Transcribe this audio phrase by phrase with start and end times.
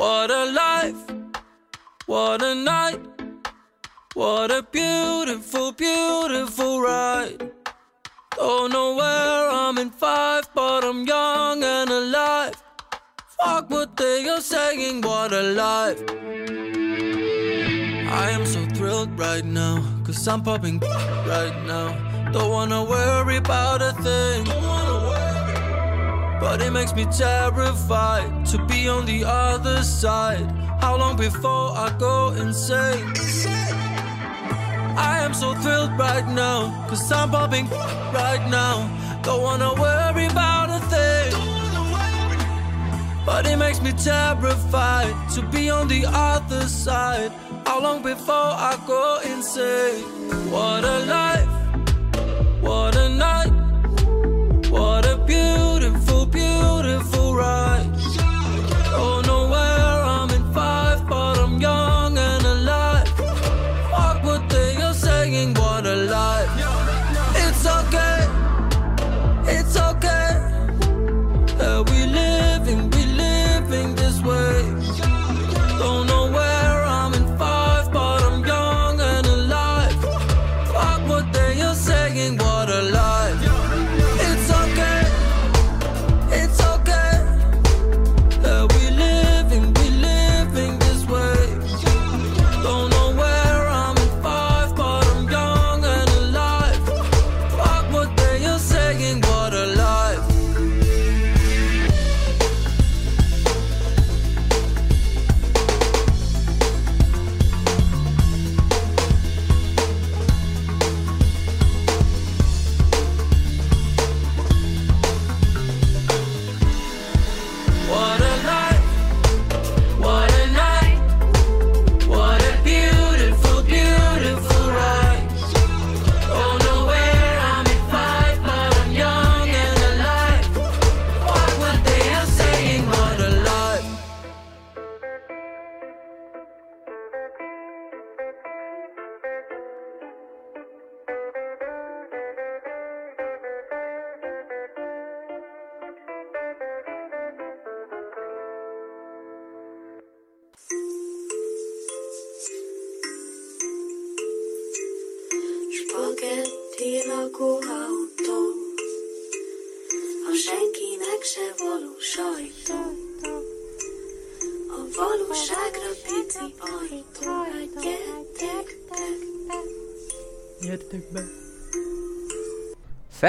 [0.00, 1.02] What a life,
[2.06, 3.00] what a night,
[4.14, 7.52] what a beautiful, beautiful ride.
[8.34, 12.54] Don't know where I'm in five, but I'm young and alive.
[13.38, 16.02] Fuck what they are saying, what a life.
[18.08, 20.80] I am so thrilled right now, cause I'm popping
[21.34, 22.30] right now.
[22.32, 24.69] Don't wanna worry about a thing.
[26.40, 30.50] But it makes me terrified to be on the other side.
[30.80, 33.12] How long before I go insane?
[34.96, 38.88] I am so thrilled right now, cause I'm popping right now.
[39.22, 41.32] Don't wanna worry about a thing.
[43.26, 47.32] But it makes me terrified to be on the other side.
[47.66, 50.04] How long before I go insane?
[50.50, 51.49] What a life,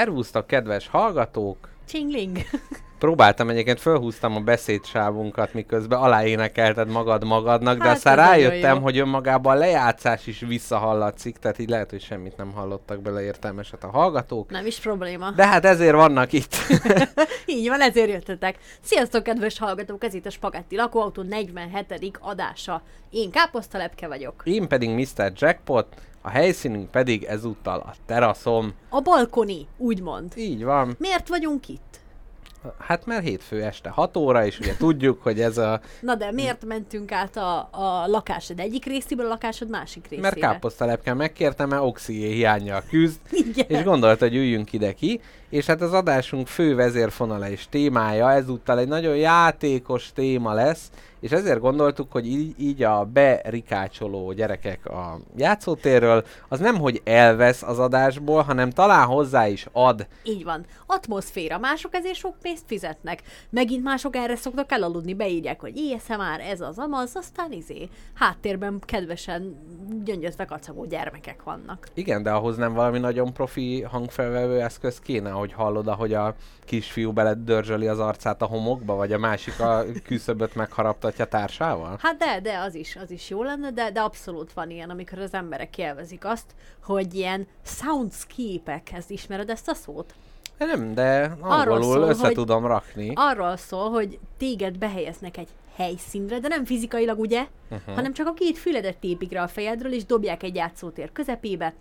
[0.02, 1.70] Szervusztok, kedves hallgatók!
[1.88, 2.38] Csingling.
[3.02, 8.82] Próbáltam egyébként, fölhúztam a beszédsávunkat, miközben aláénekelted magad magadnak, de Hát, aztán rájöttem, jó.
[8.82, 13.84] hogy önmagában a lejátszás is visszahallatszik, tehát így lehet, hogy semmit nem hallottak bele értelmeset
[13.84, 14.50] a hallgatók.
[14.50, 15.32] Nem is probléma.
[15.32, 16.56] De hát ezért vannak itt.
[17.46, 18.58] Így van, ezért jöttetek.
[18.82, 22.18] Sziasztok, kedves hallgatók, ez itt a Spagetti Lakóautó 47.
[22.20, 22.82] adása.
[23.10, 24.42] Én Káposztalepke vagyok.
[24.44, 25.32] Én pedig Mr.
[25.36, 25.88] Jackpot,
[26.22, 28.74] a helyszínünk pedig ezúttal a teraszom.
[28.90, 30.34] A balkoni, úgymond.
[30.36, 30.96] Így van.
[30.98, 32.01] Miért vagyunk itt?
[32.80, 35.82] Hát mert hétfő este 6 óra, és ugye tudjuk, hogy ez a...
[36.02, 40.22] Na de miért mentünk át a, a lakásod egyik részéből a lakásod másik részébe?
[40.22, 43.66] Mert káposztalepke megkérte, mert oxigén hiányjal küzd, Igen.
[43.68, 45.22] és gondolta, hogy üljünk ide ki,
[45.52, 50.92] és hát az adásunk fő vezérfonala és témája ezúttal egy nagyon játékos téma lesz,
[51.22, 57.64] és ezért gondoltuk, hogy így, így a berikácsoló gyerekek a játszótérről, az nem, hogy elvesz
[57.64, 60.08] az adásból, hanem talán hozzá is ad.
[60.24, 60.66] Így van.
[60.86, 61.58] Atmoszféra.
[61.58, 63.22] Mások ezért sok pénzt fizetnek.
[63.50, 67.90] Megint mások erre szoktak elaludni, beírják, hogy ASMR, ez az amaz, aztán izé.
[68.14, 69.56] Háttérben kedvesen
[70.04, 71.88] gyöngyözve kacagó gyermekek vannak.
[71.94, 76.36] Igen, de ahhoz nem valami nagyon profi hangfelvevő eszköz kéne, hogy hallod, ahogy a
[76.66, 81.98] kisfiú beledörzsöli az arcát a homokba, vagy a másik a küszöböt megharaptatja társával?
[82.02, 85.20] Hát de, de az is, az is jó lenne, de, de abszolút van ilyen, amikor
[85.20, 86.46] az emberek élvezik azt,
[86.84, 90.14] hogy ilyen soundscape-ek, ezt ismered ezt a szót?
[90.58, 93.12] Nem, de Arról angolul szól, össze hogy- tudom rakni.
[93.16, 97.48] Arról szól, hogy téged behelyeznek egy helyszínre, de nem fizikailag, ugye?
[97.70, 97.96] Uh-huh.
[97.96, 101.74] Hanem csak a két füledet tépik rá a fejedről, és dobják egy játszótér közepébe,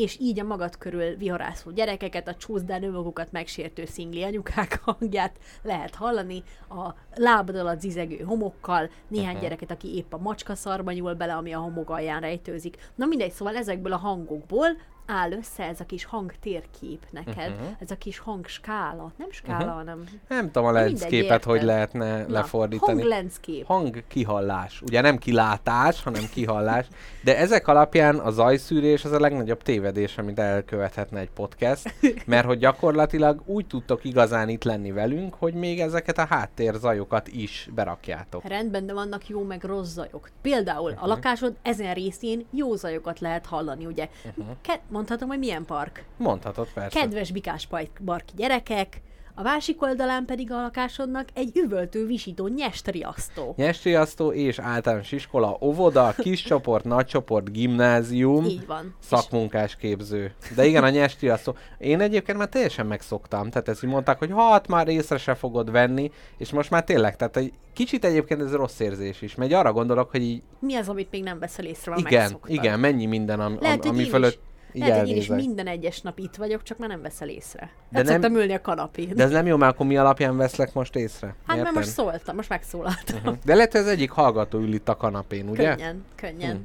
[0.00, 5.94] és így a magad körül viharászó gyerekeket, a csúszdán önmagukat megsértő szingli anyukák hangját lehet
[5.94, 9.42] hallani, a lábad alatt zizegő homokkal, néhány uh-huh.
[9.42, 12.76] gyereket, aki épp a macska szarba nyúl bele, ami a homok alján rejtőzik.
[12.94, 14.68] Na mindegy, szóval ezekből a hangokból
[15.06, 17.64] áll össze ez a kis hangtérkép neked, Mhm.
[17.78, 19.12] ez a kis hangskála.
[19.16, 19.74] Nem skála, Mhm.
[19.74, 23.00] hanem Nem tudom a landscape-et hogy lehetne Na, lefordítani.
[23.00, 23.64] Hang landscape.
[23.66, 24.82] Hang kihallás.
[24.82, 26.86] Ugye nem kilátás, hanem kihallás.
[27.24, 31.94] De ezek alapján a zajszűrés az a legnagyobb tévedés, amit elkövethetne egy podcast,
[32.26, 37.68] mert hogy gyakorlatilag úgy tudtok igazán itt lenni velünk, hogy még ezeket a háttérzajokat is
[37.74, 38.44] berakjátok.
[38.44, 40.28] Rendben, de vannak jó meg rossz zajok.
[40.42, 41.02] Például Mhm.
[41.02, 44.08] a lakásod ezen részén jó zajokat lehet hallani, ugye?
[44.36, 44.46] Mhm.
[44.62, 46.04] Ke- mondhatom, hogy milyen park?
[46.16, 47.00] Mondhatod persze.
[47.00, 47.68] Kedves bikás
[48.00, 49.00] barki gyerekek,
[49.38, 53.54] a másik oldalán pedig a lakásodnak egy üvöltő, visító nyesteriasztó.
[53.56, 58.94] Nyesriasztó és általános iskola, óvoda, kis csoport, nagy csoport, gimnázium, Így van.
[58.98, 60.34] Szakmunkás képző.
[60.54, 61.56] De igen, a nyesriasztó.
[61.78, 63.50] Én egyébként már teljesen megszoktam.
[63.50, 67.16] Tehát ezt így mondták, hogy hát már észre se fogod venni, és most már tényleg,
[67.16, 69.34] tehát egy kicsit egyébként ez rossz érzés is.
[69.34, 72.50] Mert arra gondolok, hogy így, mi az, amit még nem veszel észre, igen, megszoktad?
[72.50, 74.38] igen, mennyi minden, am, Lehet, ami fölött is,
[74.72, 77.70] így lehet, hogy én is minden egyes nap itt vagyok, csak már nem veszel észre.
[77.90, 78.12] De De nem...
[78.12, 79.14] szoktam ülni a kanapén.
[79.14, 81.26] De ez nem jó, mert akkor mi alapján veszlek most észre?
[81.26, 81.74] hát mert Érted?
[81.74, 83.18] most szóltam, most megszólaltam.
[83.22, 83.32] Mhm.
[83.44, 85.74] De lehet, hogy az egyik hallgató ül itt a kanapén, ugye?
[85.74, 86.56] Könnyen, könnyen.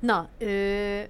[0.00, 0.06] Hm.
[0.06, 1.00] Na, ö...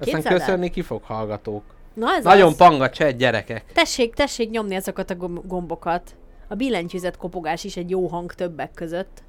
[0.00, 1.62] Aztán köszönni ki fog hallgatók.
[1.94, 2.56] Na ez Nagyon az.
[2.56, 3.64] panga cset gyerekek.
[3.72, 6.16] Tessék, tessék nyomni azokat a gom- gombokat.
[6.48, 9.22] A billentyűzet kopogás is egy jó hang többek között.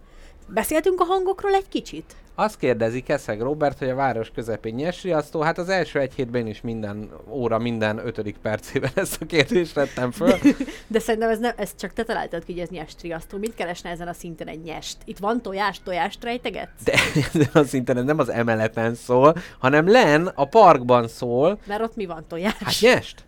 [0.47, 2.15] Beszéltünk a hangokról egy kicsit?
[2.37, 5.41] Azt kérdezi Keszeg Robert, hogy a város közepén nyesriasztó.
[5.41, 10.11] Hát az első egy hétben is minden óra, minden ötödik percében ezt a kérdést tettem
[10.11, 10.33] föl.
[10.87, 13.37] De szerintem ez, nem, ez csak te találtad ki, hogy ez nyestriasztó.
[13.37, 14.97] Mit keresne ezen a szinten egy nyest?
[15.05, 16.83] Itt van tojás, tojást rejtegetsz?
[16.83, 16.93] De
[17.33, 21.59] ezen a szinten ez nem az emeleten szól, hanem len a parkban szól.
[21.65, 22.57] Mert ott mi van tojás?
[22.63, 23.23] Hát nyest?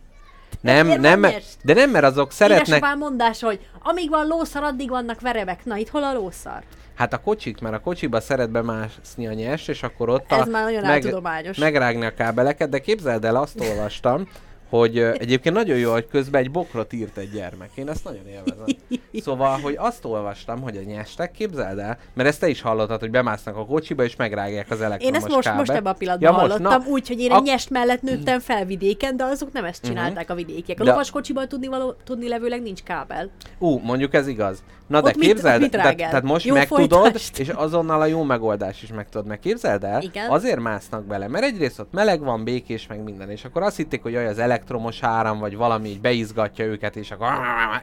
[0.62, 1.58] Nem, nem, nyest?
[1.64, 2.68] de nem, mert azok szeretnek...
[2.68, 5.66] Édesapám mondása, hogy amíg van lószar, addig vannak verebek.
[5.66, 6.64] Na, itt hol a lószar?
[6.98, 10.50] Hát a kocsik, mert a kocsiba szeret bemászni a nyers, és akkor ott Ez a,
[10.50, 11.58] már nagyon áltudományos.
[11.58, 14.28] megrágni a kábeleket, de képzeld el, azt olvastam,
[14.70, 17.70] hogy egyébként nagyon jó, hogy közben egy bokrot írt egy gyermek.
[17.76, 18.66] Én ezt nagyon élvezem.
[19.14, 23.12] Szóval, hogy azt olvastam, hogy a nyestek, képzeld el, mert ezt te is hallottad, hogy
[23.12, 25.68] bemásznak a kocsiba, és megrágják az Én elektromos ezt most, kábelt.
[25.68, 28.40] most ebben a pillanatban Ja, hallottam, na, úgy, hogy én ak- egy nyest mellett nőttem
[28.40, 30.80] fel vidéken, de azok nem ezt csinálták a vidékiek.
[30.80, 33.30] A De- lovaskocsiban tudni, való, tudni levőleg nincs kábel.
[33.60, 34.64] Ú, mondjuk ez igaz.
[34.88, 36.10] Na de Ott mit- képzeld, mit tehát, rágál?
[36.10, 37.40] tehát most Jó megtudod, folytást.
[37.40, 39.40] és azonnal a jó megoldás is megtudod meg.
[39.40, 40.30] Képzeld el, Igen.
[40.30, 44.02] azért másznak bele, mert egyrészt ott meleg van, békés, meg minden, és akkor azt hitték,
[44.02, 47.28] hogy jaj, az elektromos áram, vagy valami így beizgatja őket, és akkor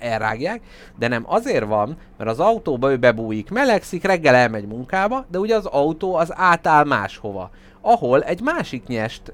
[0.00, 0.60] elrágják,
[0.98, 5.54] de nem azért van, mert az autóba ő bebújik, melegszik, reggel elmegy munkába, de ugye
[5.54, 7.50] az autó az átáll máshova,
[7.80, 9.32] ahol egy másik nyest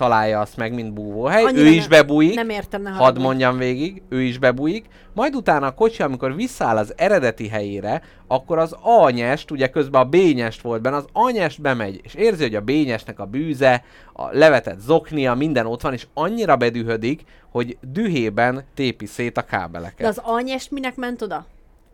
[0.00, 3.58] találja azt meg, mint búvóhely, Annyira ő is nem- bebújik, Nem értem, ne Hadd mondjam
[3.58, 8.76] végig, ő is bebújik, majd utána a kocsi, amikor visszáll az eredeti helyére, akkor az
[8.82, 13.18] A-nyest, ugye közben a B-nyest volt benne, az A-nyest bemegy, és érzi, hogy a B-nyestnek
[13.18, 19.36] a bűze, a levetett zoknia, minden ott van, és annyira bedühödik, hogy dühében tépi szét
[19.36, 19.98] a kábeleket.
[20.00, 21.46] De az anyest minek ment oda?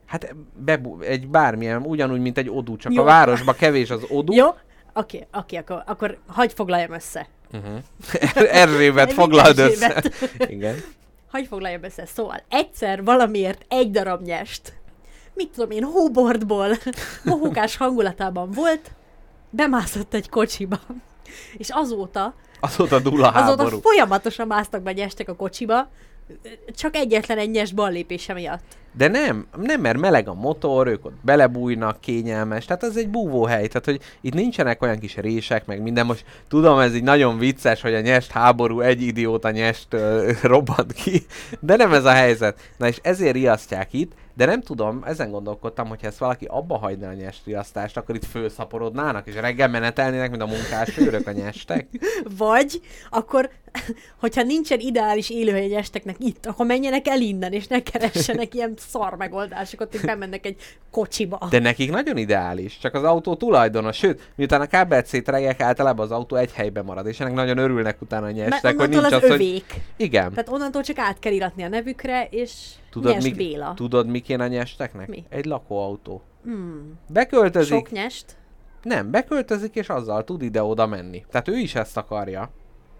[0.06, 3.02] Hát bebu- egy bármilyen, ugyanúgy, mint egy odú, csak Jó.
[3.02, 4.32] a városba kevés az odú.
[4.34, 4.46] Jó?
[4.98, 7.26] Oké, oké, akkor, akkor hagyj foglaljam össze.
[7.56, 8.98] Uh-huh.
[9.00, 10.02] Egy foglald össze.
[10.48, 10.82] Igen.
[11.30, 12.06] Hagyj foglaljam össze.
[12.06, 14.72] Szóval egyszer valamiért egy darab nyest,
[15.34, 16.76] mit tudom én, hóbordból,
[17.24, 18.90] mohókás hangulatában volt,
[19.50, 20.80] bemászott egy kocsiba.
[21.56, 25.90] És azóta, Azóta dúl a azóta folyamatosan másztak be nyestek a kocsiba,
[26.76, 28.64] csak egyetlen egy nyest ballépése miatt.
[28.96, 33.66] De nem, nem, mert meleg a motor, ők ott belebújnak, kényelmes, tehát ez egy búvóhely,
[33.66, 36.06] tehát hogy itt nincsenek olyan kis rések, meg minden.
[36.06, 40.92] Most tudom, ez így nagyon vicces, hogy a nyest háború egy idióta nyest ö, robbant
[40.92, 41.26] ki,
[41.60, 42.60] de nem ez a helyzet.
[42.76, 47.08] Na és ezért riasztják itt, de nem tudom, ezen gondolkodtam, hogy ezt valaki abba hagyná
[47.08, 51.88] a nyest riasztást, akkor itt fölszaporodnának, és reggel menetelnének, mint a munkásőrök a nyestek.
[52.38, 53.50] Vagy akkor,
[54.20, 59.16] hogyha nincsen ideális élőhely nyesteknek itt, akkor menjenek el innen, és ne keressenek ilyen szar
[59.16, 60.56] megoldásokat, hogy bemennek egy
[60.90, 61.38] kocsiba.
[61.50, 66.10] De nekik nagyon ideális, csak az autó tulajdonos, sőt, miután a kábelt szétregek, általában az
[66.12, 69.12] autó egy helyben marad, és ennek nagyon örülnek utána a Mert nyestek, hogy nincs az
[69.12, 69.30] az, hogy...
[69.30, 69.80] övék.
[69.96, 70.30] Igen.
[70.30, 72.52] Tehát onnantól csak át kell iratni a nevükre, és
[72.90, 73.72] Tudod, mi, Béla.
[73.76, 75.08] tudod, mi kéne a nyesteknek?
[75.08, 75.24] Mi?
[75.28, 76.22] Egy lakóautó.
[76.44, 76.92] Hmm.
[77.08, 78.36] Beköltözik, Sok nyest,
[78.82, 81.24] nem, beköltözik, és azzal tud ide-oda menni.
[81.30, 82.50] Tehát ő is ezt akarja.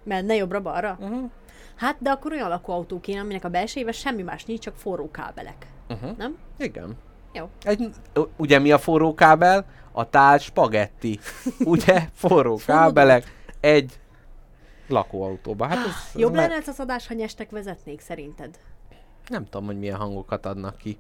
[0.03, 0.97] menne jobbra-balra.
[1.01, 1.31] Uh-huh.
[1.77, 5.67] Hát, de akkor olyan lakóautó kéne, aminek a belsejében semmi más nincs, csak forró kábelek.
[5.89, 6.17] Uh-huh.
[6.17, 6.37] Nem?
[6.59, 6.97] Igen.
[7.33, 7.49] Jó.
[7.63, 7.91] Egy,
[8.37, 9.65] ugye mi a forró kábel?
[9.93, 11.19] A tál spagetti.
[11.65, 12.09] Ugye?
[12.13, 13.35] Forró kábelek.
[13.61, 14.01] Egy
[14.89, 15.67] lakóautóba.
[15.67, 18.59] Hát ez, ez Jobb me- lenne ez az adás, ha nyestek vezetnék, szerinted?
[19.29, 20.99] Nem tudom, hogy milyen hangokat adnak ki.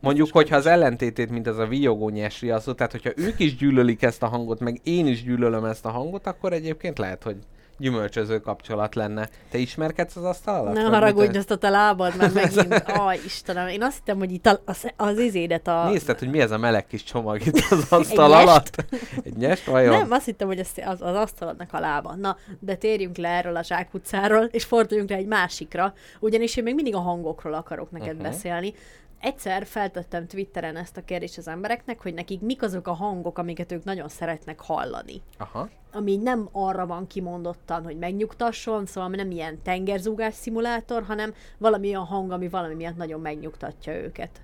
[0.00, 4.02] Mondjuk, hogyha az ellentétét, mint ez a viogó nyesri, az, tehát hogyha ők is gyűlölik
[4.02, 7.36] ezt a hangot, meg én is gyűlölöm ezt a hangot, akkor egyébként lehet, hogy
[7.82, 9.28] gyümölcsöző kapcsolat lenne.
[9.50, 10.74] Te ismerkedsz az asztal alatt?
[10.74, 12.72] Ne haragudj, azt a te lábad már megint.
[12.86, 15.88] Aj, Istenem, én azt hittem, hogy itt az, az izédet a...
[15.88, 18.48] Nézted, hogy mi ez a meleg kis csomag itt az asztal nyest?
[18.48, 18.84] alatt?
[19.24, 19.98] Egy nyest vajon?
[19.98, 22.14] Nem, azt hittem, hogy az, az, az asztaladnak a lába.
[22.14, 26.74] Na, de térjünk le erről a zsákutcáról, és forduljunk le egy másikra, ugyanis én még
[26.74, 28.22] mindig a hangokról akarok neked uh-huh.
[28.22, 28.74] beszélni.
[29.22, 33.72] Egyszer feltettem Twitteren ezt a kérdést az embereknek, hogy nekik mik azok a hangok, amiket
[33.72, 35.22] ők nagyon szeretnek hallani.
[35.38, 35.68] Aha.
[35.92, 42.04] Ami nem arra van kimondottan, hogy megnyugtasson, szóval nem ilyen tengerzúgás szimulátor, hanem valami olyan
[42.04, 44.40] hang, ami valami miatt nagyon megnyugtatja őket.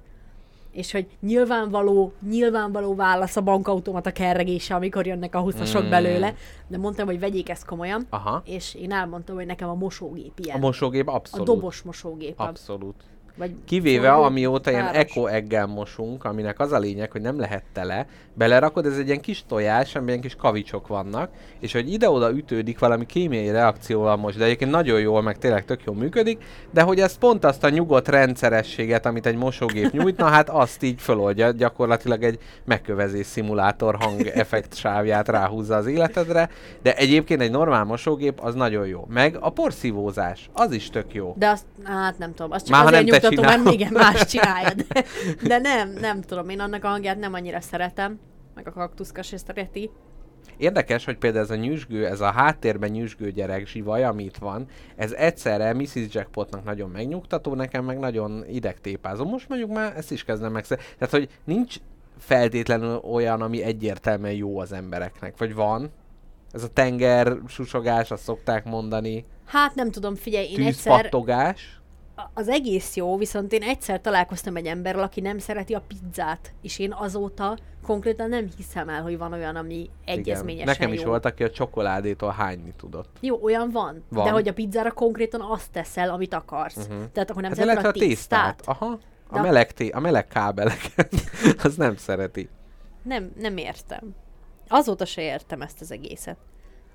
[0.70, 5.90] És hogy nyilvánvaló, nyilvánvaló válasz a bankautomata kerregése, amikor jönnek a huszasok Mm.
[5.90, 6.34] belőle,
[6.66, 8.42] de mondtam, hogy vegyék ezt komolyan, Aha.
[8.44, 10.56] és én elmondtam, hogy nekem a mosógép ilyen.
[10.56, 11.46] A mosógép a abszolút.
[11.46, 12.40] dobos mosógép.
[12.40, 13.04] Abszolút.
[13.38, 17.64] Vagy Kivéve forró, amióta ilyen eko eggel mosunk, aminek az a lényeg, hogy nem lehet
[17.72, 21.30] tele, belerakod, ez egy ilyen kis tojás, amiben kis kavicsok vannak,
[21.60, 25.80] és hogy ide-oda ütődik valami kémiai reakcióval most, de egyébként nagyon jól, meg tényleg tök
[25.84, 30.48] jól működik, de hogy ez pont azt a nyugodt rendszerességet, amit egy mosógép nyújtna, hát
[30.48, 36.48] azt így föloldja, gyakorlatilag egy megkövezés szimulátor hang effekt sávját ráhúzza az életedre,
[36.82, 39.06] de egyébként egy normál mosógép az nagyon jó.
[39.08, 41.34] Meg a porszívózás, az is tök jó.
[41.38, 43.72] De azt, hát nem tudom, azt csak Már azért nem mert csinálod.
[43.72, 44.70] igen, más csinálja.
[44.74, 45.04] De,
[45.48, 48.18] de nem, nem tudom, én annak a hangját nem annyira szeretem,
[48.54, 49.90] meg a kaktuszka se szereti.
[50.56, 54.66] Érdekes, hogy például ez a nyüzsgő, ez a háttérben nyüzsgő gyerek zsivaj, ami itt van,
[54.96, 55.94] ez egyszerre Mrs.
[56.10, 59.24] Jackpotnak nagyon megnyugtató, nekem meg nagyon idegtépázó.
[59.24, 60.66] Most mondjuk már ezt is kezdem meg.
[60.66, 61.76] Tehát, hogy nincs
[62.18, 65.38] feltétlenül olyan, ami egyértelműen jó az embereknek.
[65.38, 65.90] Vagy van?
[66.52, 69.24] Ez a tenger susogás, azt szokták mondani.
[69.46, 71.77] Hát nem tudom, figyelj, én egyszer, Tűzpattogás.
[72.34, 76.78] Az egész jó, viszont én egyszer találkoztam egy emberrel, aki nem szereti a pizzát, és
[76.78, 77.56] én azóta
[77.86, 80.94] konkrétan nem hiszem el, hogy van olyan, ami egyezményesen Nekem jó.
[80.94, 83.16] is volt, aki a csokoládétól hányni tudott.
[83.20, 84.24] Jó, olyan van, Van.
[84.24, 86.76] de hogy a pizzára konkrétan azt teszel, amit akarsz.
[86.76, 87.10] Uh-huh.
[87.12, 88.56] Tehát akkor nem Hát szereted a a tésztát.
[88.56, 88.62] tésztát.
[88.76, 88.98] Aha.
[89.30, 91.12] A meleg, té- a meleg kábeleket,
[91.64, 92.48] az nem szereti.
[93.02, 94.14] Nem, nem értem.
[94.68, 96.36] Azóta se értem ezt az egészet.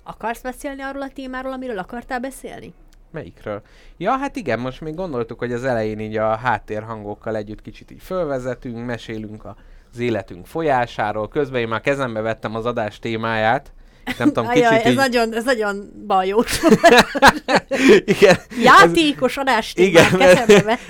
[0.03, 2.73] Akarsz beszélni arról a témáról, amiről akartál beszélni?
[3.13, 3.61] Melyikről?
[3.97, 8.01] Ja, hát igen, most még gondoltuk, hogy az elején így a háttérhangokkal együtt kicsit így
[8.01, 9.45] fölvezetünk, mesélünk
[9.91, 11.27] az életünk folyásáról.
[11.27, 13.71] Közben én már kezembe vettem az adás témáját.
[14.17, 14.95] Nem tudom, kicsit Ajaj, ez, így...
[14.95, 16.61] nagyon, ez nagyon bajós.
[18.05, 20.81] igen, Játékos adás Igen, témát mert-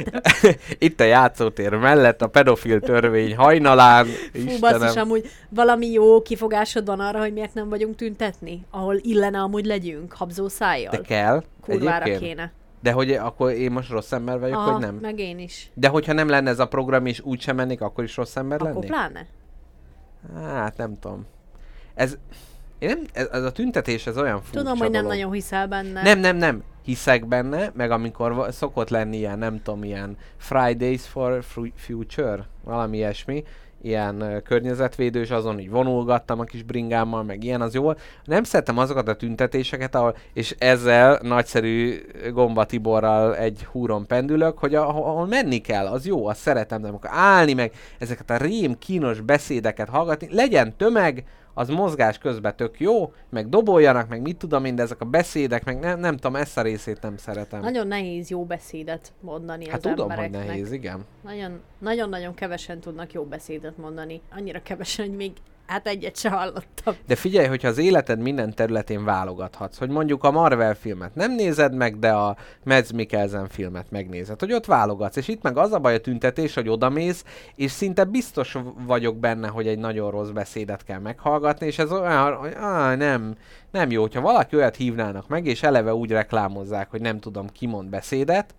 [0.85, 4.05] itt a játszótér mellett a pedofil törvény hajnalán.
[4.33, 8.65] Fú, basszus, amúgy valami jó kifogásod van arra, hogy miért nem vagyunk tüntetni?
[8.71, 10.91] Ahol illene amúgy legyünk, habzó szájjal.
[10.91, 11.43] De kell.
[11.61, 12.31] Kurvára egyébként.
[12.31, 12.51] kéne.
[12.81, 14.95] De hogy akkor én most rossz ember vagyok, Aha, hogy nem?
[15.01, 15.71] meg én is.
[15.73, 18.61] De hogyha nem lenne ez a program, és úgy sem mennék, akkor is rossz ember
[18.61, 18.89] Akkor lennék?
[18.89, 19.25] pláne.
[20.45, 21.25] Hát nem tudom.
[21.95, 22.17] Ez,
[22.83, 25.17] én nem, ez, ez a tüntetés, ez olyan furcsa Tudom, hogy nem dolog.
[25.17, 26.01] nagyon hiszel benne.
[26.01, 26.63] Nem, nem, nem.
[26.83, 32.97] Hiszek benne, meg amikor szokott lenni ilyen, nem tudom, ilyen Fridays for Fu- Future, valami
[32.97, 33.43] ilyesmi,
[33.81, 37.91] ilyen ö, környezetvédős, azon így vonulgattam a kis bringámmal, meg ilyen, az jó.
[38.23, 44.75] Nem szeretem azokat a tüntetéseket, ahol, és ezzel nagyszerű Gomba Tiborral egy húron pendülök, hogy
[44.75, 48.77] ahol, ahol menni kell, az jó, azt szeretem, de amikor állni, meg ezeket a rém
[48.77, 51.23] kínos beszédeket hallgatni, legyen tömeg,
[51.53, 55.65] az mozgás közben tök jó, meg doboljanak, meg mit tudom én, de ezek a beszédek,
[55.65, 57.61] meg nem, nem tudom, ezt a részét nem szeretem.
[57.61, 60.47] Nagyon nehéz jó beszédet mondani hát az tudom, hogy embereknek.
[60.47, 61.05] nehéz, igen.
[61.23, 64.21] Nagyon, nagyon-nagyon kevesen tudnak jó beszédet mondani.
[64.35, 65.31] Annyira kevesen, hogy még
[65.65, 66.95] hát egyet se hallottam.
[67.07, 71.73] De figyelj, hogyha az életed minden területén válogathatsz, hogy mondjuk a Marvel filmet nem nézed
[71.75, 75.15] meg, de a Mads Mikkelsen filmet megnézed, hogy ott válogatsz.
[75.15, 77.23] És itt meg az a baj a tüntetés, hogy odamész,
[77.55, 82.35] és szinte biztos vagyok benne, hogy egy nagyon rossz beszédet kell meghallgatni, és ez olyan,
[82.35, 83.35] hogy áh, nem,
[83.71, 84.01] nem jó.
[84.01, 88.55] Hogyha valaki olyat hívnának meg, és eleve úgy reklámozzák, hogy nem tudom, ki mond beszédet,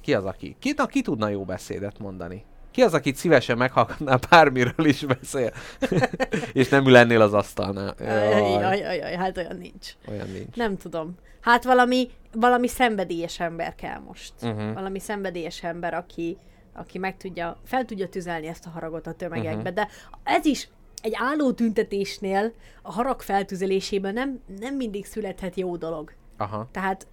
[0.00, 0.56] ki az, aki?
[0.58, 2.44] Ki, na, ki tudna jó beszédet mondani?
[2.70, 5.52] Ki az, akit szívesen meghallgatná, bármiről is beszél,
[6.52, 7.94] és nem ül ennél az asztalnál?
[7.98, 9.88] Jaj, Jaj, jaj, jaj, hát olyan nincs.
[10.08, 10.54] olyan nincs.
[10.54, 11.14] Nem tudom.
[11.40, 14.32] Hát valami, valami szenvedélyes ember kell most.
[14.42, 14.72] Uh-huh.
[14.72, 16.36] Valami szenvedélyes ember, aki,
[16.72, 19.70] aki meg tudja, fel tudja tüzelni ezt a haragot a tömegekbe.
[19.70, 19.74] Uh-huh.
[19.74, 19.88] De
[20.22, 20.68] ez is
[21.02, 26.12] egy álló tüntetésnél a harag feltüzelésében nem, nem mindig születhet jó dolog.
[26.36, 26.68] Aha.
[26.72, 27.06] Tehát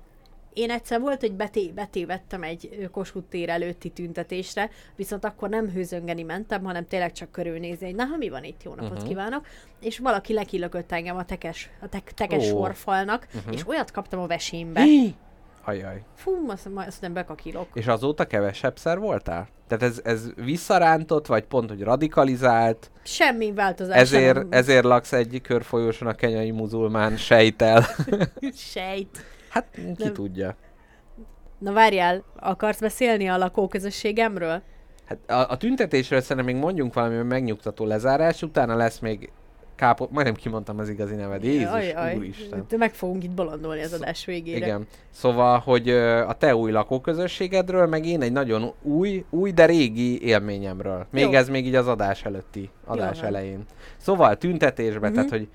[0.55, 6.24] én egyszer volt, hogy beté, betévettem egy Kossuth tér előtti tüntetésre, viszont akkor nem hőzöngeni
[6.24, 9.07] mentem, hanem tényleg csak körülnézni, hogy na, ha mi van itt, jó napot uh-huh.
[9.07, 9.45] kívánok,
[9.81, 12.47] és valaki lekilökött engem a tekes, a tek, tekes Ó.
[12.47, 13.38] sorfalnak, Mhm.
[13.38, 13.53] uh-huh.
[13.53, 14.83] és olyat kaptam a vesémbe.
[15.63, 16.01] Ajaj.
[16.15, 17.67] Fú, azt, azt nem bekakilok.
[17.74, 19.47] És azóta kevesebbszer voltál?
[19.67, 24.47] Tehát ez, ez visszarántott, vagy pont, hogy radikalizált, Semmi változás ezért, nem.
[24.50, 27.85] ezért laksz egy körfolyóson a kenyai muzulmán sejtel.
[28.53, 29.25] Sejt.
[29.55, 30.13] hát ki Nem.
[30.13, 30.55] tudja.
[31.57, 34.62] Na várjál, akarsz beszélni a lakóközösségemről?
[35.05, 39.31] Hát a, a tüntetésről szerintem még mondjunk valami megnyugtató lezárás, utána lesz még
[39.75, 40.07] kápo...
[40.12, 41.43] Majdnem kimondtam az igazi neved.
[41.43, 42.65] Jézus, úristen.
[42.77, 44.65] Meg fogunk itt bolondolni az adás végére.
[44.65, 44.88] Igen.
[45.09, 45.89] Szóval, hogy
[46.27, 51.05] a te új lakóközösségedről, meg én egy nagyon új, új, de régi élményemről.
[51.12, 51.31] Még Jó.
[51.31, 53.27] ez még így az adás előtti, adás van.
[53.27, 53.65] elején.
[53.97, 55.15] Szóval tüntetésbe, Mhm.
[55.15, 55.47] tehát, hogy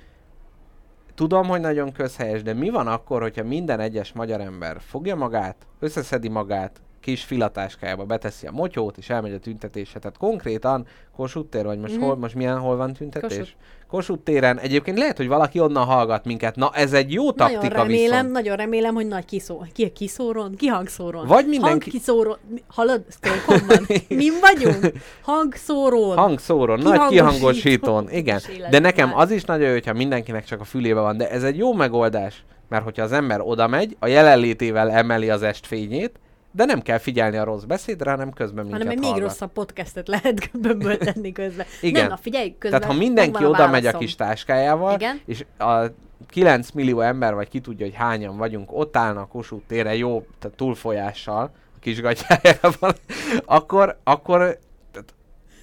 [1.21, 5.57] tudom, hogy nagyon közhelyes, de mi van akkor, hogyha minden egyes magyar ember fogja magát,
[5.79, 9.99] összeszedi magát, kis filatáskájába beteszi a motyót, és elmegy a tüntetésre.
[10.01, 12.05] Tehát konkrétan Kossuth tér, vagy most, Mhm.
[12.05, 13.29] hol, most milyen, hol van tüntetés?
[13.39, 13.51] Kossuth.
[13.89, 14.59] Kossuth téren.
[14.59, 16.57] Egyébként lehet, hogy valaki onnan hallgat minket.
[16.57, 18.33] Na, ez egy jó taktika Nagyon remélem, viszont.
[18.33, 21.27] nagyon remélem, hogy nagy kiszó, ki, kiszóron, kihangszóron.
[21.27, 22.37] Vagy mindenki- Hangkiszóron,
[22.69, 23.87] hallod, Stockholmban?
[24.09, 24.93] Mi vagyunk?
[25.23, 26.17] Hangszórón.
[26.17, 28.11] Hangszóron, nagy Kihangosítón.
[28.11, 28.41] igen.
[28.71, 31.57] De nekem az is nagyon jó, hogyha mindenkinek csak a fülébe van, de ez egy
[31.57, 36.19] jó megoldás, mert hogyha az ember oda megy, a jelenlétével emeli az estfényét,
[36.53, 40.09] de nem kell figyelni a rossz beszédre, hanem közben minket hanem egy még rosszabb podcastet
[40.09, 41.67] lehet bömböltetni közben.
[41.81, 42.01] Igen.
[42.01, 45.21] Nem, na figyelj, közben Tehát ha mindenki oda megy a kis táskájával, Igen.
[45.27, 45.85] és a
[46.29, 50.57] 9 millió ember, vagy ki tudja, hogy hányan vagyunk, ott állnak Kossuth téren jó tehát
[50.57, 51.43] túlfolyással,
[51.77, 52.95] a kis gatyájával,
[53.45, 54.59] akkor, akkor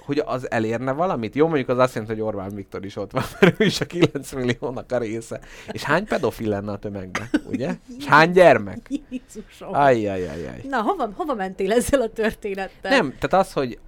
[0.07, 1.35] hogy az elérne valamit?
[1.35, 3.85] Jó, mondjuk az azt jelenti, hogy Orbán Viktor is ott van, mert ő is a
[3.85, 5.39] 9 milliónak a része.
[5.71, 7.75] És hány pedofil lenne a tömegben, ugye?
[7.97, 8.89] És hány gyermek?
[9.09, 9.73] Jézusom.
[9.73, 10.61] Ajjajajaj.
[10.69, 12.91] Na, hova, hova mentél ezzel a történettel?
[12.91, 13.79] Nem, tehát az, hogy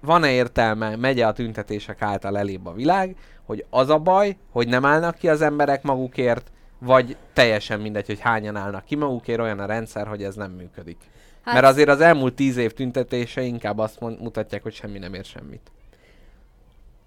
[0.00, 3.16] van-e értelme, megy a tüntetések által elébb a világ,
[3.46, 8.20] hogy az a baj, hogy nem állnak ki az emberek magukért, vagy teljesen mindegy, hogy
[8.20, 10.98] hányan állnak ki magukért, olyan a rendszer, hogy ez nem működik.
[11.44, 11.54] Hát...
[11.54, 15.24] Mert azért az elmúlt tíz év tüntetése inkább azt mond, mutatják, hogy semmi nem ér
[15.24, 15.72] semmit.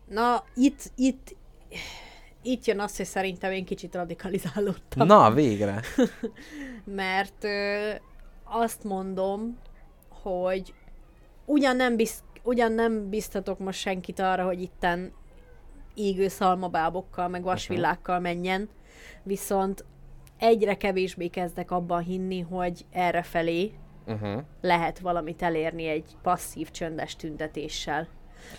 [0.09, 1.35] Na, itt, itt,
[2.41, 5.07] itt jön az, hogy szerintem én kicsit radikalizálódtam.
[5.07, 5.81] Na, végre.
[6.95, 7.89] Mert ö,
[8.43, 9.57] azt mondom,
[10.09, 10.73] hogy
[11.45, 15.11] ugyan nem, bizt, ugyan nem biztatok most senkit arra, hogy itten
[15.95, 18.69] égő szalmabábokkal, meg vasvillákkal menjen,
[19.23, 19.85] viszont
[20.37, 23.73] egyre kevésbé kezdek abban hinni, hogy erre felé
[24.07, 24.43] Uh-huh.
[24.61, 28.07] lehet valamit elérni egy passzív, csöndes tüntetéssel.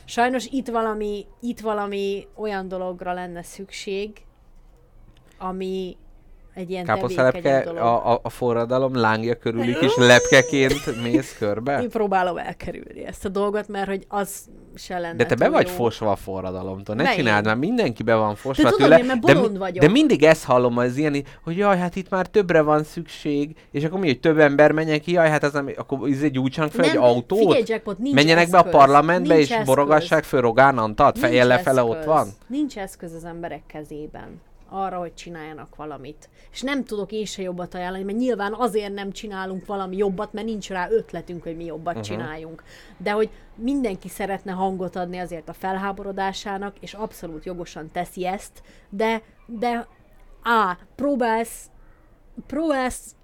[0.04, 4.24] Sajnos itt valami, itt valami olyan dologra lenne szükség,
[5.38, 5.96] ami
[6.58, 6.84] egy ilyen
[7.64, 7.80] dolog.
[7.82, 11.82] a, a, a forradalom lángja körüli kis lepkeként mész körbe?
[11.82, 14.30] Én próbálom elkerülni ezt a dolgot, mert hogy az
[14.74, 15.72] se lenne De te be vagy jó.
[15.72, 17.18] fosva a forradalomtól, ne Melyik?
[17.18, 18.98] csináld, mert mindenki be van fosva De tudom tőle.
[19.00, 19.84] én, mert de, vagyok.
[19.84, 23.84] de mindig ezt hallom az ilyen, hogy jaj, hát itt már többre van szükség, és
[23.84, 26.84] akkor mi, hogy több ember menjen ki, jaj, hát az nem, akkor izé gyújtsanak fel
[26.84, 28.72] egy Nem, autót, Figyelj, Jackpot, nincs menjenek be eszköz.
[28.74, 29.66] a parlamentbe, Nincs és eszköz.
[29.66, 32.28] borogassák föl Rogán Antat, fejjel lefele ott van.
[32.46, 34.40] Nincs eszköz az emberek kezében
[34.70, 36.28] arra, hogy csináljanak valamit.
[36.52, 40.46] És nem tudok én se jobbat ajánlani, mert nyilván azért nem csinálunk valami jobbat, mert
[40.46, 42.08] nincs rá ötletünk, hogy mi jobbat uh-huh.
[42.08, 42.62] csináljunk.
[42.96, 49.22] De hogy mindenki szeretne hangot adni azért a felháborodásának, és abszolút jogosan teszi ezt, de,
[49.46, 49.86] de
[50.42, 51.70] á, próbálsz,
[52.46, 53.16] próbálsz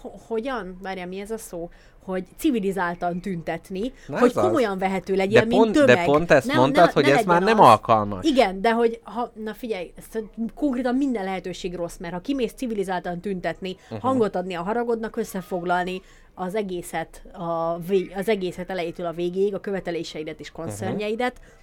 [0.00, 0.78] ho- hogyan?
[0.82, 1.70] Várjál, mi ez a szó?
[2.04, 4.42] Hogy civilizáltan tüntetni, Na hogy ez az.
[4.44, 5.96] komolyan vehető legyél, De mint pont, tömeg.
[5.96, 7.70] de pont ezt Ne- mondtad, ne- hogy ne ez már legyen nem az.
[7.70, 8.24] alkalmas.
[8.26, 10.22] Igen, de hogy ha, na figyelj, ezt
[10.54, 13.78] konkrétan minden lehetőség rossz, mert ha kimész civilizáltan tüntetni, Mhm.
[13.84, 14.00] uh-huh.
[14.00, 16.00] hangot adni a haragodnak, összefoglalni
[16.34, 17.74] az egészet, a
[18.16, 21.58] az egészet elejétől a végéig, a követeléseidet és koncernjeidet, uh-huh.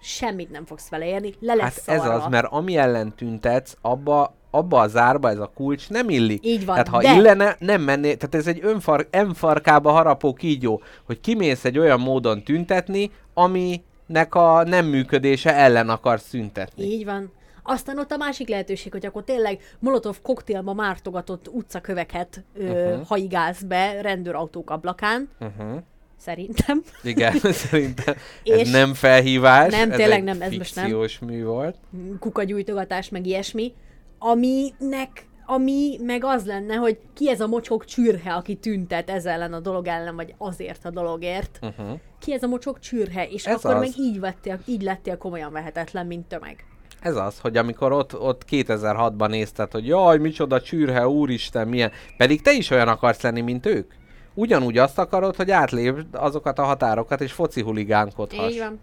[0.00, 4.34] Semmit nem fogsz vele érni, le lesz Hát ez az, mert ami ellen tüntetsz, abba,
[4.50, 6.46] abba a zárba ez a kulcs nem illik.
[6.46, 10.82] Így van, Tehát ha de- illene, nem menné, tehát ez egy önfar, önfarkába harapó kígyó,
[11.04, 16.84] hogy kimész egy olyan módon tüntetni, aminek a nem működése ellen akarsz szüntetni.
[16.84, 17.32] Így van.
[17.62, 22.72] Aztán ott a másik lehetőség, hogy akkor tényleg Molotov koktélba mártogatott utcaköveket ö, Mhm.
[22.90, 23.06] uh-huh.
[23.06, 25.78] haigálsz be rendőrautók ablakán, Uh-huh.
[26.18, 26.82] Szerintem.
[27.02, 31.06] Igen, szerintem És ez nem felhívás, nem, tényleg nem, ez most nem.
[31.20, 31.76] mű volt.
[32.18, 33.72] kukagyújtogatás, meg ilyesmi,
[34.18, 39.52] aminek ami meg az lenne, hogy ki ez a mocsok csürhe, aki tüntet ez ellen
[39.52, 41.58] a dolog ellen, vagy azért a dologért.
[41.62, 41.98] Uh-huh.
[42.20, 43.80] Ki ez a mocsok csürhe, és Ez akkor az.
[43.80, 46.64] meg így, vettél, így lettél komolyan vehetetlen, mint tömeg.
[47.00, 52.42] Ez az, hogy amikor ott, ott 2006-ban nézted, hogy jaj, micsoda csürhe, úristen, milyen, pedig
[52.42, 53.92] te is olyan akarsz lenni, mint ők.
[54.38, 58.52] Ugyanúgy azt akarod, hogy átlépd azokat a határokat, és foci huligánkodhass.
[58.52, 58.80] Így van.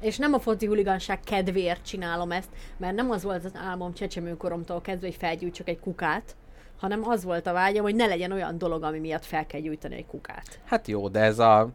[0.00, 4.80] És nem a foci huligánság kedvéért csinálom ezt, mert nem az volt az álmom csecsemőkoromtól
[4.80, 6.36] kezdve, hogy felgyújtsak egy kukát,
[6.80, 9.94] hanem az volt a vágyam, hogy ne legyen olyan dolog, ami miatt fel kell gyújtani
[9.94, 10.60] egy kukát.
[10.64, 11.68] Hát jó, de ez a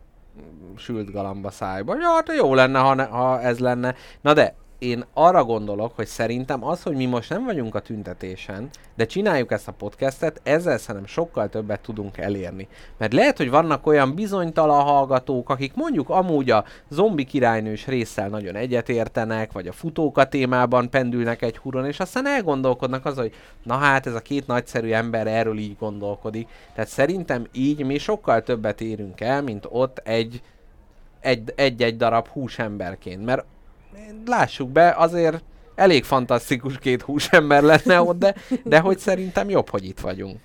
[0.76, 1.96] sült galamba szájba.
[2.00, 3.96] Ja, hát jó lenne, ha, ne, ha ez lenne.
[4.22, 8.70] Na de, én arra gondolok, hogy szerintem az, hogy mi most nem vagyunk a tüntetésen,
[8.96, 12.68] de csináljuk ezt a podcastet, ezzel szerintem sokkal többet tudunk elérni.
[12.98, 18.56] Mert lehet, hogy vannak olyan bizonytalan hallgatók, akik mondjuk amúgy a zombi királynős résszel nagyon
[18.56, 24.06] egyetértenek, vagy a futóka témában pendülnek egy huron, és aztán elgondolkodnak az, hogy na hát
[24.08, 26.48] ez a két nagyszerű ember erről így gondolkodik.
[26.74, 30.42] Tehát szerintem így mi sokkal többet érünk el, mint ott egy
[31.20, 33.26] egy- egy-egy darab húsemberként.
[33.26, 33.46] Mert
[34.26, 35.44] lássuk be, azért
[35.76, 40.40] elég fantasztikus két húsember lenne ott, de, de hogy szerintem jobb, hogy itt vagyunk.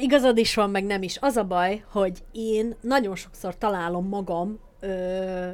[0.00, 1.18] Igazad is van, meg nem is.
[1.20, 5.48] Az a baj, hogy én nagyon sokszor találom magam ö,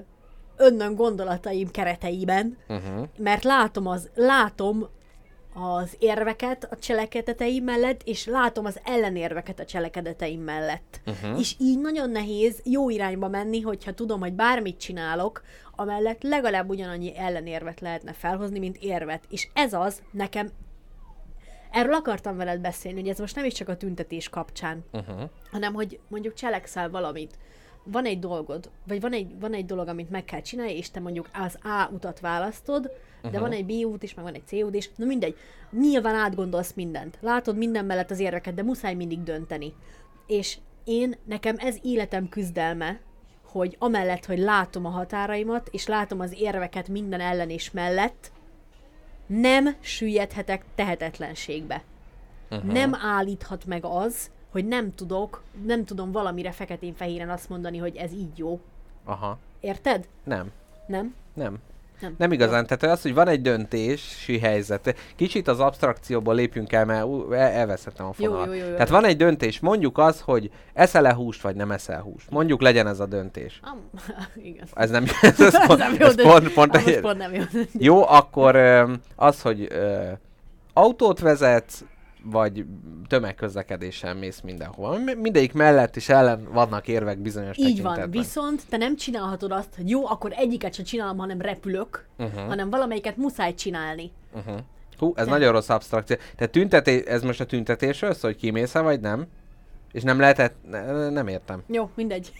[0.56, 3.06] önnön gondolataim kereteiben, Uh-huh.
[3.16, 4.88] mert látom az, látom
[5.54, 11.00] az érveket a cselekedeteim mellett, és látom az ellenérveket a cselekedeteim mellett.
[11.06, 11.38] Uh-huh.
[11.38, 15.42] És így nagyon nehéz jó irányba menni, hogyha tudom, hogy bármit csinálok,
[15.80, 19.24] amellett legalább ugyanannyi ellenérvet lehetne felhozni, mint érvet.
[19.30, 20.50] És ez az, nekem
[21.70, 25.20] Erről akartam veled beszélni, hogy ez most nem is csak a tüntetés kapcsán, Uh-huh.
[25.50, 27.38] hanem hogy mondjuk cselekszel valamit.
[27.84, 31.00] Van egy dolgod, vagy van egy, van egy dolog, amit meg kell csinálni, és te
[31.00, 33.40] mondjuk az A utat választod, de uh-huh.
[33.40, 35.36] van egy B út is, meg van egy C út is, na mindegy.
[35.70, 37.18] Nyilván átgondolsz mindent.
[37.20, 39.74] Látod minden mellett az érveket, de muszáj mindig dönteni.
[40.26, 43.00] És én, nekem ez életem küzdelme,
[43.52, 48.32] hogy amellett, hogy látom a határaimat, és látom az érveket minden ellen és mellett,
[49.26, 51.82] nem süllyedhetek tehetetlenségbe.
[52.50, 52.72] Uh-huh.
[52.72, 58.12] Nem állíthat meg az, hogy nem tudok, nem tudom valamire feketén-fehéren azt mondani, hogy ez
[58.12, 58.60] így jó.
[59.04, 59.38] Aha.
[59.60, 60.08] Érted?
[60.24, 60.52] Nem.
[60.86, 61.14] Nem?
[61.34, 61.58] Nem.
[62.00, 62.14] Nem.
[62.18, 64.94] Nem igazán, tehát az, hogy van egy döntési helyzet.
[65.16, 68.46] Kicsit az abstrakcióból lépjünk el, mert ú, el- elvesztettem a Jó, fonalat.
[68.46, 68.72] jó, jó, jó.
[68.72, 72.30] Tehát van egy döntés, mondjuk az, hogy eszel-e húst, vagy nem eszel húst.
[72.30, 73.60] Mondjuk legyen ez a döntés.
[73.62, 73.80] Am,
[74.42, 74.66] igen.
[74.74, 77.42] Ez nem, ez, ez, pont, nem jó, ez de- pont, pont, egy- pont nem jó.
[77.78, 78.56] Jó, akkor
[79.16, 79.68] az, hogy
[80.72, 81.84] autót vezetsz,
[82.24, 82.64] vagy
[83.08, 84.98] tömegközlekedéssel mész mindenhova.
[84.98, 88.00] Mi- Mindegyik mellett is ellen vannak érvek bizonyos Így tekintetben.
[88.00, 92.48] van, viszont te nem csinálhatod azt, hogy jó, akkor egyiket sem csinálom, hanem repülök, uh-huh.
[92.48, 94.10] hanem valamelyiket muszáj csinálni.
[94.34, 94.58] Uh-huh.
[94.98, 95.34] Hú, ez Nem.
[95.38, 96.16] nagyon rossz abstrakció.
[96.36, 99.26] Tehát tüntetés, ez most a tüntetésről szól, hogy kimész vagy nem?
[99.92, 101.62] És nem lehetett, ne, nem értem.
[101.66, 102.32] Jó, mindegy.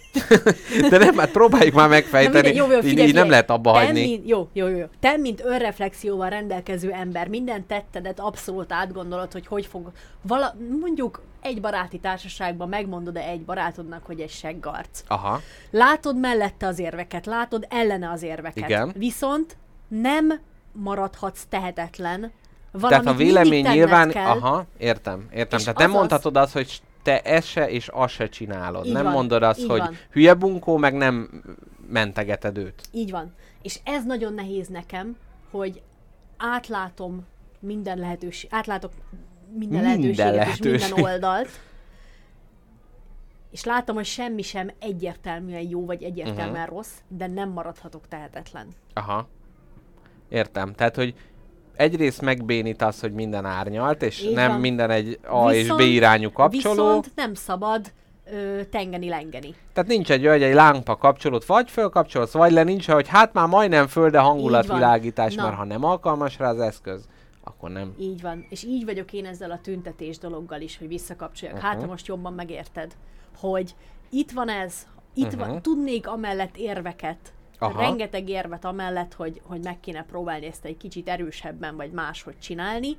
[0.90, 2.34] De nem, hát próbáljuk már Na megfejteni.
[2.34, 4.00] mindegy, jó, jó, így, figyelj, így nem lehet abba Te, hagyni.
[4.00, 4.84] Mint, jó, jó, jó.
[5.00, 9.90] Te, mint önreflexióval rendelkező ember, minden tettedet abszolút átgondolod, hogy hogy fog,
[10.22, 15.02] vala, mondjuk egy baráti társaságban megmondod-e egy barátodnak, hogy egy seggarc.
[15.08, 18.68] Aha, Látod mellette az érveket, látod ellene az érveket.
[18.68, 18.92] Igen.
[18.96, 19.56] Viszont
[19.88, 20.40] nem
[20.72, 22.20] maradhatsz tehetetlen.
[22.20, 22.32] tehát
[22.72, 24.24] Valamit a vélemény nyilván, kell.
[24.26, 25.58] aha, értem, értem.
[25.58, 28.86] Tehát nem azaz- mondhatod azt, hogy te ezt se és azt se csinálod.
[28.86, 29.96] Így nem van, mondod azt, hogy van.
[30.10, 31.42] hülye bunkó, meg nem
[31.88, 32.82] mentegeted őt.
[32.92, 33.34] Így van.
[33.62, 35.16] És ez nagyon nehéz nekem,
[35.50, 35.82] hogy
[36.36, 37.26] átlátom
[37.60, 38.92] minden lehetőség, átlátok
[39.52, 40.74] minden, Minden lehetőséget lehetőség.
[40.74, 41.48] és minden oldalt,
[43.50, 46.76] és látom, hogy semmi sem egyértelműen jó, vagy egyértelműen uh-huh.
[46.76, 48.68] rossz, de nem maradhatok tehetetlen.
[48.94, 49.28] Aha.
[50.28, 50.74] Értem.
[50.74, 51.14] Tehát, hogy
[51.80, 54.60] egyrészt megbénít az, hogy minden árnyalt, és Így nem van.
[54.60, 56.74] minden egy A és B Viszont- irányú kapcsoló.
[56.74, 57.92] Viszont nem szabad
[58.32, 59.54] ö, tengeni-lengeni.
[59.72, 63.48] Tehát nincs egy olyan, egy lámpa kapcsolót vagy fölkapcsolsz, vagy le nincs, hogy hát már
[63.48, 67.08] majdnem föl, de hangulatvilágítás, mert ha nem alkalmas rá az eszköz,
[67.44, 67.94] akkor nem.
[68.00, 68.46] Így van.
[68.48, 71.56] És így vagyok én ezzel a tüntetés dologgal is, hogy visszakapcsoljak.
[71.56, 71.70] Uh-huh.
[71.70, 71.86] Hát, Mhm.
[71.86, 72.92] ha most jobban megérted,
[73.40, 73.74] hogy
[74.10, 74.74] itt van ez,
[75.14, 75.46] itt uh-huh.
[75.46, 77.18] van, tudnék amellett érveket,
[77.60, 77.80] Aha.
[77.80, 82.96] Rengeteg érvet amellett, hogy, hogy meg kéne próbálni ezt egy kicsit erősebben, vagy máshogy csinálni,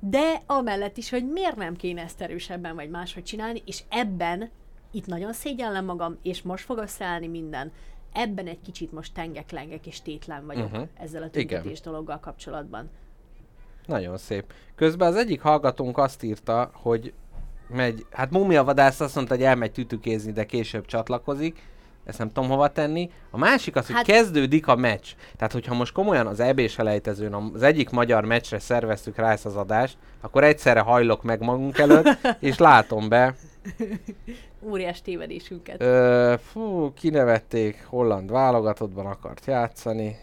[0.00, 4.50] de amellett is, hogy miért nem kéne ezt erősebben, vagy máshogy csinálni, és ebben
[4.90, 7.72] itt nagyon szégyellem magam, és most fog összeállni minden.
[8.12, 10.88] Ebben egy kicsit most tengek, lengek és tétlen vagyok uh-huh.
[10.94, 12.90] ezzel a tüntetés dologgal kapcsolatban.
[13.86, 14.52] Nagyon szép.
[14.74, 17.12] Közben az egyik hallgatónk azt írta, hogy
[17.68, 21.62] megy, hát Mumia Vadász azt mondta, hogy elmegy tütükézni, de később csatlakozik.
[22.06, 23.10] Ezt nem tudom hova tenni.
[23.30, 24.04] A másik az, hogy hát...
[24.04, 25.06] Kezdődik a meccs.
[25.36, 29.56] Tehát, hogyha most komolyan az EB selejtezőn az egyik magyar meccsre szerveztük rá ezt az
[29.56, 33.34] adást, akkor egyszerre hajlok meg magunk előtt, és látom be.
[34.62, 35.82] Óriás tévedésünket.
[35.82, 40.16] Ö, fú, kinevették, holland válogatottban akart játszani.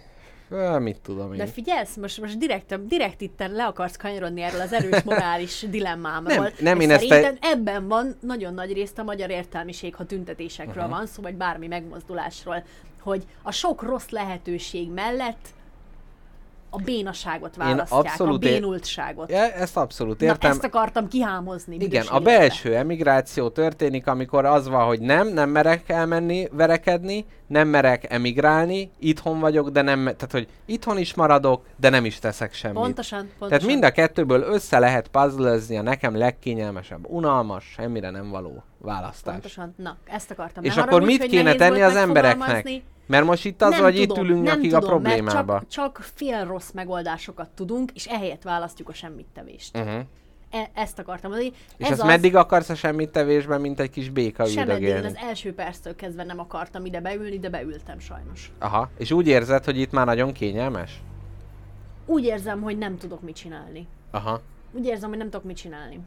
[0.79, 1.37] Mit tudom én.
[1.37, 6.43] De figyelsz, most, most direkt, direkt itt le akarsz kanyarodni erről az erős morális dilemmámról.
[6.43, 10.83] Nem, nem, én ezt szerintem ebben van nagyon nagy részt a magyar értelmiség, ha tüntetésekről
[10.83, 10.97] uh-huh.
[10.97, 12.63] van szó, vagy bármi megmozdulásról,
[12.99, 15.47] hogy a sok rossz lehetőség mellett
[16.73, 19.31] a bénaságot választják, abszolút a bénultságot.
[19.31, 20.51] Ja, ezt abszolút Na, értem.
[20.51, 21.75] ezt akartam kihámozni.
[21.79, 27.67] Igen, a belső emigráció történik, amikor az van, hogy nem, nem merek elmenni, verekedni, nem
[27.67, 32.53] merek emigrálni, itthon vagyok, de nem, tehát hogy itthon is maradok, de nem is teszek
[32.53, 32.77] semmit.
[32.77, 33.47] Pontosan, pontosan.
[33.49, 39.33] Tehát mind a kettőből össze lehet puzzlezni a nekem legkényelmesebb, unalmas, semmire nem való választás.
[39.33, 39.73] Pontosan.
[39.77, 40.63] Na, ezt akartam.
[40.63, 42.83] És akkor mit kéne tenni az embereknek?
[43.05, 45.59] Mert most itt az, Nem hogy itt tudom, ülünk nem nyakig a tudom, mert problémába.
[45.59, 49.77] Csak, csak fél rossz megoldásokat tudunk, és ehelyett választjuk a semmittevést.
[49.77, 50.01] Uh-huh.
[50.51, 51.51] E- ezt akartam mondani.
[51.77, 55.05] És Ez ezt az, meddig akarsz a semmit tevésben, mint egy kis béka üldögélni?
[55.05, 58.51] az első perctől kezdve nem akartam ide beülni, de beültem sajnos.
[58.59, 58.89] Aha.
[58.97, 61.01] És úgy érzed, hogy itt már nagyon kényelmes?
[62.05, 63.87] Úgy érzem, hogy nem tudok mit csinálni.
[64.11, 64.41] Aha.
[64.71, 65.99] Úgy érzem, hogy nem tudok mit csinálni.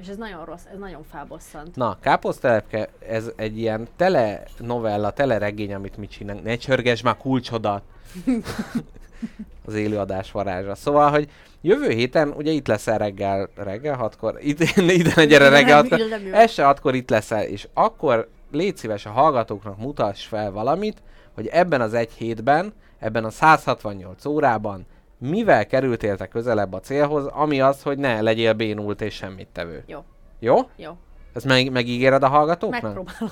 [0.00, 1.76] És ez nagyon rossz, ez nagyon felbosszant.
[1.76, 6.44] Na, Káposztelepke, ez egy ilyen tele novella, tele regény, amit mit csinálunk.
[6.44, 7.82] Ne csörgesd már kulcsodat!
[9.66, 10.74] az élőadás varázsa.
[10.74, 11.28] Szóval, hogy
[11.60, 16.00] jövő héten, ugye itt leszel reggel, reggel hatkor, ide, ide gyere reggel hatkor,
[16.32, 21.02] este hatkor itt leszel, és akkor légy szíves a hallgatóknak mutass fel valamit,
[21.34, 24.86] hogy ebben az egy hétben, ebben a 168 órában
[25.18, 29.84] mivel kerültél te közelebb a célhoz, ami az, hogy ne legyél bénult és semmit tevő.
[29.86, 30.04] Jó,
[30.38, 30.56] Jó?
[30.76, 30.96] jó.
[31.36, 32.82] Ezt meg, megígéred a hallgatóknak?
[32.82, 33.30] Megpróbálom.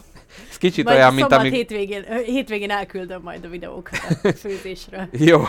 [0.50, 1.52] Ez kicsit Majd olyan, mint amíg...
[1.52, 5.08] hétvégén, hétvégén elküldöm majd a videókat a főzésről.
[5.12, 5.42] Jó,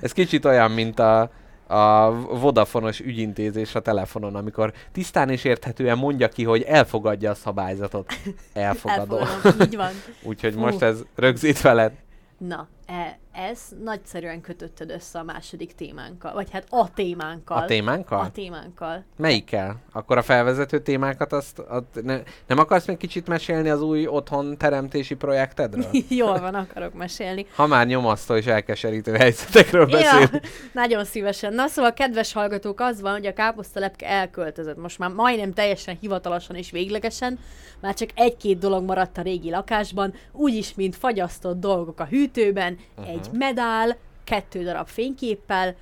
[0.00, 1.30] ez kicsit olyan, mint a,
[1.66, 8.12] a Vodafonos ügyintézés a telefonon, amikor tisztán és érthetően mondja ki, hogy elfogadja a szabályzatot.
[8.52, 9.20] Elfogadom.
[9.20, 9.90] Elfogadom, így van.
[10.22, 11.92] Úgyhogy most ez rögzít veled.
[12.38, 17.56] Na, e, ez nagyszerűen kötötted össze a második témánkkal, vagy hát a témánkkal.
[17.56, 18.20] A témánkkal?
[18.20, 19.04] A témánkkal.
[19.16, 19.76] Melyikkel?
[19.92, 24.56] Akkor a felvezető témákat azt, azt ne, nem akarsz még kicsit mesélni az új otthon
[24.56, 25.86] teremtési projektedről?
[26.08, 27.46] Jól van, akarok mesélni.
[27.54, 30.40] Ha már nyomasztó és elkeserítő helyzetekről Ja, beszél.
[30.72, 31.54] nagyon szívesen.
[31.54, 34.76] Na szóval, kedves hallgatók, az van, hogy a káposztalepke elköltözött.
[34.76, 37.38] Most már majdnem teljesen hivatalosan és véglegesen.
[37.80, 43.12] Már csak egy-két dolog maradt a régi lakásban, úgyis, mint fagyasztott dolgok a hűtőben, uh-huh.
[43.14, 45.76] egy medál, kettő darab fényképpel,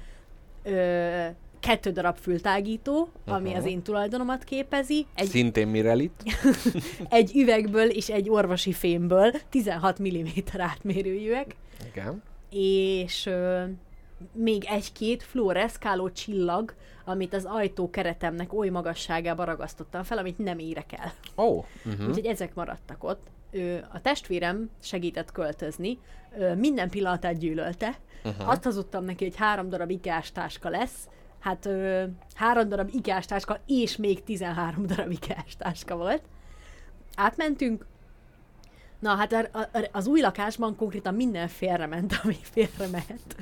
[0.62, 1.27] ö,
[1.61, 3.59] kettő darab fültágító, ami Aha.
[3.59, 6.22] az én tulajdonomat képezi, egy Szintén Mirelit.
[7.09, 10.27] egy üvegből és egy orvosi fémből, 16 mm
[10.59, 11.57] átmérőjűek,
[11.92, 12.22] Igen.
[12.51, 13.64] és ö,
[14.33, 16.74] még egy-két fluoreszkáló csillag,
[17.05, 21.12] amit az ajtó keretemnek oly magasságába ragasztottam fel, amit nem érek el.
[21.37, 22.09] Ó, oh, uh-huh.
[22.09, 23.27] Úgyhogy ezek maradtak ott.
[23.93, 25.99] A testvérem segített költözni,
[26.57, 27.99] minden pillanatát gyűlölte.
[28.25, 28.49] Uh-huh.
[28.49, 31.09] Azt hazudtam neki, hogy három darab ikás táska lesz,
[31.39, 36.23] hát ö, három darab ikás táska, és még 13 darab ikás táska volt.
[37.17, 37.87] Átmentünk,
[38.99, 39.51] Na hát
[39.93, 43.37] az új lakásban konkrétan minden félrement, ami félrement.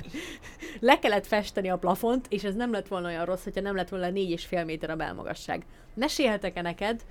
[0.79, 3.89] Le kellett festeni a plafont, és ez nem lett volna olyan rossz, hogyha nem lett
[3.89, 5.65] volna 4,5 méter a belmagasság.
[5.93, 7.05] Mesélhetek-e neked?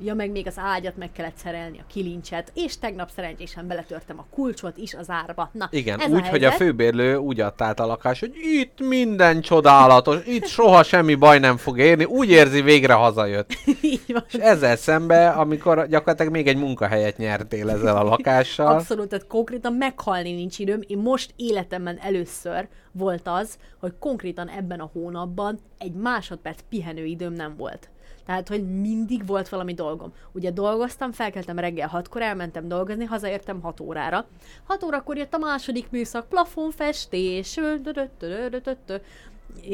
[0.00, 4.26] Ja, meg még az ágyat meg kellett szerelni, a kilincset, és tegnap szerencsésen beletörtem a
[4.30, 5.50] kulcsot is az árba.
[5.52, 8.80] Na, Igen, ez úgy, a hogy a főbérlő úgy adta át a lakást, hogy itt
[8.80, 13.50] minden csodálatos, itt soha semmi baj nem fog érni, úgy érzi végre hazajött.
[13.80, 14.24] Így van.
[14.28, 18.74] És ezzel szembe, amikor gyakorlatilag még egy munkahelyet nyertél ezzel a lakással.
[18.74, 20.80] Abszolút, tehát konkrétan meghalni nincs időm.
[20.86, 27.32] Én most életemben először volt az, hogy konkrétan ebben a hónapban egy másodperc pihenő időm
[27.32, 27.88] nem volt.
[28.28, 30.12] Tehát, hogy mindig volt valami dolgom.
[30.32, 34.26] Ugye dolgoztam, felkeltem reggel hatkor, elmentem dolgozni, hazaértem 6 órára.
[34.66, 37.58] 6 órakor jött a második műszak, plafonfestés,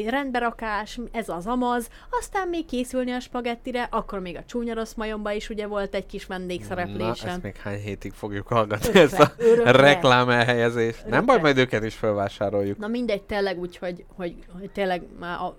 [0.07, 1.89] rendberakás, ez az amaz,
[2.19, 6.05] aztán még készülni a spagettire, akkor még a csúnya rossz majomba is ugye volt egy
[6.05, 7.29] kis Na, vendégszereplésem.
[7.29, 9.71] ezt még hány hétig fogjuk hallgatni, Örökre, ezt a örökre.
[9.71, 10.99] reklám elhelyezést.
[11.03, 11.25] Nem Örökre.
[11.25, 12.77] baj, majd őket is felvásároljuk.
[12.77, 15.55] Na mindegy, tényleg úgy, hogy, hogy, hogy tényleg már, a,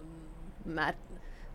[0.74, 0.94] már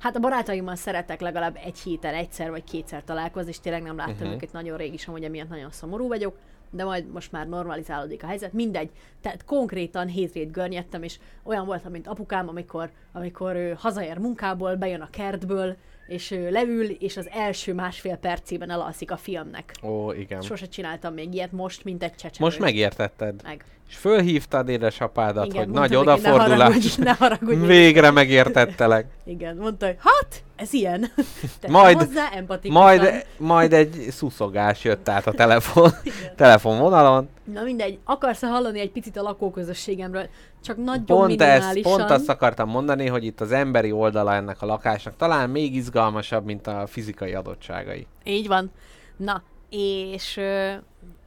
[0.02, 4.14] Hát a barátaimmal szeretek legalább egy héten egyszer vagy kétszer találkozni, és tényleg nem láttam
[4.14, 4.34] uh-huh.
[4.34, 6.38] őket nagyon rég is, amúgy emiatt nagyon szomorú vagyok,
[6.70, 8.54] de majd most már normalizálódik a helyzet.
[8.54, 8.90] Mindegy,
[9.22, 15.02] tehát konkrétan hétvét görnyedtem, és olyan voltam, mint apukám, amikor, amikor ő hazaér munkából, bejön
[15.02, 15.76] a kertből,
[16.08, 19.74] és ő leül, és az első másfél percében elalszik a filmnek.
[19.84, 20.42] Ó, igen.
[20.42, 22.46] Sose csináltam még ilyet most, mint egy csecsemő.
[22.46, 23.44] Most megértetted.
[23.44, 23.66] Meg.
[23.92, 26.96] És fölhívtad édesapádat, Igen, hogy nagy neki, ne haragudj, odafordulás.
[26.96, 27.66] ne haragudj.
[27.66, 29.06] Végre megértettelek.
[29.26, 31.12] Igen, mondta, hogy hát, ez ilyen.
[31.60, 32.30] Te Majd- hozzá.
[32.70, 35.90] Majd, majd egy szuszogás jött át a telefon,
[36.36, 37.30] telefonvonalon.
[37.54, 40.28] Na mindegy, akarsz hallani egy picit a lakóközösségemről?
[40.64, 41.98] Csak nagyon Pont, ezt, minimálisan.
[41.98, 46.46] pont azt akartam mondani, hogy itt az emberi oldala ennek a lakásnak talán még izgalmasabb,
[46.46, 48.08] mint a fizikai adottságai.
[48.24, 48.72] Így van.
[49.18, 50.40] Na, és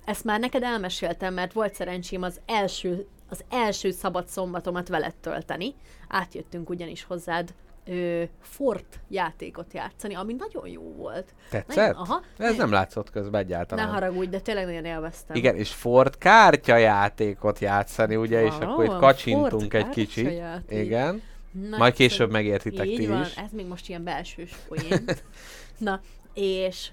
[0.05, 5.75] ezt már neked elmeséltem, mert volt szerencsém az első az első szabad szombatomat veled tölteni.
[6.09, 7.55] Átjöttünk ugyanis hozzád
[7.87, 11.35] ö, Fort játékot játszani, ami nagyon jó volt.
[11.51, 11.77] Tetszett?
[11.77, 12.23] Nagyon- aha.
[12.38, 13.88] Ez nem látszott közben Ne egyáltalán.
[13.88, 15.37] haragudj, de tényleg nagyon élveztem.
[15.37, 20.31] Igen, és Ford kártyajátékot játszani, ugye, és Valóban, akkor itt Ford kacsintunk egy kicsit.
[20.69, 21.23] Igen.
[21.71, 23.37] Na, Majd később szóval- megértitek Így ti van, is.
[23.37, 25.05] ez még most ilyen belsős poén.
[25.79, 26.01] Na,
[26.35, 26.88] és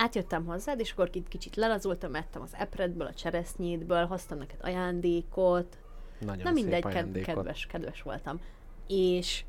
[0.00, 5.78] átjöttem hozzád, és akkor kicsit lelazultam, ettem az epredből, a cseresznyétből, hoztam neked ajándékot.
[6.18, 7.34] Nagyon Na mindegy, ajándékot.
[7.34, 8.40] kedves, kedves voltam.
[8.86, 9.44] És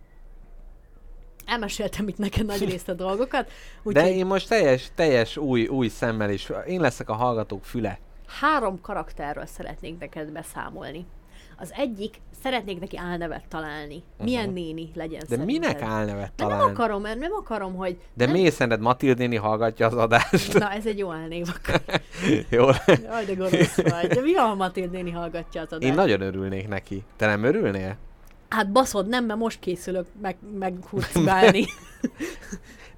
[1.45, 3.51] elmeséltem itt neked nagy részt a dolgokat, De
[3.83, 7.99] úgyhogy én most teljes, teljes új, új szemmel is, én leszek a hallgatók füle.
[8.25, 11.05] három karakterről szeretnék neked beszámolni.
[11.61, 14.03] Az egyik, szeretnék neki álnevet találni.
[14.23, 15.45] Milyen néni legyen De szerinted?
[15.59, 16.71] minek álnevet De nem találni?
[16.71, 17.97] akarom, mert nem akarom, hogy...
[18.13, 18.33] De nem...
[18.33, 20.53] miért szerinted Matild néni hallgatja az adást?
[20.59, 21.81] Na, ez egy jó elnév akkor.
[22.49, 22.65] Jó.
[22.85, 24.07] Jaj, de gonosz vagy.
[24.07, 25.89] De mi van, ha Matild néni hallgatja az adást?
[25.91, 27.03] Én nagyon örülnék neki.
[27.15, 27.97] Te nem örülnél?
[28.49, 31.65] Hát baszod, nem, mert most készülök meg, meg hurcibálni.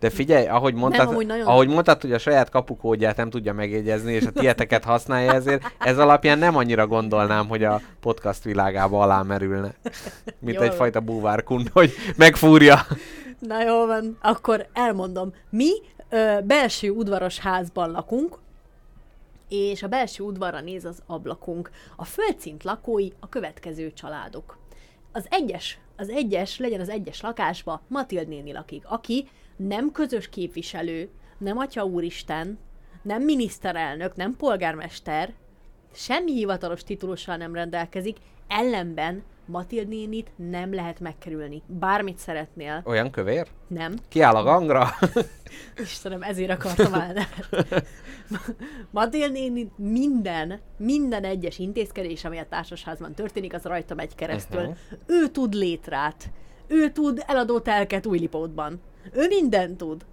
[0.04, 4.14] De figyelj, ahogy mondtad, amúgy nagyon- ahogy mondtad, hogy a saját kapukódját nem tudja megjegyezni,
[4.14, 9.22] és a tieteket használja ezért, ez alapján nem annyira gondolnám, hogy a podcast világába alá
[9.22, 9.74] merülne.
[10.40, 12.80] Mint Jól egyfajta búvárkund, hogy megfúrja.
[13.40, 15.34] Na jó van, akkor elmondom.
[15.50, 15.72] Mi
[16.10, 18.38] ö, belső udvaros házban lakunk,
[19.50, 21.70] és a belső udvarra néz az ablakunk.
[21.96, 24.58] A földszint lakói a következő családok.
[25.12, 31.10] Az egyes, az egyes, legyen az egyes lakásba Matild néni lakik, aki nem közös képviselő,
[31.38, 32.60] nem atya úristen,
[33.02, 35.34] nem miniszterelnök, nem polgármester,
[35.94, 41.62] semmi hivatalos titulussal nem rendelkezik, ellenben Matild nénit nem lehet megkerülni.
[41.68, 43.48] Bármit szeretnél, Olyan kövér?
[43.68, 43.96] nem.
[44.10, 44.88] Kiáll a gangra?
[45.84, 47.48] Istenem, ezért akartam elnevet.
[48.92, 54.62] Matil néni minden, minden egyes intézkedés, ami a társasházban történik, az rajta megy keresztül.
[54.62, 54.72] Mhm.
[55.06, 56.32] Ő tud létrát.
[56.68, 58.82] Ő tud eladó telket Újlipótban.
[59.12, 60.06] Ő mindent tud.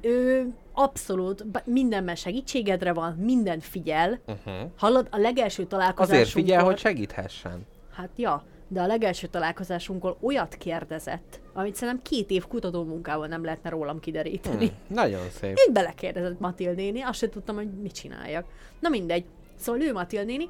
[0.00, 4.20] Ő abszolút mindenben segítségedre van, mindent figyel.
[4.26, 4.70] Uh-huh.
[4.76, 6.26] Hallod, a legelső találkozásunkkor...
[6.26, 7.66] Azért figyel, hogy segíthessen.
[7.92, 13.70] Hát ja, de a legelső találkozásunkkor olyat kérdezett, amit szerintem két év kutatómunkával nem lehetne
[13.70, 14.66] rólam kideríteni.
[14.66, 15.58] Hm, nagyon szép.
[15.68, 18.46] Így belekérdezett Matil néni, azt sem tudtam, hogy mit csináljak.
[18.80, 19.24] Na mindegy.
[19.56, 20.48] Szóval ő Matil néni,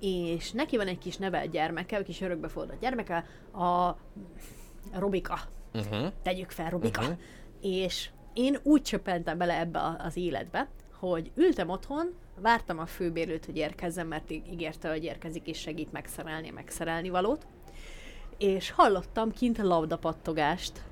[0.00, 3.96] és neki van egy kis nevelt gyermeke, egy kis örökbefogadott gyermeke, a
[4.98, 5.38] Robika.
[5.74, 6.12] Uh-huh.
[6.22, 7.02] Tegyük fel, Robika.
[7.02, 7.12] Mhm.
[7.60, 13.56] És én úgy csöppentem bele ebbe az életbe, hogy ültem otthon, vártam a főbérlőt, hogy
[13.56, 17.46] érkezzen, mert ígérte, hogy érkezik és segít megszerelni megszerelni valót.
[18.38, 20.82] És hallottam kint labdapattogást.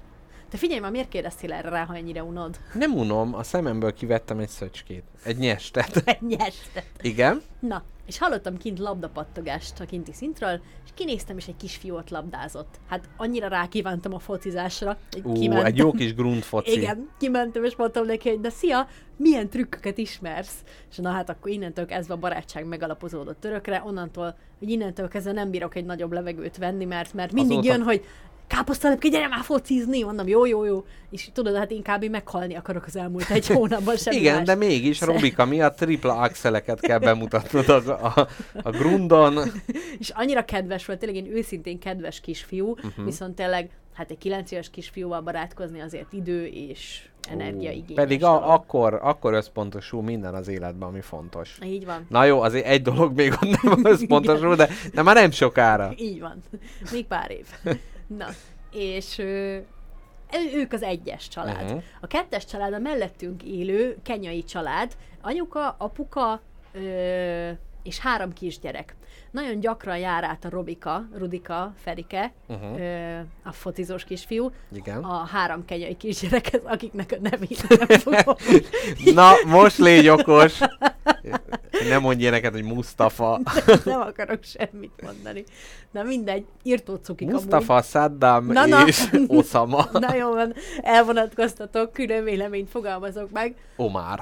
[0.49, 2.61] Te figyelj már, miért kérdeztél erre rá, ha ennyire unod?
[2.75, 5.05] Nem unom, a szememből kivettem egy szöcskét.
[5.25, 6.05] Egy nyestet.
[6.37, 6.87] Nyestet.
[7.01, 7.42] Igen?
[7.61, 12.81] Na, és hallottam kint labdapattogást a kinti szintről, és kinéztem, és egy kisfiú ott labdázott.
[12.88, 15.67] Hát annyira rákívántam a focizásra, hogy Ú, kimentem.
[15.67, 16.73] egy jó kis grundfoci.
[16.73, 20.62] Igen, kimentem, és mondtam neki, hogy de szia, milyen trükköket ismersz?
[20.91, 25.51] És na hát akkor innentől kezdve a barátság megalapozódott törökre, onnantól, hogy innentől kezdve nem
[25.51, 28.05] bírok egy nagyobb levegőt venni, mert, mert mindig Azóta- jön, hogy
[28.53, 30.85] káposztalepke, gyere már focizni, mondom, jó, jó, jó.
[31.11, 32.05] És tudod, hát én kb.
[32.05, 34.47] meghalni akarok az elmúlt egy hónapban, semmi Igen, más.
[34.47, 38.29] de mégis Robika miatt tripla axeleket kell bemutatnod a, a,
[38.62, 39.38] a grundon.
[40.03, 43.05] És annyira kedves volt, tényleg én őszintén kedves kisfiú, uh-huh.
[43.05, 48.25] viszont tényleg, hát egy 9 éves kisfiúval barátkozni azért idő és energia Ú, igényes Pedig
[48.25, 51.59] a, akkor, akkor összpontosul minden az életben, ami fontos.
[51.65, 52.07] Így van.
[52.09, 55.93] Na jó, azért egy dolog még ott nem összpontosul, de, de már nem sokára.
[55.97, 56.43] Így van.
[56.93, 57.47] Még pár év.
[58.16, 58.27] Na,
[58.72, 59.66] és ő-
[60.55, 61.64] ők az egyes család.
[61.64, 61.79] Mhm.
[62.01, 66.40] A kettes család a mellettünk élő kenyai család, anyuka, apuka
[66.72, 67.51] ö,
[67.83, 68.95] és három kisgyerek.
[69.31, 72.81] Nagyon gyakran jár át a Robika, Rudika, Ferike, Uh-huh.
[72.81, 75.03] ö, a focizós kisfiú, Igen.
[75.05, 78.35] a három kenyai kisgyerekhez, akiknek a nevét nem fogom.
[79.14, 80.59] Na, most légy okos.
[81.88, 83.40] Nem mondj ilyeneket, hogy Mustafa.
[83.85, 85.45] nem akarok semmit mondani.
[85.90, 88.87] Na mindegy, írtó cukik Mustafa, Saddam Na, na.
[88.87, 89.87] és Osama.
[89.92, 93.54] Na jó van, elvonatkoztatok, külön véleményt fogalmazok meg.
[93.77, 94.21] Omar.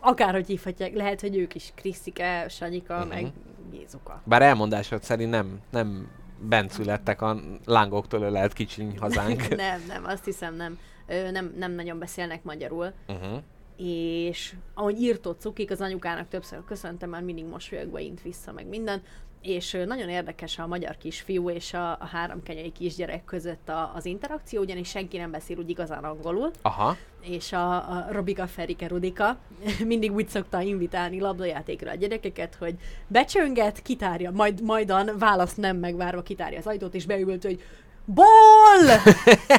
[0.00, 3.01] Akárhogy hívhatják, lehet, hogy ők is Krisztike, Sanyika.
[3.02, 3.22] Uh-huh.
[3.22, 3.32] meg
[3.72, 4.22] Jézuka.
[4.24, 6.08] Bár elmondásod szerint nem, nem
[6.48, 9.48] bent születtek a lángoktól ölelt kicsiny hazánk.
[9.56, 10.78] nem, nem, azt hiszem nem.
[11.06, 12.92] Ö, nem, nem nagyon beszélnek magyarul.
[13.08, 13.42] uh-huh.
[13.76, 19.02] és ahogy írtott cukik, az anyukának többször köszöntem, már mindig mosolyogva int vissza, meg minden,
[19.42, 24.04] és nagyon érdekes a magyar kisfiú és a, a három kenyai kisgyerek között a, az
[24.06, 26.96] interakció, ugyanis senki nem beszél úgy igazán angolul, Aha.
[27.20, 29.38] és a, a Robika Ferike Rudika
[29.84, 32.74] mindig úgy szokta invitálni labdajátékra a gyerekeket, hogy
[33.06, 37.62] becsönget, kitárja, majd majdan választ nem megvárva kitárja az ajtót, és beült, hogy
[38.04, 38.26] Ból!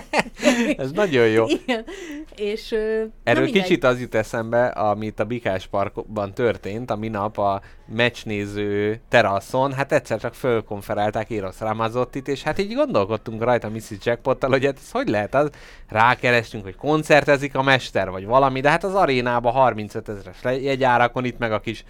[0.78, 1.46] Ez nagyon jó.
[1.48, 1.86] Igen.
[2.36, 7.62] És ö, Erről kicsit az jut eszembe, amit a Bikás Parkban történt, a minap a
[7.86, 13.92] meccsnéző teraszon, hát egyszer csak fölkonferálták Eros Ramazottit, és hát így gondolkodtunk rajta Mrs.
[14.04, 15.50] Jackpottal, hogy hát ez hogy lehet, az
[15.90, 21.38] rákerestünk, hogy koncertezik a mester, vagy valami, de hát az arénába 35 ezeres jegyárakon, itt
[21.38, 21.84] meg a kis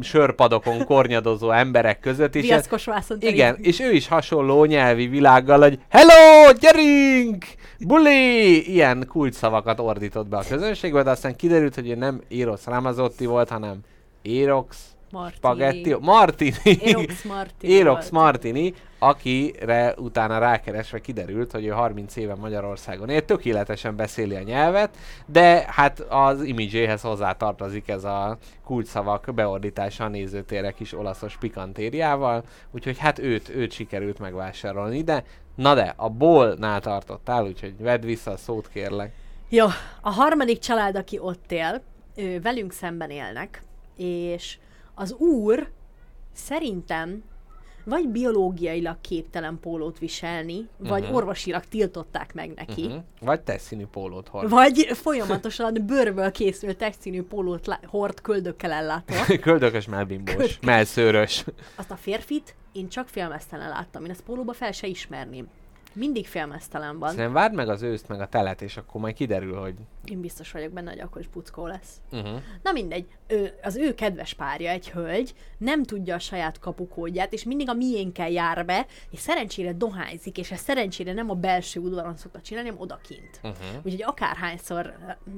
[0.00, 5.84] sörpadokon kornyadozó emberek között, ez, Viaszkos vászon igen, és ő is hasonló nyelvi világgal, hogy
[5.88, 7.44] Hello, gyerünk!
[7.78, 8.70] Buli!
[8.72, 13.48] Ilyen kulcsszavakat ordított be a közönségbe, de aztán kiderült, hogy ő nem Eros Ramazotti volt,
[13.48, 13.78] hanem
[14.22, 14.76] Erox
[15.10, 15.36] Martini.
[15.36, 16.54] Spaghetti, Martini.
[16.84, 18.10] Erox Martini Erox.
[18.10, 24.96] Martini, akire utána rákeresve kiderült, hogy ő 30 éve Magyarországon él, tökéletesen beszéli a nyelvet,
[25.26, 32.44] de hát az imidzséhez hozzá tartozik ez a kulcsszavak beordítása a nézőtérre kis olaszos pikantériával,
[32.70, 35.24] úgyhogy hát őt, őt sikerült megvásárolni, de
[35.54, 39.12] na de, a bolnál tartottál, úgyhogy vedd vissza a szót kérlek.
[39.48, 39.66] Jó,
[40.00, 41.82] a harmadik család, aki ott él,
[42.16, 43.62] ő, velünk szemben élnek,
[43.96, 44.58] és
[44.94, 45.68] az úr
[46.32, 47.22] szerintem
[47.84, 51.14] vagy biológiailag képtelen pólót viselni, vagy Mhm.
[51.14, 53.02] orvosilag tiltották meg neki, Uh-huh.
[53.20, 54.48] Vagy teszínű pólót hord.
[54.50, 59.36] vagy folyamatosan bőrből készült testszínű pólót lá- hord köldökkel ellátva.
[59.40, 61.44] Köldökös melbimbós, Köld- melszőrös.
[61.76, 65.48] Azt a férfit én csak félmeztelen láttam, én ezt pólóba fel se ismerném.
[65.96, 67.08] Mindig félmeztelen van.
[67.08, 69.74] Szerintem várd meg az őszt, meg a telet, és akkor majd kiderül, hogy...
[70.04, 71.96] Én biztos vagyok benne, hogy akkor is puckó lesz.
[72.12, 72.40] Uh-huh.
[72.62, 77.44] Na mindegy, ő, az ő kedves párja, egy hölgy, nem tudja a saját kapukódját, és
[77.44, 82.16] mindig a miénkkel jár be, és szerencsére dohányzik, és ezt szerencsére nem a belső udvaron
[82.16, 83.40] szokta csinálni, hanem odakint.
[83.42, 83.66] Uh-huh.
[83.82, 84.94] Úgyhogy akárhányszor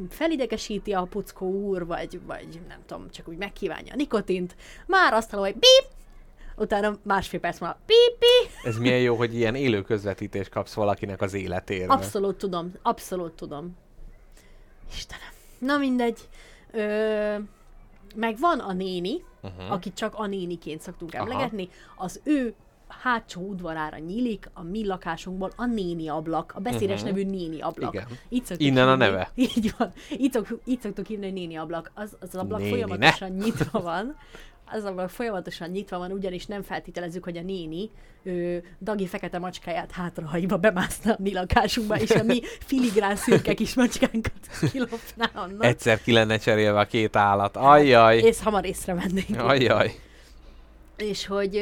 [0.08, 4.56] felidegesíti a puckó úr, vagy, vagy nem tudom, csak úgy megkívánja a nikotint,
[4.86, 5.94] már azt hallom, hogy bip,
[6.56, 8.50] utána másfél perc múlva pip, pip.
[8.64, 11.90] Ez milyen jó, hogy ilyen élő közvetítést kapsz valakinek az életéről.
[11.90, 13.76] Abszolút tudom, abszolút tudom.
[14.92, 15.28] Istenem.
[15.58, 16.18] Na mindegy.
[16.72, 17.34] Ö,
[18.14, 19.72] meg van a néni, uh-huh.
[19.72, 21.22] akit csak a néniként szoktunk Aha.
[21.22, 22.54] emlegetni, az ő
[22.88, 27.08] hátsó udvarára nyílik a mi lakásunkból a néni ablak, a beszédes Mhm.
[27.08, 27.94] nevű néni ablak.
[27.94, 28.06] Igen.
[28.30, 29.04] Szoktuk Innen a hívni.
[29.04, 29.30] neve.
[29.56, 29.92] Így van.
[30.18, 31.90] Így, szok, így szoktuk hívni, hogy néni ablak.
[31.94, 34.16] Az, az ablak Néni, folyamatosan nyitva van.
[34.70, 37.90] Az ablak folyamatosan nyitva van, ugyanis nem feltételezzük, hogy a néni
[38.22, 43.74] ő, Dagi fekete macskáját hátrahagyva bemászna a mi lakásunkba, és a mi filigrán szürke kis
[43.74, 44.32] macskánkat
[44.72, 45.62] kilopná onnan.
[45.62, 47.56] Egyszer ki lenne cserélve a két állat.
[47.56, 48.18] Ajjaj!
[48.18, 49.40] És hamar észrevennénk.
[49.40, 49.94] Ajjaj!
[50.96, 51.54] és hogy,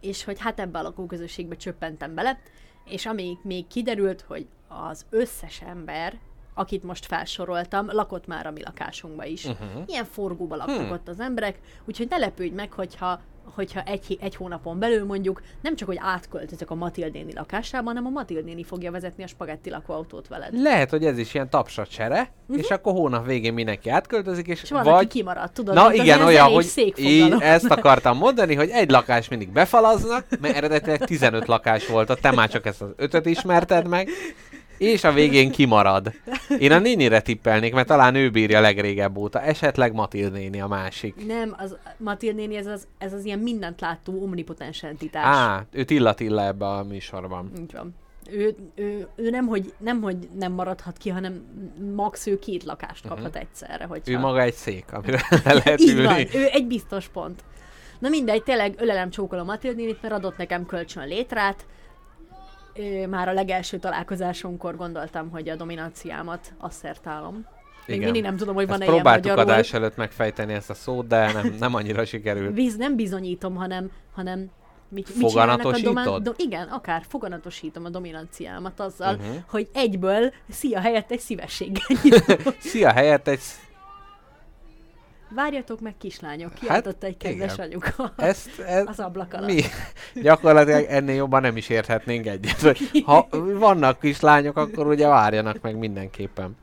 [0.00, 2.40] és hogy hát ebbe a lakóközösségbe csöppentem bele,
[2.84, 6.18] és amíg még kiderült, hogy az összes ember,
[6.58, 9.44] akit most felsoroltam, lakott már a mi lakásunkba is.
[9.44, 9.82] Uh-huh.
[9.86, 10.90] Ilyen forgóba laktak Hmm.
[10.90, 13.20] ott az emberek, úgyhogy ne lepődj meg, hogyha
[13.54, 18.08] hogyha egy, egy hónapon belül mondjuk nem csak, hogy átköltözök a Matildéni lakásába, hanem a
[18.08, 20.60] Matildéni fogja vezetni a spagetti lakóautót veled.
[20.62, 22.64] Lehet, hogy ez is ilyen tapsacsere, uh-huh.
[22.64, 25.06] és akkor hónap végén mindenki átköltözik, és, És van, vagy...
[25.06, 30.26] kimaradt, tudod, Na igen, olyan, hogy így, ezt akartam mondani, hogy egy lakás mindig befalaznak,
[30.40, 34.08] mert eredetileg 15 lakás volt, ott te már csak ezt az ötöt ismerted meg,
[34.78, 36.12] és a végén kimarad.
[36.58, 41.26] Én a nénire tippelnék, mert talán ő bírja legrégebb óta, esetleg Matild néni a másik.
[41.26, 45.24] Nem, az Matil néni, ez az, ez az ilyen mindent látó, omnipotens entitás.
[45.24, 47.52] Á, ő illatilla ebbe a műsorban.
[47.58, 47.94] Így van.
[48.30, 51.44] Ő, ő, ő nem, hogy, nem, hogy nem maradhat ki, hanem
[51.94, 53.40] max ő két lakást kaphat uh-huh.
[53.40, 53.84] egyszerre.
[53.84, 54.12] Hogyha...
[54.12, 56.28] Ő maga egy szék, amire le lehet Így van, ülni.
[56.34, 57.44] ő egy biztos pont.
[57.98, 61.66] Na mindegy, tényleg ölelem csókolom Matild nénit, mert adott nekem kölcsön létrát.
[63.08, 67.46] Már a legelső találkozásunkkor gondoltam, hogy a dominanciámat asszertálom.
[67.86, 68.10] Még Igen.
[68.10, 69.38] mindig nem tudom, hogy van-e ilyen magyarul.
[69.38, 72.52] adás előtt megfejteni ezt a szót, de nem, nem annyira sikerült.
[72.52, 74.50] Biz, nem bizonyítom, hanem, hanem
[74.88, 75.74] mit, mit Foganatosítod?
[75.76, 79.36] csinálnak a domán- do, igen, akár foganatosítom a dominanciámat azzal, uh-huh.
[79.48, 81.86] hogy egyből szia helyett egy szívességgel.
[82.58, 83.40] Szia, helyett egy...
[85.30, 87.66] Várjatok meg, kislányok, kiáltotta egy kedves igen.
[87.66, 89.46] anyuka Ezt, ez, az ablak alatt.
[89.46, 89.62] mi?
[90.22, 92.78] Gyakorlatilag ennél jobban nem is érthetnénk egyet.
[93.04, 96.56] Ha vannak kislányok, akkor ugye várjanak meg mindenképpen.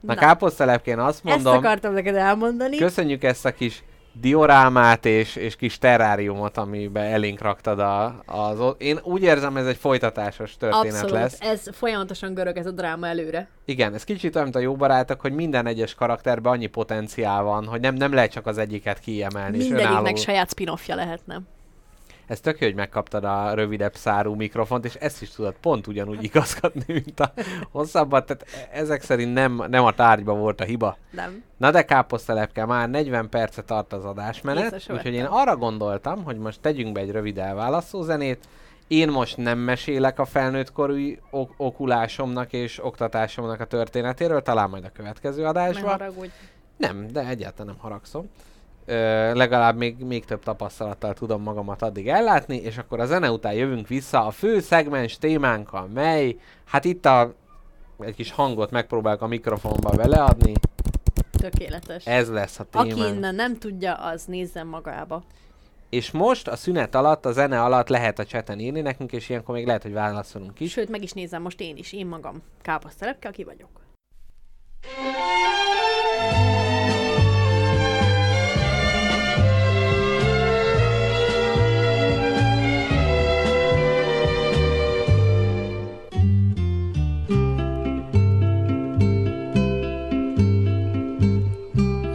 [0.00, 0.20] Na, Na.
[0.20, 2.76] káposztelepként azt Ezt mondom, akartam neked elmondani.
[2.76, 3.82] köszönjük ezt a kis
[4.20, 8.74] diorámát és, és kis terráriumot, amiben elénk raktad a, az...
[8.78, 11.10] Én úgy érzem, ez egy folytatásos történet Abszolút.
[11.14, 11.40] lesz.
[11.40, 13.48] Ez folyamatosan görög ez a dráma előre.
[13.64, 17.66] Igen, ez kicsit olyan, mint a jó barátok, hogy minden egyes karakterben annyi potenciál van,
[17.66, 19.56] hogy nem, nem lehet csak az egyiket kiemelni.
[19.56, 20.14] Mindegyiknek önálló...
[20.16, 21.40] saját spin-offja lehetne.
[22.26, 26.22] Ez tök jó, hogy megkaptad a rövidebb szárú mikrofont, és ezt is tudod pont ugyanúgy
[26.22, 27.32] igazgatni, mint a
[27.70, 28.26] hosszabbat.
[28.26, 30.96] Tehát ezek szerint nem, nem a tárgyba volt a hiba.
[31.10, 31.42] Nem.
[31.56, 36.60] Na de káposztelepke, már 40 perce tart az adásmenet, úgyhogy én arra gondoltam, hogy most
[36.60, 38.48] tegyünk be egy rövid elválasztó zenét.
[38.88, 40.94] Én most nem mesélek a felnőttkorú
[41.30, 45.90] ok- okulásomnak és oktatásomnak a történetéről, talán majd a következő Ne adásban.
[45.90, 46.30] haragudj.
[46.76, 48.30] Nem, de egyáltalán nem haragszom.
[48.86, 48.94] Ö,
[49.34, 53.88] legalább még, még több tapasztalattal tudom magamat addig ellátni, és akkor a zene után jövünk
[53.88, 57.34] vissza a fő szegmens témánkkal, mely, hát itt a
[58.00, 60.52] egy kis hangot megpróbálok a mikrofonba beleadni,
[61.30, 62.06] Tökéletes.
[62.06, 63.14] ez lesz a Aki témánk.
[63.14, 65.22] innen nem tudja, az nézzen magába.
[65.90, 69.54] És most a szünet alatt, a zene alatt lehet a cseten írni nekünk, és ilyenkor
[69.54, 70.70] még lehet, hogy válaszolunk is.
[70.70, 72.42] Sőt, meg is nézem most én is, én magam.
[72.62, 73.70] Káposztelepke, aki vagyok.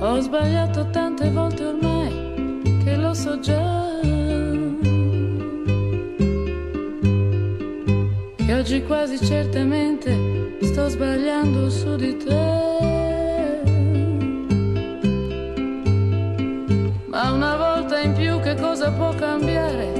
[0.09, 2.09] Ho sbagliato tante volte ormai
[2.83, 3.99] che lo so già.
[8.35, 13.61] Che oggi quasi certamente sto sbagliando su di te.
[17.05, 19.91] Ma una volta in più che cosa può cambiare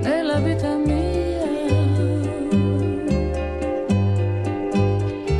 [0.00, 1.42] nella vita mia?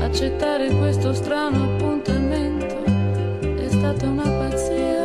[0.01, 2.14] Accettare questo strano appuntamento è
[3.85, 5.05] stata una pazzia.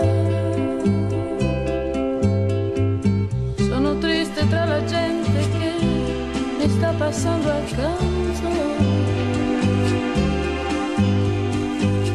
[3.57, 5.71] Sono triste tra la gente che
[6.57, 8.49] mi sta passando accanto.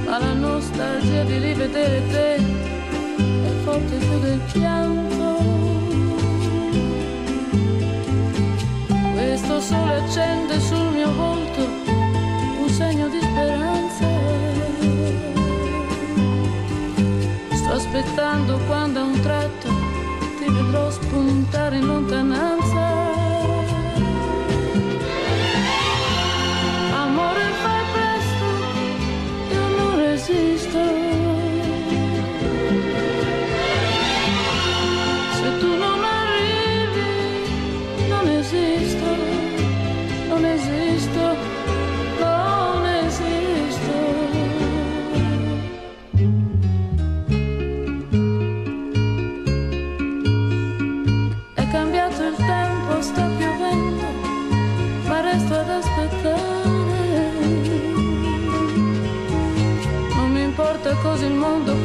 [0.06, 5.42] Ma la nostalgia di rivedere te è forte più del pianto.
[9.12, 11.60] Questo sole accende sul mio volto
[12.62, 13.83] un segno di speranza.
[17.96, 19.68] Aspettando quando a un tratto
[20.38, 23.12] ti vedrò spuntare in lontananza.
[26.92, 31.03] Amore, fai presto, io non resisto.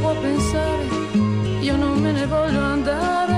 [0.09, 0.87] Può pensare,
[1.59, 3.37] io non me ne voglio andare.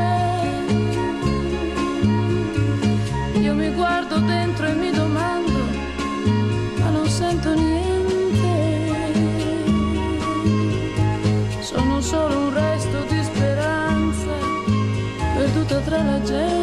[3.40, 5.60] Io mi guardo dentro e mi domando,
[6.80, 8.54] ma non sento niente.
[11.60, 14.34] Sono solo un resto di speranza
[15.36, 16.61] perduta tra la gente.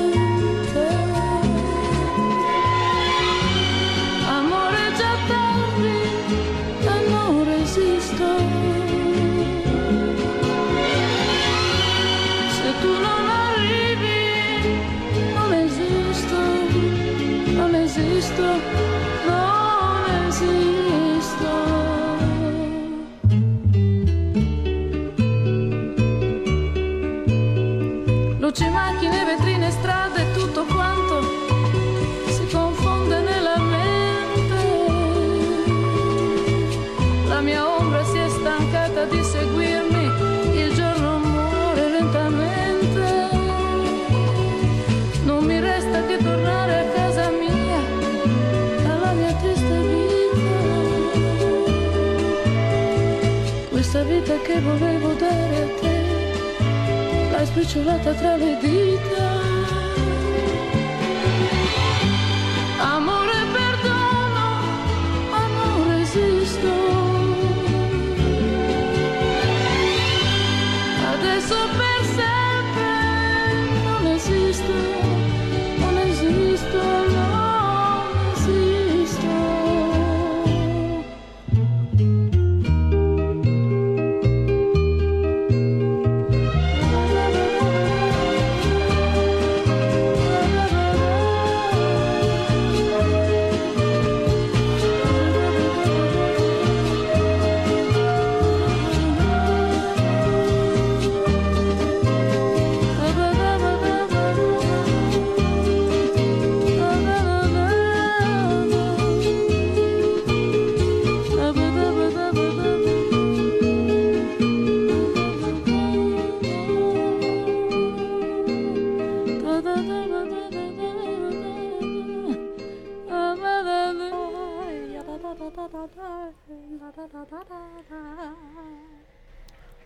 [54.18, 59.47] Vita che volevo dare a te l'hai spicciolata tra le dita.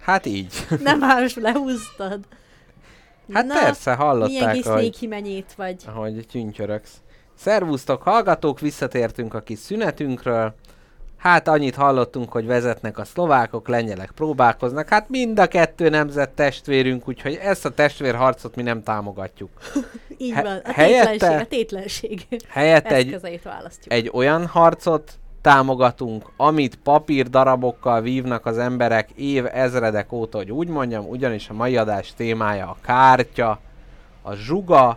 [0.03, 0.67] Hát így.
[0.83, 2.21] Nem más, lehúztad.
[3.33, 5.77] Hát persze, hallották, Milyen hogy- székhimenyét vagy.
[5.87, 6.93] ahogy tyüntyöröksz.
[7.35, 10.55] Szervusztok, hallgatók, visszatértünk a kis szünetünkről.
[11.17, 14.89] Hát annyit hallottunk, hogy vezetnek a szlovákok, lengyelek próbálkoznak.
[14.89, 19.51] Hát mind a kettő nemzet testvérünk, úgyhogy ezt a testvérharcot mi nem támogatjuk.
[20.19, 20.57] Így He- van.
[20.65, 23.19] A helyette- tétlenség, a tétlenség Helyette egy,
[23.87, 31.09] egy olyan harcot támogatunk, amit papírdarabokkal vívnak az emberek év ezredek óta, hogy úgy mondjam,
[31.09, 33.59] ugyanis a mai adás témája a kártya,
[34.23, 34.89] a zsuga,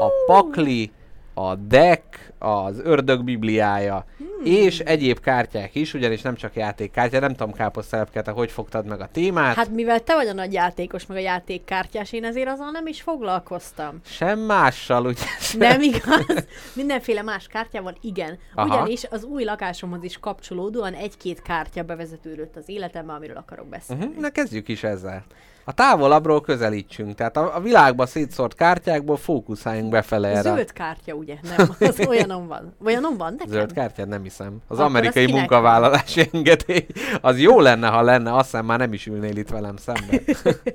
[0.00, 0.92] a pakli,
[1.34, 4.04] a deck, az ördög bibliája,
[4.44, 9.00] és egyéb kártyák is, ugyanis nem csak játékkártya, nem tudom káposztelepke, te hogy fogtad meg
[9.00, 9.54] a témát.
[9.54, 13.02] Hát mivel te vagy a nagy játékos, meg a játékkártyás, én ezért azon nem is
[13.02, 14.00] foglalkoztam.
[14.04, 15.24] Sem mással, ugye?
[15.68, 16.46] Nem igaz?
[16.72, 18.38] Mindenféle más kártyával igen.
[18.54, 18.74] Aha.
[18.74, 24.04] Ugyanis az új lakásomhoz is kapcsolódóan egy-két kártya bevezetődött az életembe, amiről akarok beszélni.
[24.04, 25.24] Uh-huh, na kezdjük is ezzel.
[25.68, 30.54] A távolabbról közelítsünk, tehát a, a világba szétszórt kártyákból fókuszáljunk befele erre.
[30.54, 31.34] Zöld kártya, ugye?
[31.56, 31.98] Nem, az
[32.30, 32.74] olyanon van.
[32.84, 33.48] Olyanon van nekem?
[33.48, 34.56] Zöld kártyát nem hiszem.
[34.68, 36.86] Az Akkor amerikai az munkavállalási engedély,
[37.20, 40.20] az jó lenne, ha lenne, azt hiszem már nem is ülnél itt velem szemben.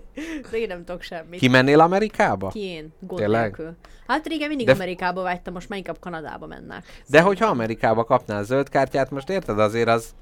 [0.52, 1.40] De én nem tudok semmit.
[1.40, 2.48] Kimennél Amerikába?
[2.48, 2.94] Ki én?
[3.00, 3.42] Gond Tényleg?
[3.42, 3.76] nélkül.
[4.08, 6.86] Hát régen mindig De- Amerikába vágytam, most már inkább Kanadába mennek.
[7.08, 10.14] De hogyha Amerikába kapnál zöld kártyát, most érted, azért az,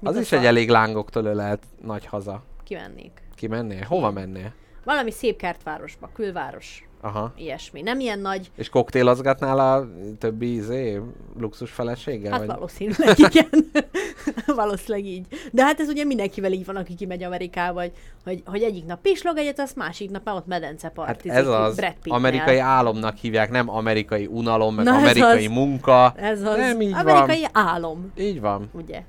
[0.00, 0.38] Mit az is szar?
[0.38, 2.42] egy elég lángoktól ölelt nagy haza.
[2.64, 3.22] Kimennék.
[3.34, 3.84] Kimennél?
[3.88, 4.52] Hova mennél?
[4.84, 7.32] Valami szép kertvárosba, külváros, Aha.
[7.36, 7.82] ilyesmi.
[7.82, 9.88] Nem ilyen nagy, És koktélozgatnál a
[10.18, 11.00] többi izé,
[11.38, 12.30] luxus feleséggel?
[12.30, 12.48] hát vagy?
[12.48, 13.48] valószínűleg igen.
[14.56, 15.26] valószínűleg így.
[15.52, 17.92] De hát ez ugye mindenkivel így van, aki kimegy Amerikába, hogy,
[18.24, 21.30] hogy, hogy egyik nap pislog egyet, az másik nap ott medence Hát partizik.
[21.32, 25.52] ez az amerikai álomnak hívják, nem amerikai unalom, meg Na ez amerikai az.
[25.52, 26.12] munka.
[26.16, 27.66] Ez az Nem így amerikai van.
[27.66, 28.68] álom, Így van.
[28.72, 29.02] ugye?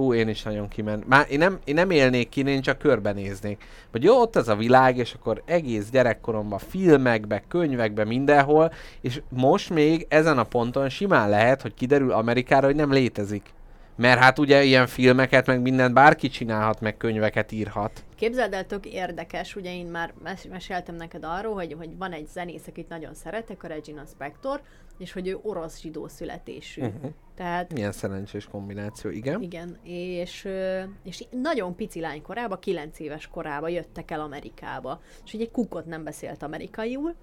[0.00, 1.08] Ú, én is nagyon kiment.
[1.08, 3.64] Már én nem, én nem élnék ki, én csak körbenéznék.
[3.92, 9.70] Vagy jó, ott az a világ, és akkor egész gyerekkoromban filmekbe, könyvekbe, mindenhol, és most
[9.70, 13.42] még ezen a ponton simán lehet, hogy kiderül Amerikára, hogy nem létezik.
[13.96, 18.04] Mert hát ugye ilyen filmeket, meg mindent bárki csinálhat, meg könyveket írhat.
[18.20, 22.26] Képzeld el, tök érdekes, ugye én már mes- meséltem neked arról, hogy, hogy van egy
[22.26, 24.62] zenész, akit nagyon szeretek, a Regina Spektor,
[24.98, 26.82] és hogy ő orosz zsidó születésű.
[26.82, 27.10] Uh-huh.
[27.34, 29.42] Tehát Milyen szerencsés kombináció, igen?
[29.42, 30.48] igen, és,
[31.04, 35.86] és nagyon pici lány korában, 9 éves korában jöttek el Amerikába, és hogy egy kukot
[35.86, 37.14] nem beszélt amerikaiul,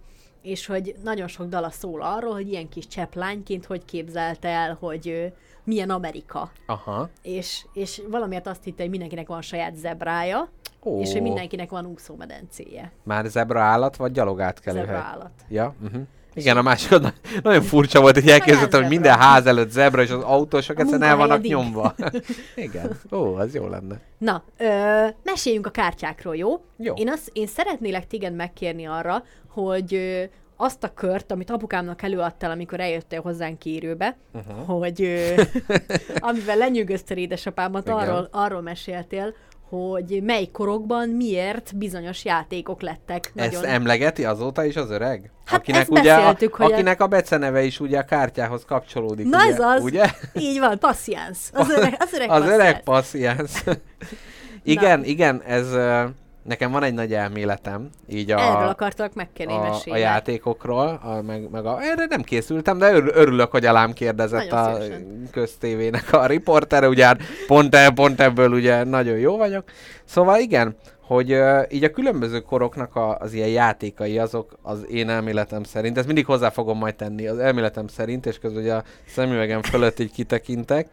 [0.42, 4.78] és hogy nagyon sok dala szól arról, hogy ilyen kis csepp lányként hogy képzelte el,
[4.80, 5.26] hogy ö,
[5.64, 6.52] milyen Amerika.
[6.66, 7.10] Aha.
[7.22, 10.50] És, és valamiért azt hitte, hogy mindenkinek van saját zebrája,
[10.88, 12.92] Ó, és hogy mindenkinek van úszómedencéje.
[13.04, 15.02] Már zebra állat, vagy gyalogátkelő Zebra hely?
[15.02, 15.32] állat.
[15.50, 16.02] Ja, uh-huh.
[16.38, 17.00] Igen, a másik
[17.44, 21.16] nagyon furcsa volt, hogy elképzeltem, hogy minden ház előtt zebra, és az autósok egyszerűen el
[21.16, 21.96] vannak nyomva.
[22.56, 23.00] Igen.
[23.12, 24.00] Ó, az jó lenne.
[24.18, 26.64] Na, ö, meséljünk a kártyákról, jó?
[26.78, 26.94] Jó.
[26.94, 30.24] Én, azt, én szeretnélek téged megkérni arra, hogy ö,
[30.58, 34.80] azt a kört, amit apukámnak előadtál, amikor eljöttél hozzánk kérőbe, uh-huh.
[34.80, 35.42] hogy ö,
[36.30, 37.98] amivel lenyűgöztél édesapámat, Igen.
[37.98, 39.34] arról, arról meséltél,
[39.70, 43.64] hogy mely korokban miért bizonyos játékok lettek nagyon...
[43.64, 45.32] Ezt emlegeti azóta is az öreg?
[45.46, 49.26] Hát akinek ugye a, hogy akinek a beceneve is ugye a kártyához kapcsolódik.
[49.26, 49.54] Na ugye?
[49.54, 50.06] ez az, Ugye?
[50.34, 51.50] így van, passziánsz.
[51.54, 53.64] Az öreg, az öreg Az öreg passziánsz.
[53.64, 53.80] passziánsz.
[54.64, 56.04] igen, igen, ez ö,
[56.48, 61.50] nekem van egy nagy elméletem, így a, Erről akartalak megkérni, a, a játékokról, a, meg,
[61.50, 65.28] meg a, erre nem készültem, de ör, örülök, hogy alám kérdezett Nagyon a szívesen.
[65.32, 69.64] köztévének a riportere, ugye hát pont, e, pont ebből ugye nagyon jó vagyok.
[70.06, 70.76] Szóval igen,
[71.08, 75.98] hogy uh, így a különböző koroknak a, az ilyen játékai azok az én elméletem szerint,
[75.98, 80.00] ezt mindig hozzá fogom majd tenni, az elméletem szerint, és közben ugye a szemüvegem fölött
[80.00, 80.88] így kitekintek,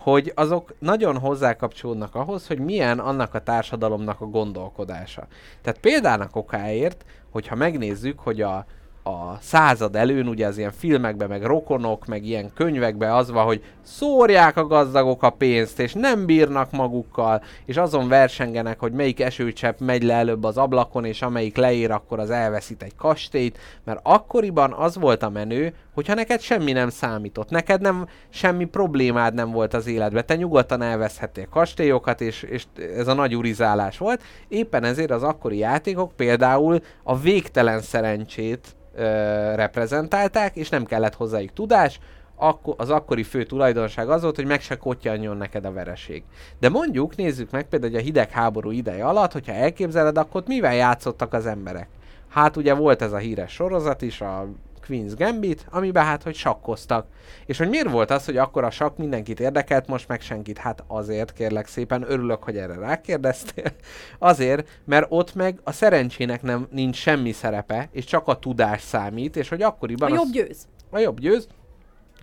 [0.00, 5.26] hogy azok nagyon hozzákapcsolódnak ahhoz, hogy milyen annak a társadalomnak a gondolkodása.
[5.62, 8.64] Tehát példának okáért, hogyha megnézzük, hogy a,
[9.02, 13.62] a század előn, ugye az ilyen filmekben, meg rokonok, meg ilyen könyvekben az van, hogy
[13.82, 19.80] szórják a gazdagok a pénzt, és nem bírnak magukkal, és azon versengenek, hogy melyik esőcsepp
[19.80, 24.72] megy le előbb az ablakon, és amelyik leér, akkor az elveszít egy kastélyt, mert akkoriban
[24.72, 29.74] az volt a menő, hogyha neked semmi nem számított, neked nem semmi problémád nem volt
[29.74, 32.64] az életben, te nyugodtan elveszhettél kastélyokat, és, és
[32.96, 34.22] ez a nagy urizálás volt.
[34.48, 41.52] Éppen ezért az akkori játékok például a végtelen szerencsét ö, reprezentálták, és nem kellett hozzájuk
[41.52, 42.00] tudás,
[42.36, 46.22] akkor, az akkori fő tulajdonság az volt, hogy meg se kottyanjon neked a vereség.
[46.58, 51.32] De mondjuk, nézzük meg például, hogy a hidegháború ideje alatt, hogyha elképzeled, akkor mivel játszottak
[51.32, 51.88] az emberek?
[52.28, 54.46] Hát ugye volt ez a híres sorozat is, a
[54.90, 57.06] Queen's Gambit, amiben hát, hogy sakkoztak.
[57.46, 60.58] És hogy miért volt az, hogy akkor a sakk mindenkit érdekelt, most meg senkit?
[60.58, 63.72] Hát azért, kérlek szépen, örülök, hogy erre rákérdeztél.
[64.18, 69.36] Azért, mert ott meg a szerencsének nem nincs semmi szerepe, és csak a tudás számít,
[69.36, 70.12] és hogy akkoriban...
[70.12, 70.66] A az- jobb győz.
[70.90, 71.48] a jobb győz.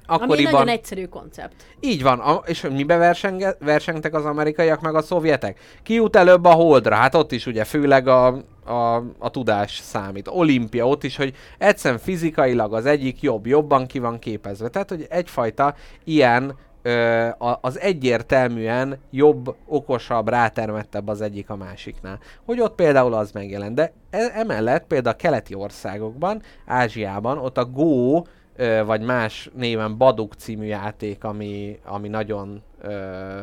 [0.10, 0.52] Ami Akkoriban...
[0.52, 1.54] nagyon egyszerű koncept.
[1.80, 5.60] Így van, a, és mibe versenge, versengtek az amerikaiak meg a szovjetek?
[5.84, 6.96] Ki jut előbb a holdra?
[6.96, 10.28] Hát ott is ugye főleg a, a, a tudás számít.
[10.28, 14.68] Olimpia, ott is, hogy egyszerűen fizikailag az egyik jobb, jobban ki van képezve.
[14.68, 17.28] Tehát, hogy egyfajta ilyen ö,
[17.62, 22.20] az egyértelműen jobb, okosabb, rátermettebb az egyik a másiknál.
[22.46, 23.76] Hogy ott például az megjelent.
[23.76, 28.22] De e- emellett például a keleti országokban, Ázsiában, ott a Go
[28.86, 32.92] vagy más néven Baduk című játék, ami, ami nagyon ö,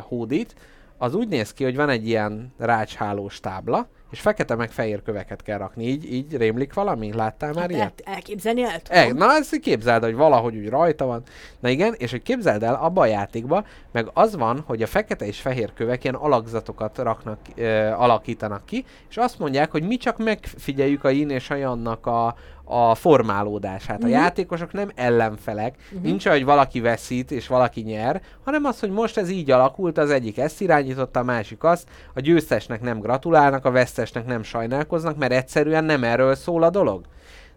[0.01, 0.55] hódít,
[0.99, 5.43] az úgy néz ki, hogy van egy ilyen rácshálós tábla, és fekete meg fehér köveket
[5.43, 5.85] kell rakni.
[5.85, 7.13] Így, így rémlik valami?
[7.13, 8.03] Láttál már Hát ilyet?
[8.05, 9.03] el, elképzelni el tudom.
[9.03, 11.23] E, na ezt képzeld, hogy valahogy úgy rajta van.
[11.61, 15.27] Na igen, és hogy képzeld el, abba a játékba, meg az van, hogy a fekete
[15.27, 20.19] és fehér kövek ilyen alakzatokat raknak, ö, alakítanak ki, és azt mondják, hogy mi csak
[20.19, 24.03] megfigyeljük a yin és a jannak a, a formálódását.
[24.03, 24.13] A Mhm.
[24.15, 29.17] játékosok nem ellenfelek, nincs olyan, hogy valaki veszít és valaki nyer, hanem az, hogy most
[29.19, 33.71] ez így alakult, az egyik ezt irányította, a másik azt, a győztesnek nem gratulálnak, a
[33.71, 37.05] vesztesnek nem sajnálkoznak, mert egyszerűen nem erről szól a dolog.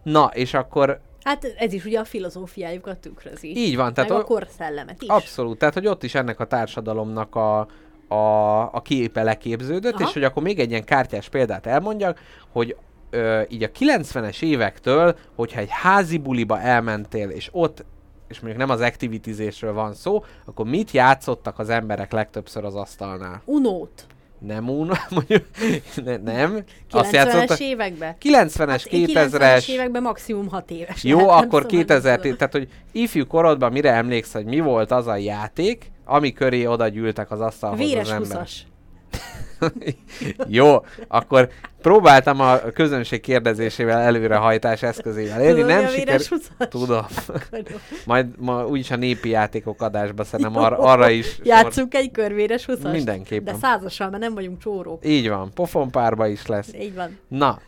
[0.02, 3.56] Na, és akkor Hát ez is ugye a filozófiájukat tükrözi.
[3.56, 5.08] így van, tehát Meg a korszellemet is.
[5.08, 7.58] abszolút, tehát hogy ott is ennek a társadalomnak a,
[8.08, 10.04] a, a képe leképződött, Aha.
[10.04, 12.20] és hogy akkor még egy ilyen kártyás példát elmondjak,
[12.52, 12.76] hogy
[13.10, 17.84] ö, így a 90-es évektől, hogyha egy házi buliba elmentél, és ott
[18.28, 23.42] és mondjuk nem az activitizésről van szó, akkor mit játszottak az emberek legtöbbször az asztalnál?
[23.44, 24.06] Unót.
[24.38, 25.44] Nem un, mondjuk,
[26.04, 26.64] ne, nem.
[26.92, 28.16] 90-es években?
[28.22, 29.28] 90-es, Hát én 2000-es.
[29.32, 31.04] 90-es években maximum 6 éves.
[31.04, 32.36] Jó, lehettem, akkor szóval nem 2000, tudom.
[32.36, 36.88] tehát hogy ifjú korodban mire emlékszel, hogy mi volt az a játék, ami köré oda
[36.88, 38.48] gyűltek az asztalhoz Véres az emberek.
[39.60, 39.94] 20-as.
[40.46, 41.48] Jó, akkor
[41.82, 46.20] próbáltam a közönség kérdezésével előrehajtás eszközével élni, Tudod, nem siker...
[46.20, 46.68] 20-as?
[46.68, 47.06] Tudom.
[48.04, 51.26] Majd ma úgyis a népi játékok adásba szerintem ar- arra is...
[51.34, 53.54] sor- Játszunk egy körvéres 20 Mindenképpen.
[53.54, 55.06] De százassal, mert nem vagyunk csórók.
[55.06, 56.72] Így van, pofonpárba is lesz.
[56.80, 57.18] Így van.
[57.28, 57.58] Na,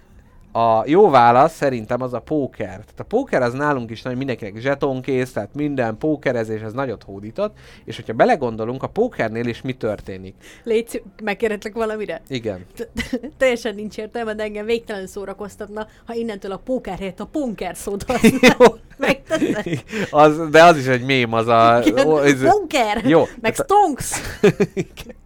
[0.52, 2.68] a jó válasz szerintem az a póker.
[2.68, 7.58] Tehát a póker az nálunk is nagy, mindenkinek zsetonkész, tehát minden pókerezés, ez nagyot hódított,
[7.84, 10.34] és hogyha belegondolunk, a pókernél is mi történik.
[10.64, 12.22] Légy megkérhetlek valamire?
[12.28, 12.66] Igen.
[13.38, 18.04] Teljesen nincs értelme, de engem végtelenül szórakoztatna, ha innentől a póker helyett a ponker szót?
[20.10, 21.82] Az, de az is egy mém, az a...
[22.50, 23.04] Ponker!
[23.04, 24.20] Jó, Meg stonks!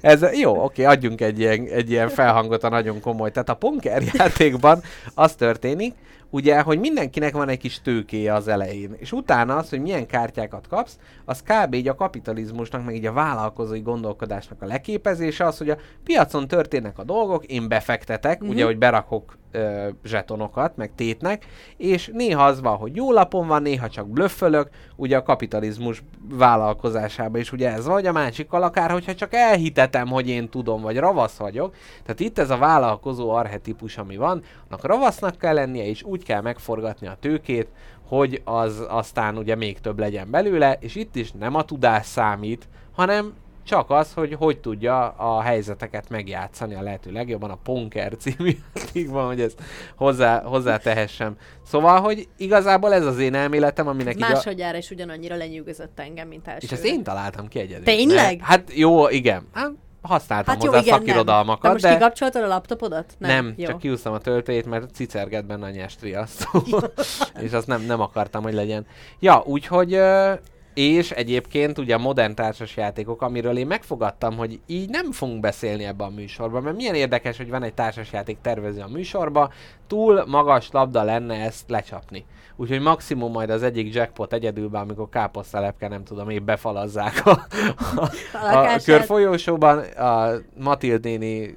[0.00, 3.30] ez, jó, oké, adjunk egy ilyen, egy ilyen felhangot a nagyon komoly.
[3.30, 4.80] Tehát a poker játékban
[5.14, 5.94] az történik,
[6.30, 10.68] ugye, hogy mindenkinek van egy kis tőkéje az elején, és utána az, hogy milyen kártyákat
[10.68, 11.74] kapsz, az kb.
[11.74, 16.98] így a kapitalizmusnak, meg így a vállalkozói gondolkodásnak a leképezése az, hogy a piacon történnek
[16.98, 18.40] a dolgok, én befektetek, Mhm.
[18.42, 18.54] uh-huh.
[18.56, 21.46] ugye, hogy berakok ö, zsetonokat, meg tétnek,
[21.76, 27.40] és néha az van, hogy jó lapon van, néha csak blöffölök, ugye a kapitalizmus vállalkozásában
[27.40, 31.36] is ugye ez vagy, a másikkal akár, hogyha csak elhitetem, hogy én tudom, vagy ravasz
[31.36, 31.74] vagyok.
[32.02, 36.40] Tehát itt ez a vállalkozó arhetipus, ami van, annak ravasznak kell lennie, és úgy kell
[36.40, 37.68] megforgatni a tőkét,
[38.08, 42.68] hogy az aztán ugye még több legyen belőle, és itt is nem a tudás számít,
[42.92, 43.32] hanem
[43.64, 49.26] csak az, hogy hogy tudja a helyzeteket megjátszani a lehető legjobban a Ponker című játékban,
[49.26, 49.62] hogy ezt
[49.96, 51.36] hozzá, tehessem.
[51.66, 54.28] Szóval, hogy igazából ez az én elméletem, aminek így a...
[54.28, 56.66] Másodjára is ugyanannyira lenyűgözött engem, mint első.
[56.66, 57.84] És ezt én találtam ki egyedül.
[57.84, 58.38] Tényleg?
[58.38, 58.44] Ne?
[58.44, 59.48] Hát jó, igen.
[59.52, 59.70] Hát,
[60.02, 61.06] használtam Hát jó, hozzá igen, nem.
[61.06, 61.92] szakirodalmakat, De most de...
[61.92, 63.14] kikapcsoltad a laptopodat?
[63.18, 63.66] Nem, Nem, nem jó.
[63.66, 66.62] csak kiúztam a töltőjét, mert cicerget benne a nyestriasztó.
[67.44, 68.86] és azt nem, nem akartam, hogy legyen.
[69.18, 69.98] Ja, úgyhogy...
[70.74, 76.06] És egyébként ugye a modern társasjátékok, amiről én megfogadtam, hogy így nem fogunk beszélni ebben
[76.06, 79.52] a műsorban, mert milyen érdekes, hogy van egy társasjáték tervező a műsorba,
[79.86, 82.24] túl magas labda lenne ezt lecsapni.
[82.56, 88.02] Úgyhogy maximum majd az egyik jackpot egyedülben, amikor káposztelepke, nem tudom, épp befalazzák a, a,
[88.32, 88.84] a lakását.
[88.84, 91.56] körfolyósóban, a Matild néni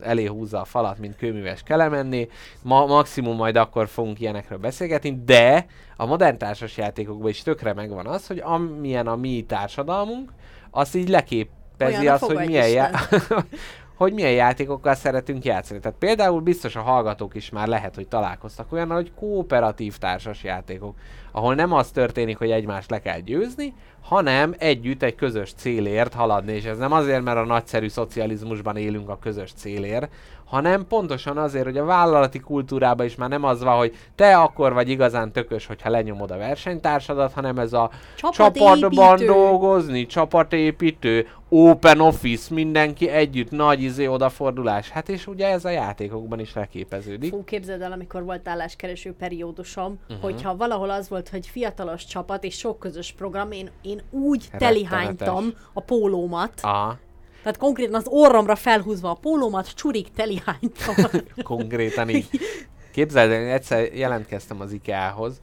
[0.00, 2.28] elé húzza a falat, mint kőműves kelemenni.
[2.62, 5.66] Ma maximum majd akkor fogunk ilyenekről beszélgetni, de
[5.96, 10.32] a modern társasjátékokban is tökre megvan az, hogy amilyen a mi társadalmunk,
[10.70, 13.08] azt így leképezi Olyan a az, hogy milyen, já-
[13.96, 15.80] hogy milyen játékokkal szeretünk játszani.
[15.80, 20.94] Tehát például biztos a hallgatók is már lehet, hogy találkoztak olyan, hogy kooperatív társas játékok,
[21.32, 26.52] ahol nem az történik, hogy egymást le kell győzni, hanem együtt egy közös célért haladni,
[26.52, 30.12] és ez nem azért, mert a nagyszerű szocializmusban élünk a közös célért,
[30.46, 34.72] hanem pontosan azért, hogy a vállalati kultúrában is már nem az van, hogy te akkor
[34.72, 42.54] vagy igazán tökös, hogyha lenyomod a versenytársadat, hanem ez a csapatban dolgozni, csapatépítő, open office,
[42.54, 44.90] mindenki együtt, nagy izé odafordulás.
[44.90, 47.30] Hát és ugye ez a játékokban is leképeződik.
[47.30, 50.24] Fú, képzeld el, amikor volt álláskereső periódusom, uh-huh.
[50.24, 54.68] hogyha valahol az volt, hogy fiatalos csapat és sok közös program, én, én úgy Rettenetes.
[54.68, 56.98] telihánytam a pólómat, Aha,
[57.46, 60.94] tehát konkrétan az orromra felhúzva a pólómat, csurig telihánytam.
[61.42, 62.28] konkrétan így.
[62.92, 65.40] Képzeld, el, én egyszer jelentkeztem az IKEA-hoz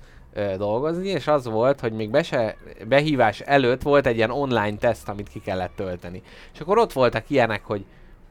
[0.58, 5.10] dolgozni, és az volt, hogy még be se, behívás előtt volt egy ilyen online teszt,
[5.10, 6.22] amit ki kellett tölteni.
[6.54, 7.86] És akkor ott voltak ilyenek, hogy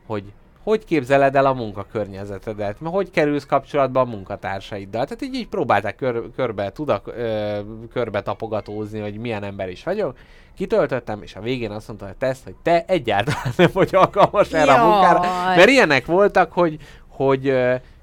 [0.07, 0.25] hogy
[0.63, 5.05] hogy képzeled el a munkakörnyezetedet, hogy kerülsz kapcsolatba a munkatársaiddal.
[5.05, 7.59] Tehát így, így próbálták kör, körbe, tudak, ö,
[7.93, 10.17] körbe tapogatózni, hogy milyen ember is vagyok.
[10.57, 14.73] Kitöltöttem, és a végén azt mondta a teszt, hogy te egyáltalán nem vagy alkalmas erre
[14.73, 15.21] a munkára.
[15.57, 16.77] Mert ilyenek voltak, hogy,
[17.09, 17.55] hogy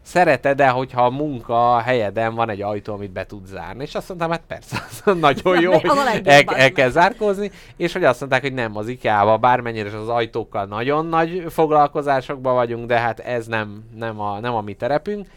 [0.10, 3.84] szereted-e, hogyha a munka helyeden van egy ajtó, amit be tud zárni.
[3.84, 5.90] És azt mondtam, hát persze, az nagyon Na, jó, hogy
[6.24, 10.10] el, el kell zárkózni, és hogy azt mondták, hogy nem az IKEA-ba, bármennyire is az
[10.10, 15.28] ajtókkal nagyon nagy foglalkozásokban vagyunk, de hát ez nem, nem, a, nem a mi terepünk.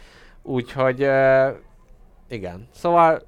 [0.43, 1.01] Úgyhogy
[2.29, 3.23] igen, szóval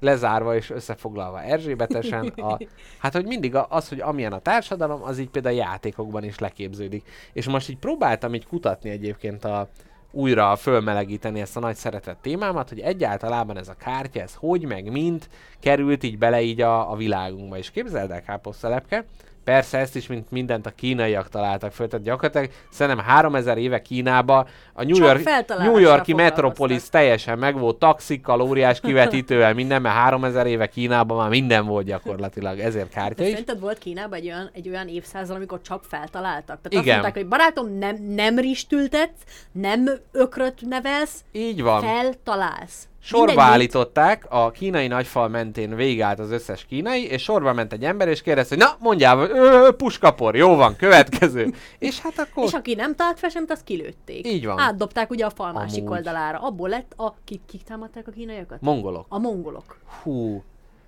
[0.00, 2.58] lezárva és összefoglalva Erzsébetesen, a,
[3.02, 6.38] hát hogy mindig a- az, hogy amilyen a társadalom, az így például a játékokban is
[6.38, 7.06] leképződik.
[7.32, 9.68] És most így próbáltam így kutatni egyébként a,
[10.10, 14.90] újra fölmelegíteni ezt a nagy szeretett témámat, hogy egyáltalában ez a kártya, ez hogy meg
[14.90, 15.28] mint
[15.60, 17.56] került így bele így a, a világunkba.
[17.56, 19.04] És képzeld el, káposztelepke,
[19.48, 24.46] Persze ezt is, mint mindent a kínaiak találtak föl, tehát gyakorlatilag szerintem 3000 éve Kínába
[24.72, 30.46] a New, York, New Yorki metropolis teljesen meg volt taxikkal, óriás kivetítővel, minden, mert 3000
[30.46, 33.28] éve Kínában már minden volt gyakorlatilag, ezért kártya is.
[33.28, 36.44] szerinted volt Kínában egy olyan, egy olyan évszázad, amikor csak feltaláltak?
[36.46, 36.92] Tehát azt Igen.
[36.92, 39.22] mondták, hogy barátom, nem, nem ristültetsz,
[39.52, 41.80] nem ökröt nevelsz, Így van.
[41.80, 42.88] feltalálsz.
[43.00, 47.84] Sorba Mindegyik- állították, a kínai nagyfal mentén végállt az összes kínai, és sorba ment egy
[47.84, 51.54] ember, és kérdezte, hogy na, mondjál, ö, puskapor, jó van, következő.
[51.78, 52.44] és hát akkor...
[52.44, 54.26] És aki nem talált fel semmit, azt kilőtték.
[54.26, 54.58] Így van.
[54.58, 55.96] Átdobták ugye a fal másik Amúgy.
[55.96, 56.38] oldalára.
[56.38, 57.14] Abból lett a...
[57.24, 58.60] Kik, kik támadták a kínaiakat?
[58.60, 59.06] Mongolok.
[59.08, 59.78] A mongolok.
[60.02, 60.42] Hú,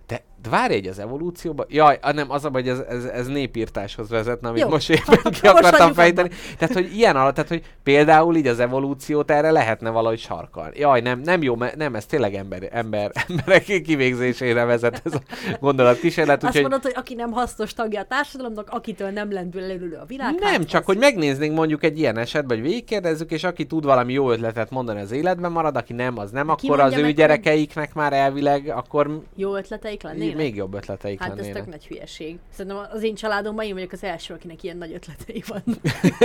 [0.06, 1.64] de, de várj egy az evolúcióba.
[1.68, 5.47] Jaj, nem, az a hogy ez, ez, ez népírtáshoz vezetne, amit Jó, most éppen ki
[5.47, 6.28] akartam fejteni.
[6.59, 10.78] Tehát, hogy ilyen alatt, tehát, hogy például így az evolúciót erre lehetne valahogy sarkalni.
[10.78, 15.20] Jaj, nem, nem jó, nem, ez tényleg ember, ember, emberek kivégzésére vezet ez a
[15.61, 19.99] gondolatkísérlet, Azt úgyhogy mondod, hogy aki nem hasznos tagja a társadalomnak, akitől nem lendül előlő
[20.03, 20.34] a világ.
[20.38, 23.84] nem, hát csak az- hogy megnéznénk mondjuk egy ilyen esetben, hogy végigkérdezzük, és aki tud
[23.84, 27.03] valami jó ötletet mondani az életben marad, aki nem, az nem, Ki akkor az ő
[27.03, 30.29] hogy- gyerekeiknek már elvileg, akkor Jó ötleteik lennének?
[30.34, 31.62] Még jobb ötleteik Hát ez lennének.
[31.62, 32.38] tök nagy hülyeség.
[32.52, 35.62] Szerintem az én családomban én vagyok az első, akinek ilyen nagy ötletei van.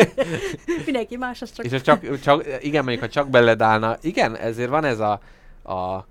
[0.85, 1.65] Mindenki más, az csak...
[1.65, 5.19] És csak, csak, igen, mondjuk, ha csak beled állna, igen, ezért van ez a,
[5.63, 6.05] a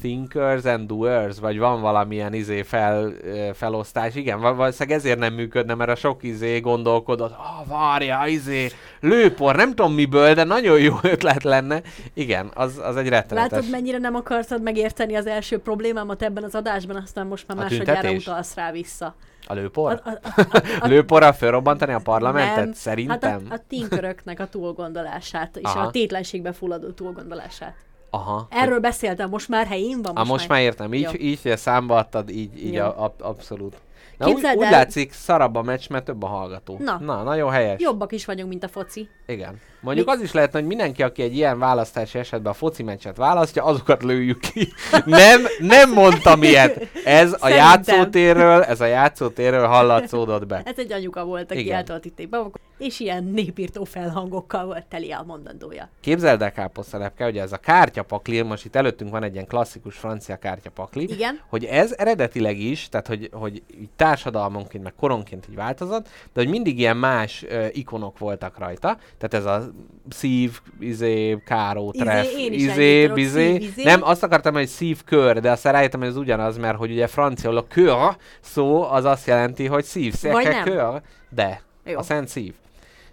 [0.00, 3.12] thinkers and doers, vagy van valamilyen izé fel,
[3.54, 8.70] felosztás, igen, val- valószínűleg ezért nem működne, mert a sok izé gondolkodott, ah, várja, izé,
[9.00, 11.82] lőpor, nem tudom miből, de nagyon jó ötlet lenne.
[12.14, 13.50] Igen, az, az egy rettenetes.
[13.50, 18.10] Látod, mennyire nem akartad megérteni az első problémámat ebben az adásban, aztán most már másodjára
[18.10, 19.14] utalsz rá vissza.
[19.46, 20.00] A lőpor?
[20.04, 22.56] A, a, a, a, Lőporral felrobbantani a parlamentet?
[22.56, 22.72] nem.
[22.72, 23.30] Szerintem?
[23.30, 25.80] Hát a, a tinköröknek a túlgondolását, és Aha.
[25.80, 27.74] a tétlenségbe fulladó túlgondolását.
[28.10, 28.46] Aha.
[28.50, 30.16] Erről beszéltem, most már helyén van.
[30.16, 31.10] Ah, most már értem, így, Jó.
[31.18, 33.76] így hogy számba adtad, így, így a, a, abszolút.
[34.18, 36.76] Na, úgy, Képzeld úgy el- látszik, szarabb a meccs, mert több a hallgató.
[36.78, 36.98] Na.
[37.00, 37.80] Na nagyon helyes.
[37.80, 39.08] Jobbak is vagyunk, mint a foci.
[39.26, 39.60] Igen.
[39.80, 43.16] Mondjuk Mi- az is lehetne, hogy mindenki, aki egy ilyen választási esetben a foci meccset
[43.16, 44.68] választja, azokat lőjük ki.
[45.04, 46.88] nem, nem mondtam ilyet.
[47.04, 50.62] Ez a játszótérről, ez a játszótérről hallatszódott be.
[50.64, 51.76] Ez egy anyuka volt, aki Igen.
[51.76, 52.38] eltöltötték be,
[52.78, 55.88] és ilyen népírtó felhangokkal volt teli a mondandója.
[56.00, 60.36] Képzeld el, káposztelepke, hogy ez a kártyapakli, most itt előttünk van egy ilyen klasszikus francia
[60.36, 61.40] kártyapakli, Igen.
[61.48, 66.48] hogy ez eredetileg is, tehát hogy, hogy így társadalmonként, meg koronként így változott, de hogy
[66.48, 69.67] mindig ilyen más ö, ikonok voltak rajta, tehát ez a
[70.08, 73.52] szív, izé, káró, Izé, treff, én is izé, bizé.
[73.52, 73.82] szív, izé.
[73.82, 77.06] Nem, azt akartam, hogy szív kör, de aztán rájöttem, hogy ez ugyanaz, mert hogy ugye
[77.06, 80.64] franciául a kör szó az azt jelenti, hogy szív, nem.
[80.64, 81.98] kör, de, Jó.
[81.98, 82.54] a szent szív.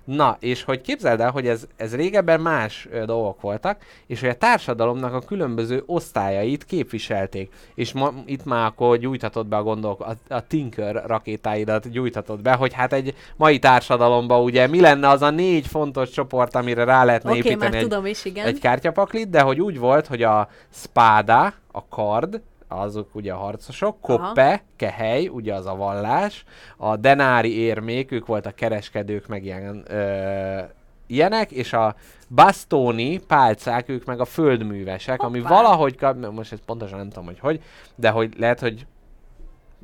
[0.05, 3.77] Na, és hogy képzeld el, hogy ez, ez régebben más ö, dolgok voltak,
[4.07, 7.53] és hogy a társadalomnak a különböző osztályait képviselték.
[7.75, 12.53] És ma, itt már akkor gyújthatod be a gondolk, a, a Tinker rakétáidat gyújthatod be,
[12.53, 17.03] hogy hát egy mai társadalomban ugye mi lenne az a négy fontos csoport, amire rá
[17.03, 18.45] lehetne okay, építeni már egy, tudom is, igen.
[18.45, 24.01] egy kártyapaklit, de hogy úgy volt, hogy a spada, a kard, azok ugye a harcosok,
[24.01, 26.43] koppe, kehely, ugye az a vallás,
[26.77, 30.61] a denári érmék, ők voltak kereskedők, meg ilyen ö,
[31.07, 31.95] ilyenek, és a
[32.29, 35.55] bastoni pálcák, ők meg a földművesek, ami Hoppá.
[35.55, 37.61] valahogy, kap, most ezt pontosan nem tudom, hogy hogy,
[37.95, 38.85] de hogy lehet, hogy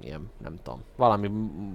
[0.02, 1.28] ilyen, nem tudom, valami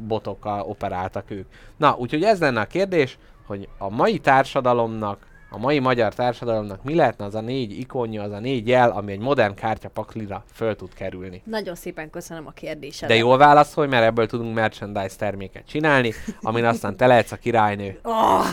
[0.07, 1.47] botokkal operáltak ők.
[1.77, 5.27] Na, úgyhogy ez lenne a kérdés, hogy a mai társadalomnak,
[5.57, 9.13] a mai magyar társadalomnak mi lehetne az a négy ikonja, az a négy jel, ami
[9.13, 11.43] egy modern kártyapaklira föl tud kerülni.
[11.45, 13.09] Nagyon szépen köszönöm a kérdésedet.
[13.09, 17.99] De jól válaszolj, mert ebből tudunk merchandise terméket csinálni, amin aztán te lehetsz a királynő.
[18.03, 18.47] Oh,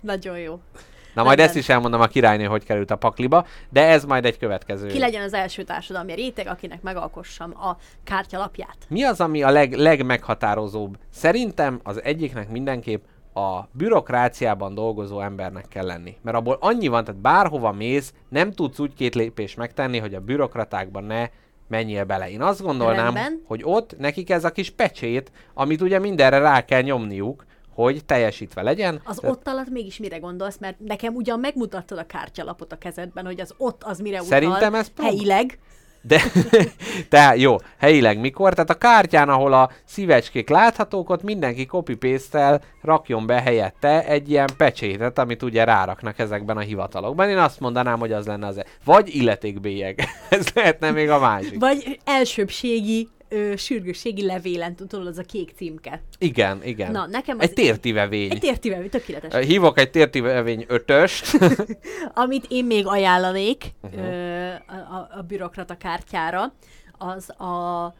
[0.00, 0.60] nagyon jó.
[1.14, 1.46] Na majd Legyen.
[1.46, 4.86] ezt is elmondom a királynő, hogy került a pakliba, de ez majd egy következő.
[4.86, 8.76] Ki legyen az első társadalmi réteg, akinek megalkossam a kártyalapját?
[8.88, 10.96] Mi az, ami a leg, legmeghatározóbb?
[11.12, 13.04] Szerintem az egyiknek mindenképp
[13.34, 16.16] a bürokráciában dolgozó embernek kell lenni.
[16.22, 20.20] Mert abból annyi van, tehát bárhova mész, nem tudsz úgy két lépést megtenni, hogy a
[20.20, 21.28] bürokratákban ne
[21.68, 22.30] menjél bele.
[22.30, 23.42] Én azt gondolnám, Rendben.
[23.46, 28.62] hogy ott nekik ez a kis pecsét, amit ugye mindenre rá kell nyomniuk, hogy teljesítve
[28.62, 29.00] legyen.
[29.04, 30.58] Az Tehát ott alatt mégis mire gondolsz?
[30.58, 34.80] Mert nekem ugyan megmutattad a kártyalapot a kezedben, hogy az ott az mire Szerintem utal
[34.80, 35.58] ez prób- helyileg.
[36.02, 36.20] De,
[37.08, 38.54] tehát jó, helyileg mikor?
[38.54, 44.30] Tehát a kártyán, ahol a szívecskék láthatók, ott mindenki copy paste rakjon be helyette egy
[44.30, 47.28] ilyen pecsétet, amit ugye ráraknak ezekben a hivatalokban.
[47.28, 50.04] Én azt mondanám, hogy az lenne az e- Vagy illetékbélyeg.
[50.28, 51.58] Ez lehetne még a másik.
[51.58, 56.02] Vagy elsőbségi, ö, sürgősségi levélen, tudod, az a kék címke.
[56.18, 56.90] Igen, igen.
[56.90, 58.30] Na, nekem az egy tértivevény.
[58.30, 59.46] Egy tértivel, tökéletes.
[59.46, 61.38] Hívok egy tértivevény ötöst.
[62.14, 64.04] Amit én még ajánlanék uh-huh.
[64.04, 66.52] ö, a, a, bürokrata kártyára,
[66.98, 67.94] az a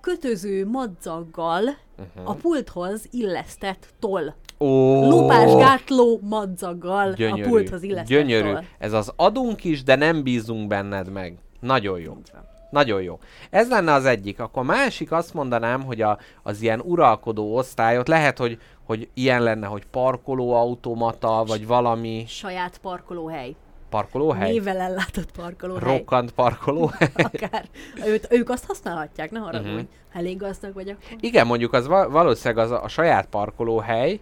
[0.00, 2.30] kötöző madzaggal uh-huh.
[2.30, 4.34] a pulthoz illesztett toll.
[4.58, 8.52] Ó, Lopásgátló madzaggal gyönyörű, a pulthoz illesztett gyönyörű.
[8.52, 8.62] toll.
[8.78, 11.38] Ez az adunk is, de nem bízunk benned meg.
[11.60, 12.16] Nagyon jó.
[12.18, 12.50] Így van.
[12.72, 13.18] Nagyon jó.
[13.50, 14.40] Ez lenne az egyik.
[14.40, 19.42] Akkor a másik azt mondanám, hogy a, az ilyen uralkodó osztályot lehet, hogy, hogy ilyen
[19.42, 23.54] lenne, hogy parkolóautomata, vagy valami Saját parkolóhely.
[23.90, 24.50] parkolóhely.
[24.50, 25.96] Nével ellátott parkolóhely.
[25.96, 27.10] Rokkant parkolóhely.
[27.32, 27.64] Akár.
[28.06, 29.70] Őt, ők azt használhatják, ne haragudj.
[29.72, 29.88] Uh-huh.
[30.12, 31.16] Elég gazdag vagy akkor.
[31.20, 34.20] Igen, mondjuk az va- valószínűleg az a, a saját parkolóhely,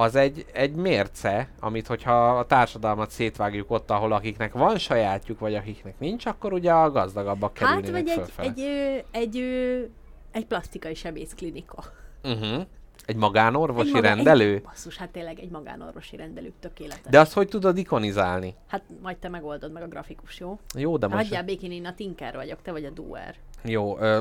[0.00, 5.54] az egy, egy mérce, amit hogyha a társadalmat szétvágjuk ott, ahol akiknek van sajátjuk, vagy
[5.54, 8.48] akiknek nincs, akkor ugye a gazdagabbak Hát, kerülnének vagy egy, fölfele.
[8.48, 9.80] egy, egy, ö,
[10.32, 11.84] egy plastikai sebészklinika.
[12.24, 12.62] Uh-huh.
[13.04, 14.54] Egy magánorvosi Egy maga- rendelő?
[14.54, 17.10] Egy, basszus, hát tényleg egy magánorvosi rendelő tökéletes.
[17.10, 18.54] De azt hogy tudod ikonizálni?
[18.68, 20.58] Hát majd te megoldod meg a grafikus, jó?
[20.74, 21.22] Jó, de most...
[21.22, 23.34] Hagyjál békén, én a Tinker vagyok, te vagy a Doer.
[23.64, 24.18] Jó, ö,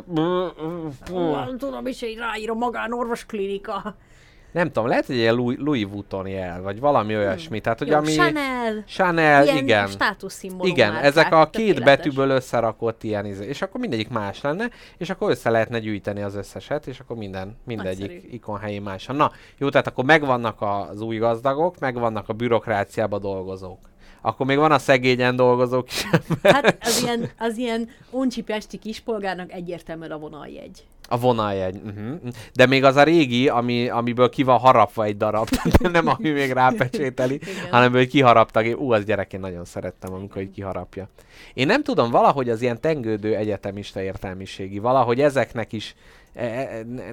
[1.58, 3.96] tudom is, hogy ráírom magánorvos klinika.
[4.52, 7.60] Nem tudom, lehet, hogy ilyen Louis, Louis Vuitton jel, vagy valami olyasmi.
[7.60, 8.12] Tehát, hogy Jó, ami...
[8.12, 9.88] Chanel, Chanel, ilyen igen.
[9.88, 11.84] státuszszimbólum Igen, ezek a két tökéletes.
[11.84, 16.36] betűből összerakott ilyen izé, és akkor mindegyik más lenne, és akkor össze lehetne gyűjteni az
[16.36, 18.34] összeset, és akkor minden, mindegyik Nagyszerű.
[18.34, 19.06] ikon helyén más.
[19.06, 23.80] Na, jó, tehát akkor megvannak az új gazdagok, megvannak a bürokráciába dolgozók.
[24.22, 26.06] Akkor még van a szegényen dolgozók is.
[26.44, 30.86] Hát az ilyen, az ilyen uncsi pesti kispolgárnak egyértelműen a vonaljegy.
[31.10, 31.76] A vonaljegy.
[31.86, 32.20] Uh-huh.
[32.54, 35.48] De még az a régi, ami, amiből ki van harapva egy darab,
[35.92, 37.54] nem ami még rápecsételi, Igen.
[37.72, 38.66] hanem hogy kiharaptak.
[38.66, 41.10] Én- Ú, az gyerek én nagyon szerettem, amikor így kiharapja.
[41.54, 45.96] Én nem tudom, valahogy az ilyen tengődő egyetemista értelmiségi, valahogy ezeknek is
[46.34, 47.04] e, e, ne,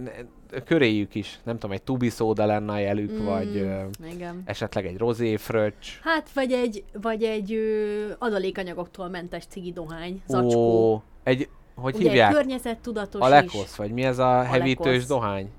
[0.65, 3.25] köréjük is, nem tudom, egy tubiszóda lenne a jelük, mm.
[3.25, 3.81] vagy ö,
[4.13, 4.43] Igen.
[4.45, 5.89] esetleg egy rozéfröccs.
[6.03, 10.93] Hát, vagy egy, vagy egy ö, adalékanyagoktól mentes cigi dohány, zacskó.
[10.93, 12.29] Ó, egy, hogy Ugye hívják?
[12.31, 15.07] egy környezettudatos A lekosz, vagy mi ez a hevítős Alekosz.
[15.07, 15.51] dohány?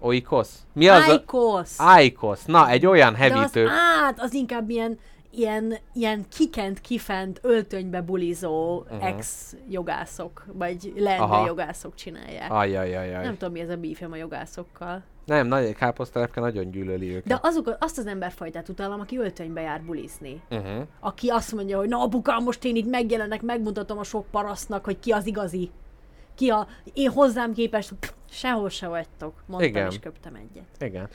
[0.00, 0.58] Oikosz?
[0.72, 1.10] Mi az a...
[1.10, 1.74] Ájkosz.
[1.80, 2.44] Ájkosz.
[2.44, 3.66] Na, egy olyan De az, hevítő.
[4.04, 4.98] át, az inkább ilyen,
[5.36, 9.06] ilyen, ilyen kikent, kifent, öltönybe bulizó uh-huh.
[9.06, 12.52] ex-jogászok, vagy leendő jogászok csinálják.
[12.52, 13.24] Ajajajaj.
[13.24, 15.02] Nem tudom, mi ez a bífem a jogászokkal.
[15.24, 17.26] Nem, nagy, káposztelepke nagyon gyűlöli őket.
[17.26, 20.42] De azok, azt az emberfajtát utálom, aki öltönybe jár bulizni.
[20.50, 20.86] Uh-huh.
[21.00, 24.98] Aki azt mondja, hogy na apukám, most én itt megjelenek, megmutatom a sok parasztnak, hogy
[24.98, 25.70] ki az igazi.
[26.34, 26.66] Ki a...
[26.92, 27.94] Én hozzám képest...
[28.30, 29.32] Sehol se vagytok.
[29.46, 29.90] Mondtam Igen.
[29.90, 30.64] és köptem egyet.
[30.78, 31.08] Igen.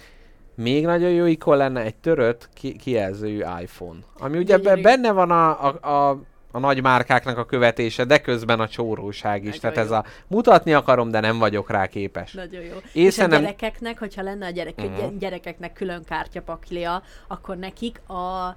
[0.61, 3.99] Még nagyon jó ikon lenne egy törött ki- kijelzőjű iPhone.
[4.19, 6.19] Ami ugye be, benne van a, a, a,
[6.51, 9.59] a nagy márkáknak a követése, de közben a csóróság is.
[9.59, 9.95] Nagyon Tehát ez jó.
[9.95, 12.33] a mutatni akarom, de nem vagyok rá képes.
[12.33, 12.75] Nagyon jó.
[12.93, 15.17] És szerintem- a gyerekeknek, hogyha lenne a gyerek, uh-huh.
[15.17, 18.55] gyerekeknek külön kártyapaklia, akkor nekik a,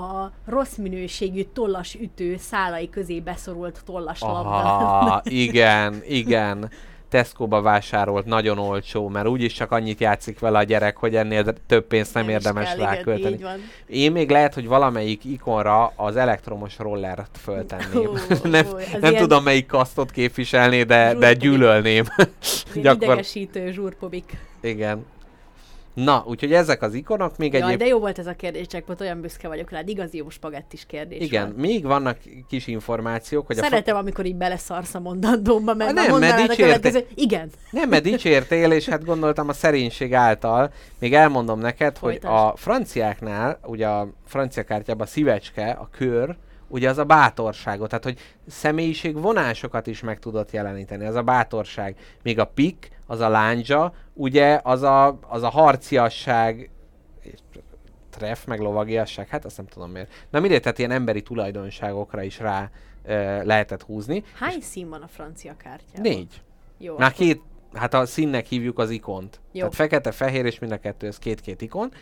[0.00, 4.48] a rossz minőségű tollas ütő szálai közé beszorult tollas labda.
[4.48, 6.58] Aha, igen, igen.
[7.08, 11.86] Tesco-ba vásárolt, nagyon olcsó, mert úgyis csak annyit játszik vele a gyerek, hogy ennél több
[11.86, 13.34] pénzt nem, is érdemes kell, rá igen, költeni.
[13.34, 13.60] Így van.
[13.86, 18.08] Én még lehet, hogy valamelyik ikonra az elektromos rollert föltenném.
[18.08, 22.04] Ó, nem ez nem ilyen- tudom, melyik kasztot képviselné, de, de gyűlölném.
[22.74, 23.02] Gyakor...
[23.02, 24.36] idegesítő zsúrpobik.
[24.60, 25.04] Igen.
[26.04, 27.78] Na, úgyhogy ezek az ikonok még Jaj, egyéb...
[27.78, 29.88] de jó volt ez a kérdés, csak olyan büszke vagyok rád.
[29.88, 31.56] Igazi jó spagettis kérdés Igen, volt.
[31.56, 32.18] még vannak
[32.48, 33.62] kis információk, hogy a...
[33.62, 37.06] Szeretem, amikor így beleszarsz a mondandómba, mert Ah, már nem, mert következő...
[37.14, 37.50] Igen.
[37.70, 42.34] Nem, mert dicsértél, és hát gondoltam a szerénység által, még elmondom neked, hogy Folytasd.
[42.34, 46.36] a franciáknál, ugye a francia kártyában a szívecske, a kör,
[46.68, 48.18] ugye az a bátorságot, tehát hogy
[48.48, 51.96] személyiség vonásokat is meg tudott jeleníteni, az a bátorság.
[52.22, 56.70] Még a pik, az a lándzsa, ugye az a, az a harciasság,
[57.20, 57.38] és
[58.10, 60.26] treff, meg lovagiasság, hát azt nem tudom miért.
[60.30, 62.70] Na mindegy, tehát ilyen emberi tulajdonságokra is rá
[63.04, 64.24] ö, lehetett húzni.
[64.34, 66.00] Hány szín van a francia kártyában?
[66.02, 66.42] Négy.
[66.78, 66.96] Jó.
[66.98, 67.42] Már két,
[67.74, 69.40] hát a színnek hívjuk az ikont.
[69.52, 69.58] Jó.
[69.58, 71.92] Tehát fekete, fehér, és mind a kettő, ez két-két ikon.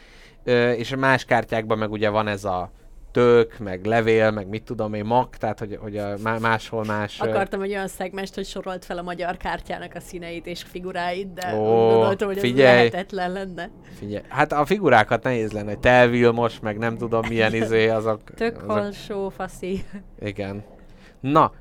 [0.44, 2.70] Ö, és a más kártyákban meg ugye van ez a
[3.15, 7.21] tök, meg levél, meg mit tudom én, mak, tehát hogy, hogy a má- máshol más...
[7.21, 11.55] Akartam egy olyan szegmest, hogy sorolt fel a magyar kártyának a színeit és figuráit, de
[11.55, 12.77] Ó, gondoltam, hogy ez figyelj.
[12.77, 13.71] lehetetlen lenne.
[13.99, 18.21] Figyelj, hát a figurákat nehéz lenne, hogy telvilmos, meg nem tudom milyen izé, azok...
[18.35, 19.85] Tök azok halsó, faszi.
[20.21, 20.65] Igen.
[21.21, 21.53] Na,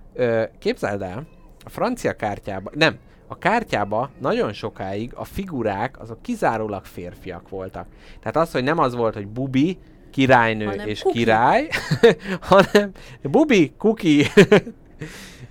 [0.59, 1.27] képzeld el,
[1.65, 2.97] a francia kártyában, nem,
[3.27, 7.87] a kártyába nagyon sokáig a figurák azok kizárólag férfiak voltak.
[8.19, 9.77] Tehát az, hogy nem az volt, hogy bubi,
[10.13, 11.17] királynő Hanem és kuki.
[11.17, 11.67] király,
[12.49, 12.91] hanem
[13.21, 14.25] bubi, kuki.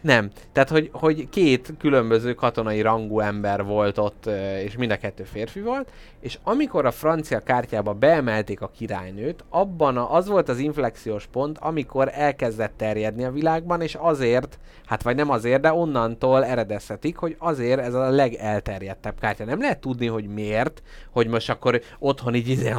[0.03, 0.31] Nem.
[0.53, 4.27] Tehát, hogy, hogy két különböző katonai rangú ember volt ott,
[4.65, 5.89] és mind a kettő férfi volt,
[6.21, 11.59] és amikor a francia kártyába beemelték a királynőt, abban a, az volt az inflexiós pont,
[11.59, 17.37] amikor elkezdett terjedni a világban, és azért, hát vagy nem azért, de onnantól eredezhetik, hogy
[17.39, 19.45] azért ez a legelterjedtebb kártya.
[19.45, 22.75] Nem lehet tudni, hogy miért, hogy most akkor otthon így izé,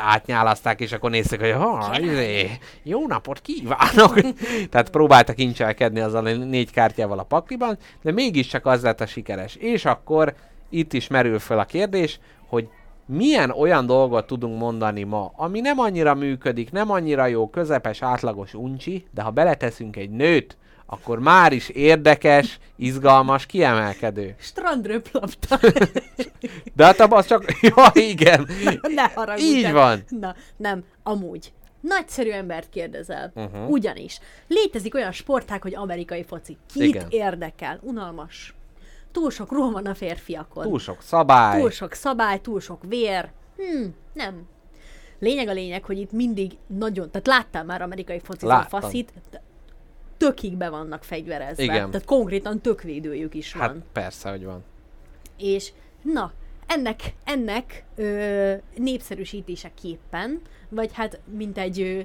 [0.00, 2.50] átnyálazták, és akkor néztek, hogy ha, izé,
[2.82, 4.20] jó napot kívánok!
[4.70, 6.22] Tehát próbáltak incselkedni azzal
[6.54, 9.54] négy kártyával a pakliban, de mégiscsak az lett a sikeres.
[9.54, 10.34] És akkor
[10.68, 12.68] itt is merül fel a kérdés, hogy
[13.06, 18.54] milyen olyan dolgot tudunk mondani ma, ami nem annyira működik, nem annyira jó, közepes, átlagos
[18.54, 24.34] uncsi, de ha beleteszünk egy nőt, akkor már is érdekes, izgalmas, kiemelkedő.
[24.38, 25.58] Strandröplapta.
[26.76, 27.44] De hát az csak...
[27.76, 28.48] Ja, igen.
[28.94, 29.44] ne haragudj.
[29.44, 30.04] Így de- van.
[30.08, 31.52] Na, nem, amúgy.
[31.88, 33.32] Nagyszerű embert kérdezel.
[33.34, 33.70] Uh-huh.
[33.70, 36.56] Ugyanis létezik olyan sportág, hogy amerikai foci.
[36.74, 37.06] Kit Igen.
[37.10, 37.78] érdekel?
[37.82, 38.54] Unalmas.
[39.12, 40.62] Túl sok ruha van a férfiakon.
[40.62, 41.60] Túl sok szabály.
[41.60, 43.30] túl sok szabály, túl sok vér.
[43.56, 44.46] Hm, nem.
[45.18, 49.12] Lényeg a lényeg, hogy itt mindig nagyon, tehát láttál már amerikai focizó faszit,
[50.16, 51.62] tökig be vannak fegyverezve.
[51.62, 51.90] Igen.
[51.90, 53.62] Tehát konkrétan tökvédőjük is van.
[53.62, 54.64] Hát persze, hogy van.
[55.36, 55.72] És
[56.02, 56.32] na,
[56.66, 62.00] ennek, ennek ö, népszerűsítéseképpen, vagy hát mint egy ö,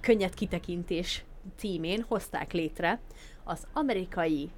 [0.00, 1.24] könnyed kitekintés
[1.56, 3.00] címén hozták létre
[3.44, 4.50] az amerikai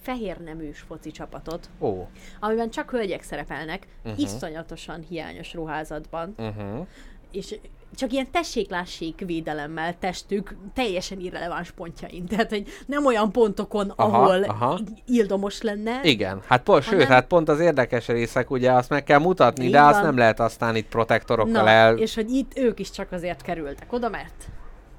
[0.00, 2.08] fehér neműs foci csapatot, Ó.
[2.40, 4.20] amiben csak hölgyek szerepelnek, uh-huh.
[4.20, 6.86] iszonyatosan hiányos ruházatban, Uh-huh.
[7.30, 7.58] és
[7.94, 12.26] csak ilyen tessék-lássék védelemmel testük teljesen irreleváns pontjain.
[12.30, 14.78] Tehát, hogy nem olyan pontokon, Aha, ahol aha.
[15.06, 16.00] ildomos lenne.
[16.02, 19.64] Igen, hát pont, sőt, Hanem- hát pont az érdekes részek, ugye azt meg kell mutatni,
[19.64, 20.04] Így de azt van.
[20.04, 21.96] nem lehet aztán itt protektorokkal Na, el...
[21.96, 22.02] És...
[22.02, 24.48] és hogy itt ők is csak azért kerültek oda, mert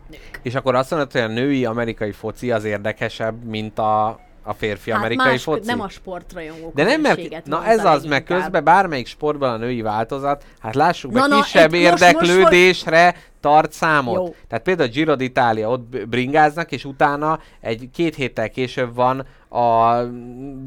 [0.10, 0.40] nők.
[0.44, 4.20] és akkor azt mondod, hogy a női amerikai foci az érdekesebb, mint a,
[4.50, 5.66] a férfi amerikai Hát más, foci?
[5.66, 7.46] nem a sportrajongó De nem, mert...
[7.46, 11.42] Na ez az, meg közben bármelyik sportban a női változat, hát lássuk be, Na, na,
[11.42, 14.16] kisebb egy- most- érdeklődésre tart számot.
[14.16, 14.36] Jó.
[14.48, 20.02] Tehát például a Giro d'Italia, ott bringáznak, és utána egy két héttel később van a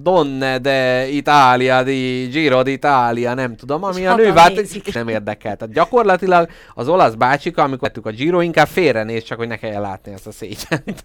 [0.02, 4.94] Donne de Italia di Giro d'Italia, nem tudom, ami És a nő hatan vált, nézik.
[4.94, 5.56] nem érdekel.
[5.56, 10.12] Tehát gyakorlatilag az olasz bácsika, amikor a Giro, inkább félrenéz, csak hogy ne kelljen látni
[10.12, 11.04] ezt a szégyent.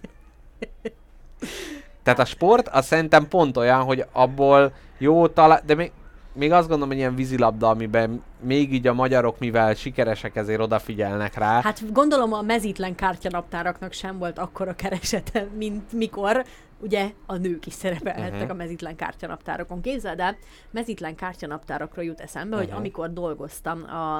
[2.14, 5.92] Tehát a sport, az szerintem pont olyan, hogy abból jó talán, de még,
[6.32, 11.34] még azt gondolom, hogy ilyen vízilabda, amiben még így a magyarok, mivel sikeresek, ezért odafigyelnek
[11.34, 11.60] rá.
[11.62, 16.44] Hát gondolom a mezítlen kártyanaptáraknak sem volt akkora keresete, mint mikor
[16.80, 18.50] ugye a nők is szerepelhettek uh-huh.
[18.50, 19.80] a mezítlen kártyanaptárokon.
[19.80, 20.36] Képzeld el,
[20.70, 22.60] mezítlen kártyanaptárakról jut eszembe, uh-huh.
[22.60, 22.78] hogy Mhm.
[22.78, 24.16] amikor dolgoztam a,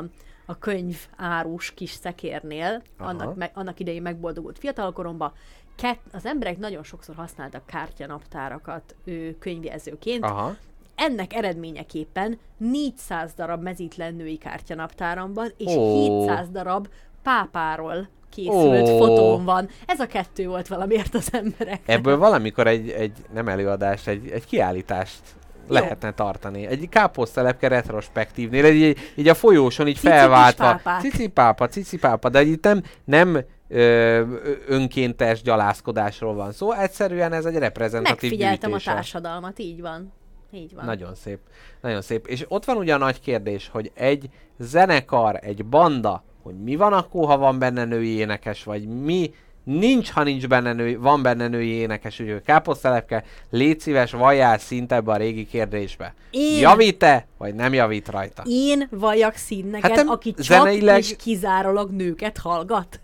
[0.47, 3.09] a könyv árus kis szekérnél, Aha.
[3.09, 5.33] annak, me, annak idején megboldogult fiatalkoromban,
[5.79, 10.57] kett, az emberek nagyon sokszor használtak kártyanaptárakat ő, könyvjelzőként, Aha.
[10.95, 16.21] ennek eredményeképpen 400 darab mezítlen női kártyanaptáramban, és Ó.
[16.21, 16.89] 700 darab
[17.23, 18.99] pápáról készült Ó.
[18.99, 19.69] fotón van.
[19.87, 21.81] Ez a kettő volt valamiért az emberek.
[21.87, 25.21] Ebből valamikor egy, egy nem előadást, egy, egy kiállítást
[25.69, 25.75] Jó.
[25.75, 26.67] lehetne tartani.
[26.67, 30.81] Egy káposztelepke retrospektívnél, egy, így, így a folyóson így felváltva.
[31.01, 34.23] Cicipápa, cicipápa, de itt nem, nem ö,
[34.67, 38.93] önkéntes gyalászkodásról van szó, egyszerűen ez egy reprezentatív Megfigyeltem a gyűjtése.
[38.95, 40.13] társadalmat, így van.
[40.53, 40.85] Így van.
[40.85, 41.39] Nagyon szép.
[41.81, 42.27] Nagyon szép.
[42.27, 44.29] És ott van ugye a nagy kérdés, hogy egy
[44.59, 49.35] zenekar, egy banda, hogy mi van akkor, ha van benne női énekes, vagy mi
[49.65, 54.93] nincs, ha nincs benne női, van benne női énekes, úgyhogy káposztelepke, légy szíves, valljál szint
[54.93, 56.15] ebbe a régi kérdésbe.
[56.31, 58.43] Én- Javít-e, vagy nem javít rajta?
[58.47, 63.01] Én valljak szín neked, Hát aki csak zeneileg- és kizárólag nőket hallgat.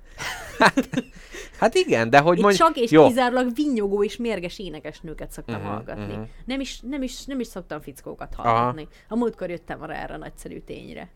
[1.59, 2.59] Hát igen, de hogy Én mondj...
[2.59, 6.13] csak és jó, kizárólag vinnyogó és mérges énekes nőket szoktam Mhm, hallgatni.
[6.15, 6.23] mhm.
[6.45, 8.49] Nem, is, nem, is, nem is szoktam fickókat Aha.
[8.49, 8.89] hallgatni.
[9.09, 11.09] A múltkor jöttem arra erre a nagyszerű tényre.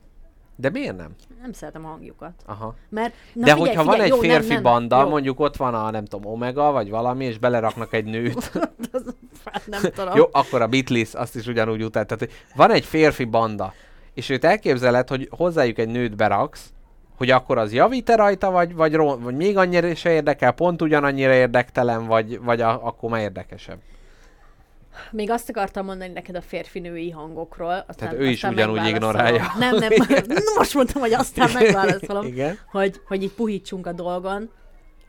[0.56, 1.14] de miért nem?
[1.40, 2.32] Nem szeretem a hangjukat.
[2.46, 2.74] Aha.
[2.88, 5.08] Mert, na de figyelj, hogyha van figyelj, egy jó, nem, férfi nem, banda, jó.
[5.08, 8.44] mondjuk ott van a nem tudom, Omega, vagy valami, és beleraknak egy nőt,
[9.44, 10.16] hát nem tudom.
[10.16, 12.04] Jó, akkor a Beatles azt is ugyanúgy utál.
[12.06, 13.72] Tehát, van egy férfi banda,
[14.14, 16.72] és őt elképzeled, hogy hozzájuk egy nőt beraksz,
[17.18, 22.06] hogy akkor az javít-e rajta, vagy, vagy, vagy még annyira se érdekel, pont ugyanannyira érdektelen,
[22.06, 23.78] vagy, vagy a, akkor már érdekesebb.
[25.10, 27.84] Még azt akartam mondani neked a férfi-női hangokról.
[27.88, 29.44] Aztán, Tehát ő is ugyanúgy ignorálja.
[29.58, 29.76] Nem,
[30.26, 32.58] nem, most mondtam, hogy aztán megválaszolom, Igen.
[32.70, 34.50] hogy, hogy így puhítsunk a dolgon.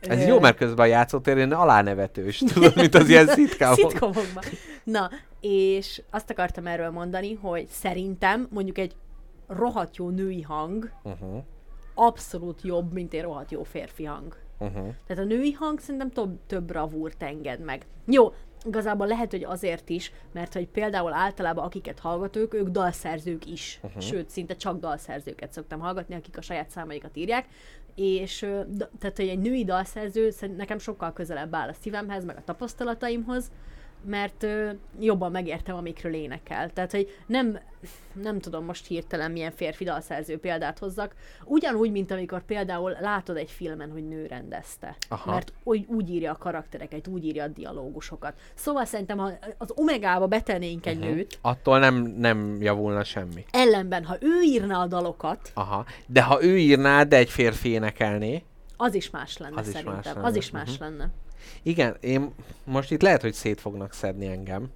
[0.00, 3.90] Ez jó, mert közben a játszótérén alánevetős, tudod, mint az ilyen szitkámok.
[3.90, 4.44] Szitkomokban.
[4.84, 5.10] Na,
[5.40, 8.94] és azt akartam erről mondani, hogy szerintem mondjuk egy
[9.46, 11.42] rohadt jó női hang Uh-huh,
[12.00, 14.36] abszolút jobb, mint egy rohadt jó férfi hang.
[14.58, 14.94] uh-huh.
[15.06, 17.86] Tehát a női hang szerintem több, több bravúrt enged meg.
[18.06, 18.32] Jó,
[18.64, 23.80] igazából lehet, hogy azért is, mert hogy például általában akiket hallgatok, ők dalszerzők is.
[23.82, 24.02] Uh-huh.
[24.02, 27.46] Sőt, szinte csak dalszerzőket szoktam hallgatni, akik a saját számaikat írják.
[27.94, 28.38] És
[28.98, 33.50] tehát, hogy egy női dalszerző nekem sokkal közelebb áll a szívemhez, meg a tapasztalataimhoz,
[34.04, 34.70] mert ö,
[35.00, 36.70] jobban megértem, amikről énekel.
[36.72, 37.58] Tehát, hogy nem,
[38.22, 41.14] nem tudom most hirtelen milyen férfi dalszerző példát hozzak,
[41.44, 44.96] ugyanúgy, mint amikor például látod egy filmen, hogy nő rendezte.
[45.08, 45.30] Aha.
[45.32, 48.34] Mert úgy, úgy írja a karaktereket, úgy írja a dialógusokat.
[48.54, 51.14] Szóval szerintem, ha az Omegába betennénk egy Uh-huh.
[51.14, 53.44] nőt, Attól nem, nem javulna semmi.
[53.50, 55.84] ellenben, ha ő írna a dalokat, Aha.
[56.06, 58.42] De ha ő írná, de egy férfi énekelné,
[58.76, 59.94] az is más lenne Az is szerintem.
[59.96, 60.26] más lenne.
[60.26, 60.82] Az is más Mhm.
[60.82, 61.08] lenne.
[61.62, 62.30] Igen, én
[62.64, 64.70] most itt lehet, hogy szét fognak szedni engem,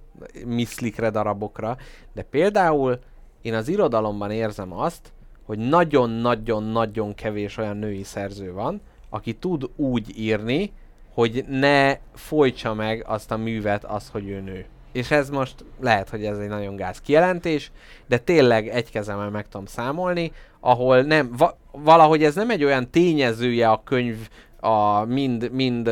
[0.45, 1.77] miszlikre, darabokra,
[2.13, 2.99] de például
[3.41, 5.11] én az irodalomban érzem azt,
[5.45, 10.71] hogy nagyon-nagyon-nagyon kevés olyan női szerző van, aki tud úgy írni,
[11.13, 14.65] hogy ne folytsa meg azt a művet az, hogy ő nő.
[14.91, 17.71] És ez most lehet, hogy ez egy nagyon gáz kijelentés,
[18.07, 22.89] de tényleg egy kezemmel meg tudom számolni, ahol nem, va- valahogy ez nem egy olyan
[22.89, 24.29] tényezője a könyv,
[24.59, 25.89] a mind, mind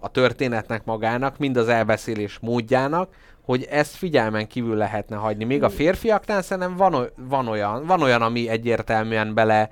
[0.00, 3.14] a történetnek magának, mind az elbeszélés módjának,
[3.44, 5.44] hogy ezt figyelmen kívül lehetne hagyni.
[5.44, 9.70] Még a férfiaknál szerintem van, van, olyan, van olyan, ami egyértelműen bele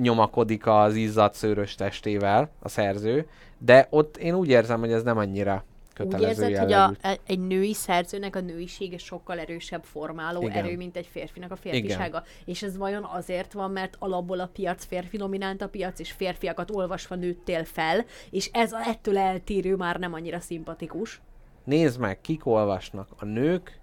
[0.00, 3.26] nyomakodik az izzadt szőrös testével a szerző,
[3.58, 5.64] de ott én úgy érzem, hogy ez nem annyira
[6.00, 6.94] Úgy érzed, hogy jellegű.
[7.02, 10.64] a, e- egy női szerzőnek a nőisége sokkal erősebb formáló Igen.
[10.64, 12.22] erő, mint egy férfinak a férfisága.
[12.44, 16.70] És ez vajon azért van, mert alapból a piac férfi dominánt a piac, és férfiakat
[16.70, 21.20] olvasva nőttél fel, és ez a- ettől eltérő már nem annyira szimpatikus.
[21.64, 23.08] Nézd meg, kik olvasnak.
[23.18, 23.80] A nők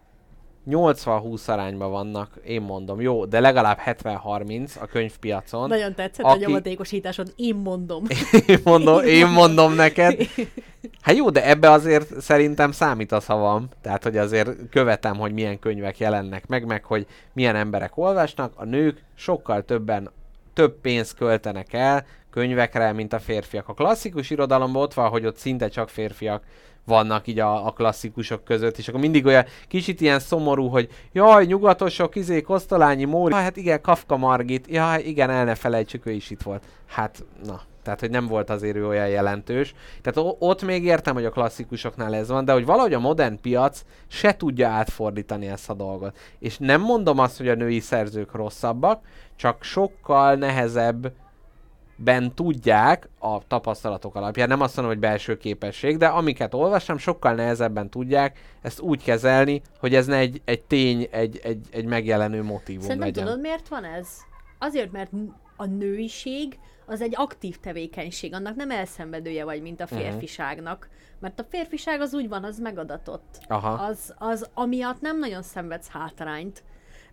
[0.69, 5.67] 80-20 arányban vannak, én mondom, jó, de legalább 70-30 a könyvpiacon.
[5.67, 8.03] Nagyon tetszett Aki- a nyomatékosításod, én mondom.
[8.47, 10.17] Én mondom, én mondom neked.
[11.01, 13.67] Hát jó, de ebbe azért szerintem számít a szavam.
[13.81, 18.53] Tehát, hogy azért követem, hogy milyen könyvek jelennek meg, meg hogy milyen emberek olvasnak.
[18.55, 20.11] A nők sokkal többen,
[20.53, 23.67] több pénzt költenek el könyvekre, mint a férfiak.
[23.67, 26.43] A klasszikus irodalomban ott van, hogy ott szinte csak férfiak
[26.89, 31.45] vannak így a, a klasszikusok között, és akkor mindig olyan kicsit ilyen szomorú, hogy jaj,
[31.45, 36.29] nyugatosok, izé, Kosztolányi Móri, hát igen, Kafka Margit, ja, igen, el ne felejtsük, ő is
[36.29, 36.63] itt volt.
[36.85, 39.73] Hát, na, tehát, hogy nem volt azért ő olyan jelentős.
[40.01, 43.81] Tehát ott még értem, hogy a klasszikusoknál ez van, de hogy valahogy a modern piac
[44.07, 46.17] se tudja átfordítani ezt a dolgot.
[46.39, 49.01] És nem mondom azt, hogy a női szerzők rosszabbak,
[49.35, 51.11] csak sokkal nehezebb
[52.03, 57.33] ben tudják a tapasztalatok alapján, nem azt mondom, hogy belső képesség, de amiket olvastam, sokkal
[57.33, 62.43] nehezebben tudják ezt úgy kezelni, hogy ez ne egy, egy tény, egy, egy, egy megjelenő
[62.43, 63.25] motívum Szerintem legyen.
[63.25, 64.07] tudod, miért van ez?
[64.59, 65.11] Azért, mert
[65.55, 69.99] a nőiség az egy aktív tevékenység, annak nem elszenvedője vagy, mint a Mhm.
[69.99, 70.89] férfiságnak.
[71.19, 73.39] Mert a férfiság az úgy van, az megadatott.
[73.47, 73.69] Aha.
[73.69, 76.63] Az, az amiatt nem nagyon szenvedsz hátrányt,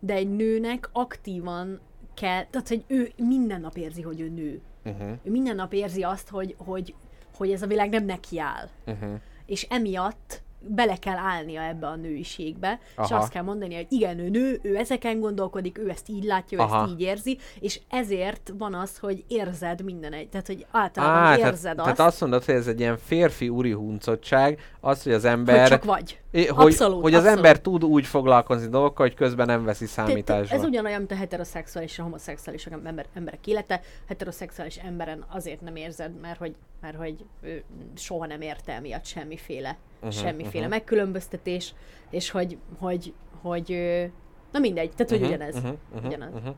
[0.01, 1.81] de egy nőnek aktívan
[2.15, 4.61] kell, tehát hogy ő minden nap érzi, hogy ő nő.
[4.87, 6.95] Uh-huh, Ő minden nap érzi azt, hogy, hogy,
[7.37, 8.69] hogy ez a világ nem neki áll.
[8.87, 9.21] uh-huh.
[9.47, 13.16] És emiatt bele kell állnia ebbe a nőiségbe, és Aha.
[13.16, 16.60] azt kell mondani, hogy igen, ő nő, ő ezeken gondolkodik, ő ezt így látja, ő
[16.60, 16.82] Aha.
[16.82, 21.36] ezt így érzi, és ezért van az, hogy érzed minden egy, tehát hogy általában Á,
[21.36, 25.12] tehát, érzed tehát azt, azt mondod, hogy ez egy ilyen férfi uri huncottság, az, hogy
[25.12, 25.68] az hogy ember...
[25.68, 26.20] csak vagy.
[26.32, 27.44] Hogy, Abszolút, hogy az abszolút.
[27.44, 30.55] ember tud úgy foglalkozni dolgokkal, hogy közben nem veszi számításba.
[30.55, 33.80] Ez ugyanolyan, mint a heteroszexuális és a homoszexuális ember, emberek élete.
[34.09, 39.77] Heteroszexuális emberen azért nem érzed, mert hogy, mert hogy ő soha nem érte emiatt semmiféle,
[39.97, 40.69] uh-huh, semmiféle uh-huh.
[40.78, 41.74] megkülönböztetés,
[42.11, 44.05] és hogy, hogy, hogy, ö,
[44.53, 45.55] na mindegy, tehát hogy Mhm, ugyanez.
[45.55, 46.32] mhm, mhm, ugyanaz.
[46.32, 46.48] mhm.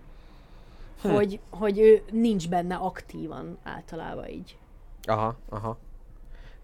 [1.15, 4.59] Hogy, hogy ő nincs benne aktívan általában így.
[5.03, 5.79] Aha, aha.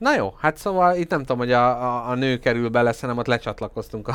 [0.04, 3.18] Na jó, hát szóval itt nem tudom, hogy a, a, a nő kerül bele, szerintem
[3.18, 4.14] ott lecsatlakoztunk a,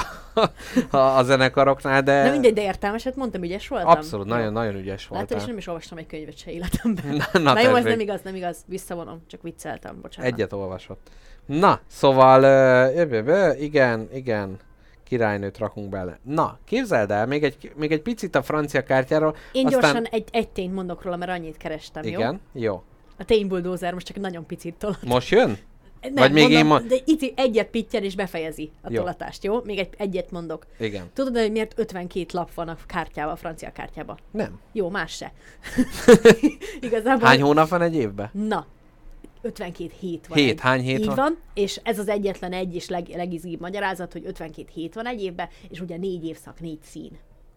[0.97, 3.89] a, a zenekaroknál, de De mindegy, de értelmeset mondtam, ügyes voltam?
[3.89, 4.33] abszolút, Jó.
[4.33, 7.21] nagyon, nagyon ügyes Látod, és nem is olvastam egy könyvet se életemben.
[7.31, 10.31] Na, Na, jó, ez nem igaz, nem igaz, visszavonom, csak vicceltem, bocsánat.
[10.31, 11.09] Egyet olvasott.
[11.45, 14.57] Na, szóval, ö, igen, igen,
[15.03, 16.19] királynőt rakunk bele.
[16.23, 19.35] Na, képzeld el, még egy, még egy picit a francia kártyáról.
[19.51, 19.81] Én aztán...
[19.81, 22.09] gyorsan egy, egy tényt mondok róla, mert annyit kerestem, jó?
[22.09, 22.83] Igen, jó.
[23.17, 25.03] A ténybuldózer most csak nagyon picit tolat.
[25.03, 25.57] Most jön?
[26.01, 28.97] Nem, Vagy még én mondom, ma- De itt egyet pittyel és befejezi a Jó.
[28.99, 29.61] tolatást, jó?
[29.63, 30.65] Még egy, egyet mondok.
[30.79, 31.09] Igen.
[31.13, 34.17] Tudod, hogy miért 52 lap van a kártyában, a francia kártyában?
[34.31, 34.59] Nem.
[34.71, 35.31] Jó, más se.
[36.81, 37.27] Igazából...
[37.27, 38.29] Hány hónap van egy évben?
[38.33, 38.65] Na,
[39.41, 40.37] 52 hét van.
[40.37, 40.59] Hét, egy.
[40.59, 41.15] hány hét Így van?
[41.15, 41.37] van?
[41.53, 45.47] és ez az egyetlen egy és leg, legizgibb magyarázat, hogy 52 hét van egy évben,
[45.69, 47.11] és ugye négy évszak, négy szín.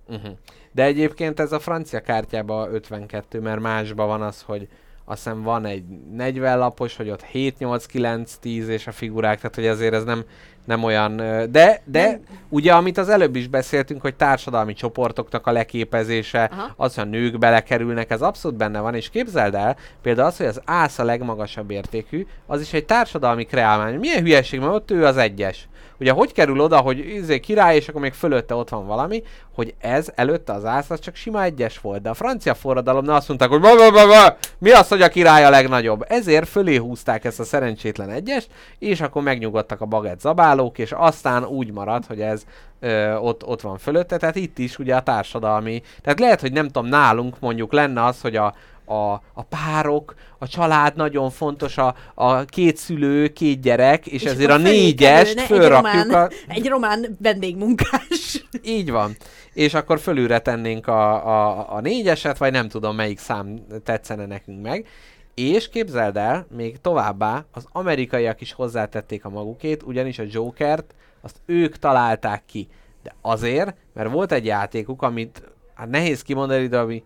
[0.08, 0.32] Uh-huh.
[0.72, 4.68] De egyébként ez a francia kártyában 52, mert másban van az, hogy
[5.12, 9.36] azt hiszem van egy 40 lapos, hogy ott 7, 8, 9, 10 és a figurák,
[9.36, 10.24] tehát hogy azért ez nem,
[10.64, 11.16] nem olyan...
[11.50, 12.20] De, de Nem.
[12.48, 16.72] ugye, amit az előbb is beszéltünk, hogy társadalmi csoportoknak a leképezése, Aha.
[16.76, 20.46] az, hogy a nők belekerülnek, ez abszolút benne van, és képzeld el, például az, hogy
[20.46, 23.98] az ász a legmagasabb értékű, az is egy társadalmi kreálmány.
[23.98, 25.68] Milyen hülyeség, mert ott ő az egyes.
[26.02, 29.22] Ugye hogy kerül oda, hogy izé király, és akkor még fölötte ott van valami,
[29.54, 32.02] hogy ez előtte az ász, az csak sima egyes volt.
[32.02, 35.08] De a francia forradalomnál azt mondták, hogy ba, ba, ba, ba, mi az, hogy a
[35.08, 36.04] király a legnagyobb.
[36.08, 38.48] Ezért fölé húzták ezt a szerencsétlen egyest,
[38.78, 40.20] és akkor megnyugodtak a bagett
[40.52, 42.44] zabálók, és aztán úgy maradt, hogy ez
[42.80, 44.16] ö, ott, ott van fölötte.
[44.16, 45.82] Tehát itt is ugye a társadalmi.
[46.02, 48.54] Tehát lehet, hogy nem tudom, nálunk mondjuk lenne az, hogy a,
[48.84, 54.30] a, a párok, a család nagyon fontos, a, a két szülő, két gyerek, és, és
[54.30, 56.28] ezért a négyest fölrakjuk Egy román, a...
[56.48, 58.44] egy román vendégmunkás.
[58.62, 59.16] Így van.
[59.52, 64.62] És akkor fölülre tennénk a, a, a négyeset, vagy nem tudom melyik szám tetszene nekünk
[64.62, 64.86] meg.
[65.34, 71.40] És képzeld el, még továbbá az amerikaiak is hozzátették a magukét, ugyanis a Jokert azt
[71.46, 72.68] ők találták ki.
[73.02, 75.42] De azért, mert volt egy játékuk, amit
[75.74, 77.04] hát nehéz kimondani, de ami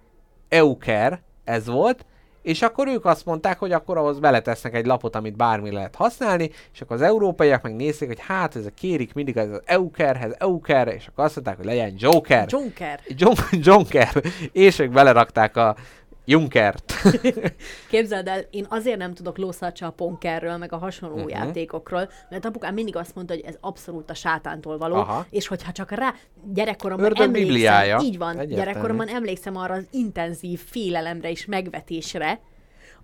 [0.48, 2.04] Euker, ez volt,
[2.46, 6.50] és akkor ők azt mondták, hogy akkor ahhoz beletesznek egy lapot, amit bármi lehet használni,
[6.72, 11.06] és akkor az európaiak megnézték, hogy hát ez a kérik mindig az Eukerhez, Euker, és
[11.06, 12.46] akkor azt mondták, hogy legyen Joker.
[12.48, 13.00] Junker.
[13.06, 14.22] John, Jonker,
[14.52, 15.76] és ők belerakták a
[16.28, 16.94] Junkert.
[17.90, 21.30] Képzeld el, én azért nem tudok lószatsa a ponkerről, meg a hasonló uh-huh.
[21.30, 25.26] játékokról, mert apukám mindig azt mondta, hogy ez abszolút a sátántól való, Aha.
[25.30, 26.14] és hogyha csak rá
[26.54, 28.00] gyerekkoromban Ördög emlékszem, bibliája.
[28.02, 28.54] így van, Egyértelmű.
[28.54, 32.40] gyerekkoromban emlékszem arra az intenzív félelemre és megvetésre,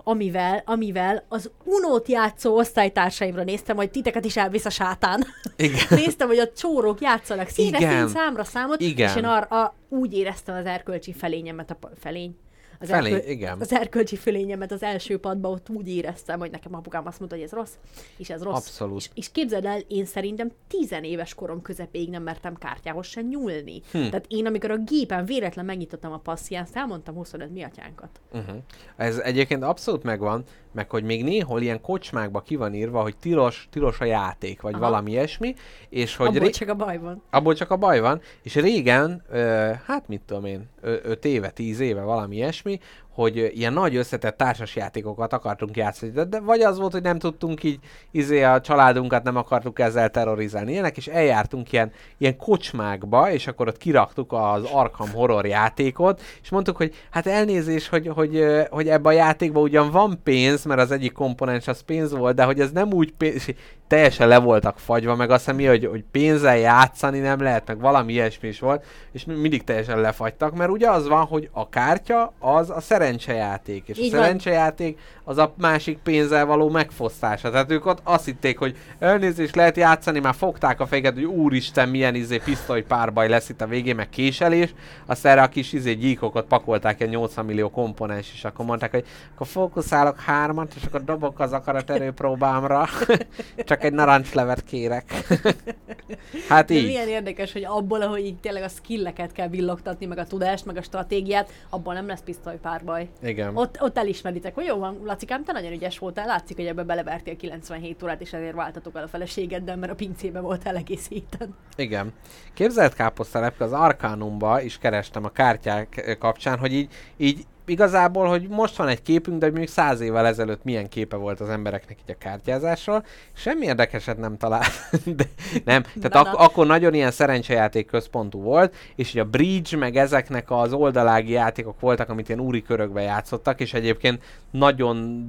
[0.05, 5.25] amivel, amivel az unót játszó osztálytársaimra néztem, hogy titeket is elvisz a sátán.
[5.57, 5.87] Igen.
[6.01, 8.07] Néztem, hogy a csórok játszanak színre, Igen.
[8.07, 9.09] szín, számra, számot, Igen.
[9.09, 12.37] és én arra úgy éreztem az erkölcsi felényemet, a felény.
[12.83, 13.61] Az, Felény, igen.
[13.61, 17.47] az erkölcsi fölényemet az első padban ott úgy éreztem, hogy nekem apukám azt mondta, hogy
[17.47, 17.73] ez rossz,
[18.17, 18.57] és ez rossz.
[18.57, 18.97] Abszolút.
[18.97, 23.83] És, és képzeld el, én szerintem tizenéves korom közepéig nem mertem kártyához sem nyúlni.
[23.91, 24.09] Hm.
[24.09, 28.21] Tehát én, amikor a gépen véletlen megnyitottam a passziánzt, elmondtam 25 mi atyánkat.
[28.33, 28.57] Uh-huh.
[28.97, 33.69] Ez egyébként abszolút megvan, meg hogy még néhol ilyen kocsmákba ki van írva, hogy tilos,
[33.71, 34.83] tilos a játék, vagy Aha.
[34.83, 35.55] valami ilyesmi,
[35.89, 37.23] és hogy Abból ré- csak a baj van.
[37.31, 41.83] abból csak a baj van, és régen, ö, hát mit tudom én, 5 éve, 10
[41.83, 42.81] éve valami ilyesmi,
[43.15, 47.63] hogy ilyen nagy összetett társasjátékokat akartunk játszani, de, de vagy az volt, hogy nem tudtunk
[47.63, 47.79] így,
[48.11, 53.69] izé a családunkat nem akartuk ezzel terrorizálni, ilyenek, és eljártunk ilyen, ilyen kocsmákba, és akkor
[53.69, 59.13] ott kiraktuk az Arkham Horror játékot, és mondtuk, hogy hát elnézés, hogy, hogy, hogy ebben
[59.13, 62.71] a játékban ugyan van pénz, mert az egyik komponens az pénz volt, de hogy ez
[62.71, 63.47] nem úgy pénz,
[63.93, 68.13] teljesen le voltak fagyva, meg azt hiszem, hogy, hogy pénzzel játszani nem lehet, meg valami
[68.13, 72.33] ilyesmi is volt, és mi- mindig teljesen lefagytak, mert ugye az van, hogy a kártya
[72.39, 77.51] az a szerencsejáték, és Így a szerencsejáték az a másik pénzzel való megfosztása.
[77.51, 81.89] Tehát ők ott azt hitték, hogy elnézést lehet játszani, már fogták a fejeket, hogy úristen,
[81.89, 84.75] milyen izé pisztoly párbaj lesz itt a végén, meg késelés.
[85.07, 89.05] Aztán erre a kis izé gyíkokat pakolták egy 80 millió komponens, és akkor mondták, hogy
[89.35, 92.89] akkor fókuszálok hármat, és akkor dobok az akarat erőpróbámra.
[93.65, 95.13] Csak egy narancslevet kérek.
[96.49, 96.87] hát De így.
[96.87, 100.77] milyen érdekes, hogy abból, ahogy így tényleg a skilleket kell villogtatni, meg a tudást, meg
[100.77, 103.09] a stratégiát, abból nem lesz pisztolypárbaj.
[103.23, 103.57] Igen.
[103.57, 107.37] Ott, ott elismeritek, hogy jó van, Lacikám, te nagyon ügyes voltál, látszik, hogy ebbe belevertél
[107.37, 111.55] 97 órát, és ezért váltatok el a feleségeddel, mert a pincébe voltál egész héten.
[111.77, 112.13] Igen.
[112.55, 118.49] Képzelt káposztalepke az Arcanumba is kerestem a kártyák ö, kapcsán, hogy így, így igazából, hogy
[118.49, 122.15] most van egy képünk, de mondjuk száz évvel ezelőtt milyen képe volt az embereknek így
[122.15, 124.65] a kártyázásról, semmi érdekeset nem talál.
[125.17, 125.25] de,
[125.65, 130.51] nem, tehát ak- akkor nagyon ilyen szerencsejáték központú volt, és így a bridge, meg ezeknek
[130.51, 135.27] az oldalági játékok voltak, amit ilyen úri körökbe játszottak, és egyébként nagyon,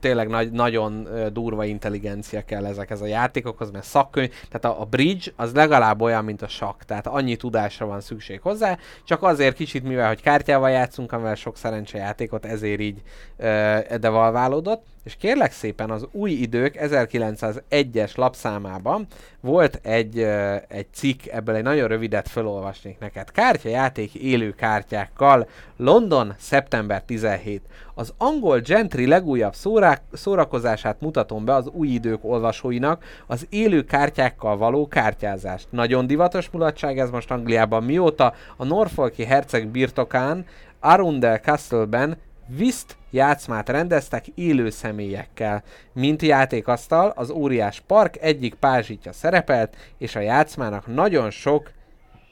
[0.00, 5.30] tényleg nagy, nagyon durva intelligencia kell ezekhez a játékokhoz, mert szakkönyv, tehát a, a bridge
[5.36, 9.82] az legalább olyan, mint a sakk, tehát annyi tudásra van szükség hozzá, csak azért kicsit,
[9.82, 13.02] mivel hogy kártyával játszunk, amivel sok szerencsejátékot, ezért így
[13.36, 19.06] ö, devalválódott, és kérlek szépen az új idők 1901-es lapszámában
[19.40, 23.30] volt egy, ö, egy cikk, ebből egy nagyon rövidet felolvasnék neked.
[23.30, 27.62] Kártyajáték élő kártyákkal, London, szeptember 17.
[27.94, 34.56] Az angol gentry legújabb szórák, szórakozását mutatom be az új idők olvasóinak, az élő kártyákkal
[34.56, 35.66] való kártyázást.
[35.70, 40.46] Nagyon divatos mulatság ez most Angliában, mióta a Norfolki herceg birtokán
[40.80, 45.62] Arundel Castle-ben Viszt játszmát rendeztek élő személyekkel.
[45.92, 51.70] Mint játékasztal, az óriás park egyik pázsitja szerepelt, és a játszmának nagyon sok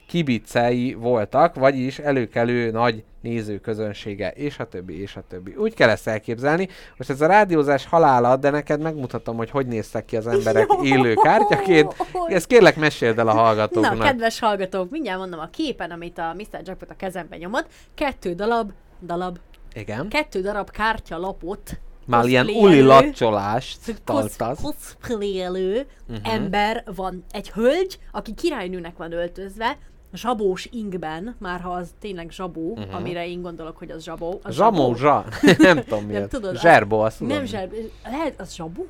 [0.07, 5.55] kibicei voltak, vagyis előkelő nagy nézőközönsége, és a többi, és a többi.
[5.55, 6.69] Úgy kell ezt elképzelni.
[6.97, 11.15] Most ez a rádiózás halála, de neked megmutatom, hogy hogy néztek ki az emberek élő
[11.15, 11.95] kártyaként.
[12.27, 13.97] Ezt kérlek meséld el a hallgatóknak.
[13.97, 16.61] Na, kedves hallgatók, mindjárt mondom a képen, amit a Mr.
[16.65, 17.67] Jackpot a kezembe nyomott.
[17.95, 18.71] Kettő dalab,
[19.03, 19.39] dalab,
[19.75, 20.09] Igen.
[20.09, 24.63] kettő darab kártyalapot Már ilyen uli lacsolást tartasz.
[24.63, 26.35] cosplayelő uh-huh.
[26.35, 27.25] ember van.
[27.31, 29.79] Egy hölgy, aki királynőnek van öltözve,
[30.13, 32.95] zsabós inkben, már ha az tényleg zsabó, uh-huh.
[32.95, 34.41] amire én gondolok, hogy az zsabó.
[34.43, 35.25] Az Zsamó, zsa.
[35.59, 37.37] nem tudom mi Nem tudod, Zserbó, azt tudom.
[37.37, 37.73] Nem zseb,
[38.05, 38.87] lehet, az zsabó?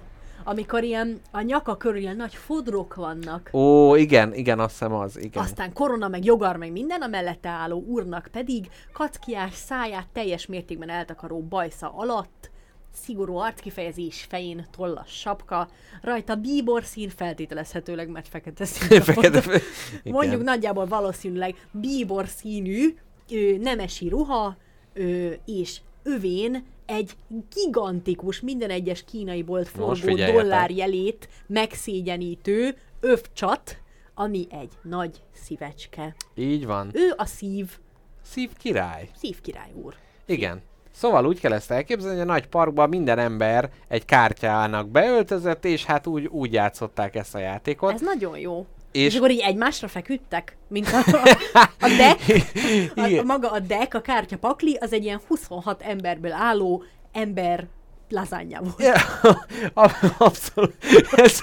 [0.49, 3.51] Amikor ilyen a nyaka körül ilyen nagy fodrok vannak.
[3.53, 5.43] Ó, igen, igen, azt hiszem az, igen.
[5.43, 10.89] Aztán korona, meg jogar, meg minden, a mellette álló úrnak pedig kackiás száját teljes mértékben
[10.89, 12.51] eltakaró bajsza alatt,
[13.03, 15.69] szigorú arckifejezés, fején tollas sapka,
[16.03, 19.01] rajta bíbor szín feltételezhetőleg, mert fekete szín.
[19.01, 19.63] Fekete, igen.
[20.05, 22.97] Mondjuk nagyjából valószínűleg bíbor színű,
[23.31, 24.57] ö, nemesi ruha,
[24.95, 27.11] ö, és övén egy
[27.55, 30.35] gigantikus, minden egyes kínai bolt forgó figyeljetek.
[30.43, 33.79] dollárjelét megszégyenítő övcsat,
[34.15, 36.15] ami egy nagy szívecske.
[36.35, 36.91] Így van.
[36.93, 37.79] Ő a szív,
[38.23, 39.09] Szív király.
[39.17, 39.95] szívkirály úr.
[40.27, 40.63] Igen.
[40.97, 45.85] Szóval úgy kell ezt elképzelni, hogy a nagy parkban minden ember egy kártyának beöltözött, és
[45.85, 47.93] hát úgy, úgy játszották ezt a játékot.
[47.93, 48.67] Ez nagyon jó.
[48.93, 50.99] És- És, akkor így egymásra feküdtek, mint a,
[51.53, 52.21] a, a deck,
[52.97, 56.83] a, a, maga a deck, a kártya pakli, az egy ilyen 26 emberből álló
[57.13, 57.67] ember
[58.09, 58.99] lazányja volt.
[59.75, 60.75] Ab- abszolút.
[61.11, 61.39] Ez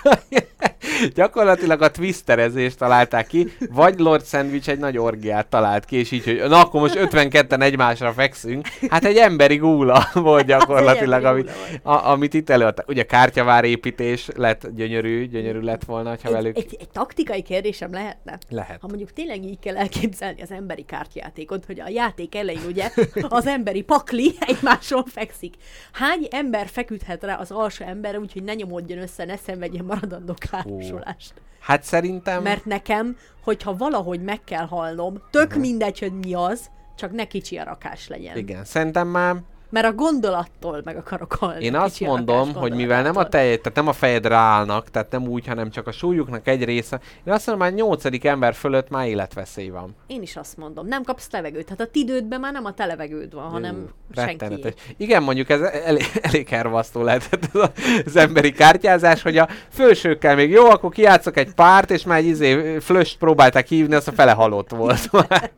[1.16, 6.24] gyakorlatilag a twisterezést találták ki, vagy Lord Sandwich egy nagy orgiát talált ki, és így,
[6.24, 8.68] hogy na akkor most 52-en egymásra fekszünk.
[8.90, 12.88] Hát egy emberi gúla volt gyakorlatilag, emberi amit, a, amit itt előadtak.
[12.88, 17.92] Ugye kártyavár építés lett gyönyörű, gyönyörű lett volna, ha Egy, velük egy, egy taktikai kérdésem
[17.92, 18.38] lehetne?
[18.50, 18.82] lehet.
[18.82, 22.92] Ha mondjuk tényleg így kell elképzelni az emberi kártyajátékot, hogy a játék elején ugye
[23.30, 25.54] az emberi pakli egymáson fekszik.
[25.92, 31.34] Hány ember feküdhet rá az alsó emberre, úgyhogy ne nyomódjon össze, ne szenvedjen maradandó károsulást?
[31.60, 32.44] Hát szerintem...
[32.44, 37.58] Mert nekem, hogyha valahogy meg kell halnom, tök mindegy, hogy mi az, csak ne kicsi
[37.58, 38.38] a rakás legyen.
[38.38, 39.36] Igen, szerintem már
[39.74, 41.64] Mert a gondolattól meg akarok halni.
[41.64, 45.28] Én azt mondom, hogy mivel nem a tej, tehát nem a fejedre állnak, tehát nem
[45.28, 47.00] úgy, hanem csak a súlyuknak egy része.
[47.24, 49.96] Én azt mondom, már nyolcadik ember fölött már életveszély van.
[50.08, 51.70] Én is azt mondom, nem kapsz levegőt.
[51.70, 54.74] Hát a tidődben már nem a te levegőd van, hanem senki.
[54.98, 57.70] Igen, mondjuk ez elég, elég hervasztó lehetett ez
[58.06, 62.26] az emberi kártyázás, hogy a fősőkkel még jó, akkor kijátszok egy párt, és már egy
[62.26, 64.92] izé flöst próbálták hívni, az a fele halott volt.
[65.04, 65.52] Ez olyan,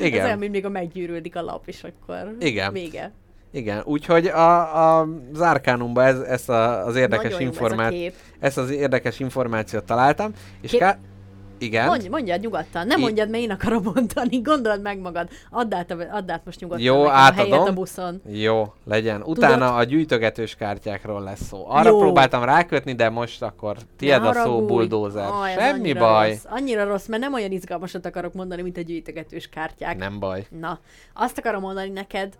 [0.00, 0.38] Igen.
[0.38, 2.72] mint még a meggyűrődik a lap, és akkor Igen.
[2.76, 3.12] Vége.
[3.52, 8.70] Igen, úgyhogy a, a, az Arcanumban ez, ezt a, az érdekes jó ez ezt az
[8.70, 10.98] érdekes információt találtam, és Kép- ká-
[11.58, 11.86] Igen.
[11.86, 15.28] Mondj, mondjad nyugodtan, nem Én- mondjad, mert én akarom mondani, gondold meg magad.
[15.50, 17.50] Add át, add át most nyugodtan Jó, nekem a átadom.
[17.52, 18.20] helyet a buszon.
[18.26, 19.22] Jó, legyen.
[19.22, 21.64] Utána a gyűjtögetős kártyákról lesz szó.
[21.68, 21.98] Arra Jó.
[21.98, 25.28] próbáltam rákötni, de most akkor tiéd a szó, buldózer.
[25.42, 26.28] Aj, ez Semmi annyira baj.
[26.28, 29.96] Rossz, annyira rossz, mert nem olyan izgalmasat akarok mondani, mint a gyűjtögetős kártyák.
[29.98, 30.46] Nem baj.
[30.60, 30.78] Na,
[31.14, 32.34] azt akarom mondani neked,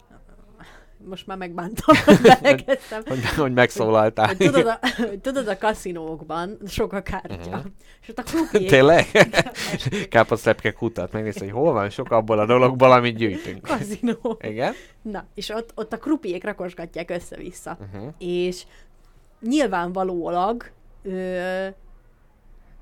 [1.04, 3.02] most már megbántam, hogy belekezdtem.
[3.06, 4.26] Hogy, hogy megszólaltál.
[4.26, 7.62] Hogy tudod, a, hogy tudod, a kaszinókban sok a kártya,
[8.02, 9.06] és ott a krupiék, Tényleg?
[10.10, 13.62] Káposztepke kutat, megnézd, hogy hol van sok abból a dologból, amit gyűjtünk.
[13.62, 14.38] kaszinó.
[14.40, 14.72] Igen?
[15.02, 17.78] Na, és ott, ott a krupiék rakosgatják össze-vissza.
[17.80, 18.12] Uh-huh.
[18.18, 18.62] És
[19.40, 20.70] nyilvánvalólag
[21.02, 21.66] ö,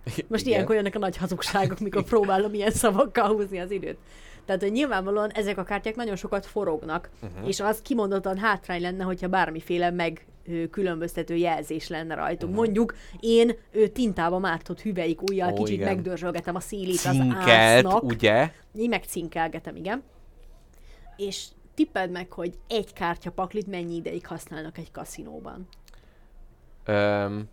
[0.04, 0.52] most Igen.
[0.52, 3.98] ilyenkor jönnek a nagy hazugságok, mikor próbálom ilyen szavakkal húzni az időt.
[4.44, 7.48] Tehát, hogy nyilvánvalóan ezek a kártyák nagyon sokat forognak, uh-huh.
[7.48, 10.26] és az kimondottan hátrány lenne, hogyha bármiféle meg
[10.70, 12.52] különböztető jelzés lenne rajtunk.
[12.52, 12.64] Uh-huh.
[12.64, 15.94] Mondjuk én ő, tintába mártott hüvelyik ujjal Ó, kicsit igen.
[15.94, 18.02] megdörzsölgetem a szélét Cinkelt, az ásznak.
[18.02, 18.50] ugye?
[18.74, 20.02] Én megcinkelgetem, igen.
[21.16, 25.68] És tippeld meg, hogy egy kártya paklit mennyi ideig használnak egy kaszinóban.
[26.84, 27.48] Öm,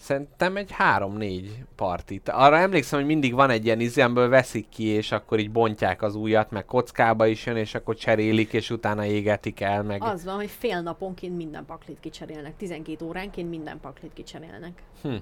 [0.00, 2.28] szerintem egy három-négy partit.
[2.28, 6.02] Arra emlékszem, hogy mindig van egy ilyen izé, amiből veszik ki, és akkor így bontják
[6.02, 10.02] az ujjat, meg kockába is jön, és akkor cserélik, és utána égetik el, meg...
[10.02, 14.82] Az van, hogy fél naponként minden paklit kicserélnek, 12 óránként minden paklit kicserélnek.
[15.02, 15.14] Hm.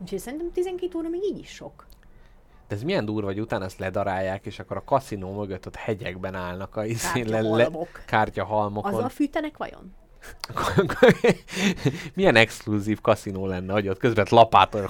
[0.00, 1.86] Úgyhogy szerintem 12 óra még így is sok.
[2.68, 6.34] De ez milyen durva, hogy utána ezt ledarálják, és akkor a kaszinó mögött ott hegyekben
[6.34, 8.02] állnak a izén le, le, Kártyahalmok.
[8.06, 8.94] kártyahalmokon.
[8.94, 9.94] Azzal fűtenek vajon?
[12.14, 14.88] milyen exkluzív kaszinó lenne, hogy ott közben lapátol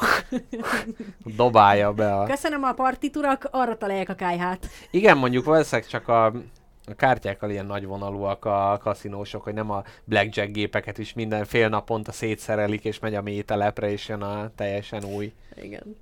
[1.36, 2.26] dobálja be a...
[2.26, 4.66] Köszönöm a partiturak, arra találják a kájhát.
[4.90, 10.50] Igen, mondjuk valószínűleg csak a, a kártyákkal ilyen nagyvonalúak a kaszinósok, hogy nem a blackjack
[10.50, 15.32] gépeket is minden fél naponta szétszerelik, és megy a mételepre, és jön a teljesen új.
[15.62, 15.96] Igen.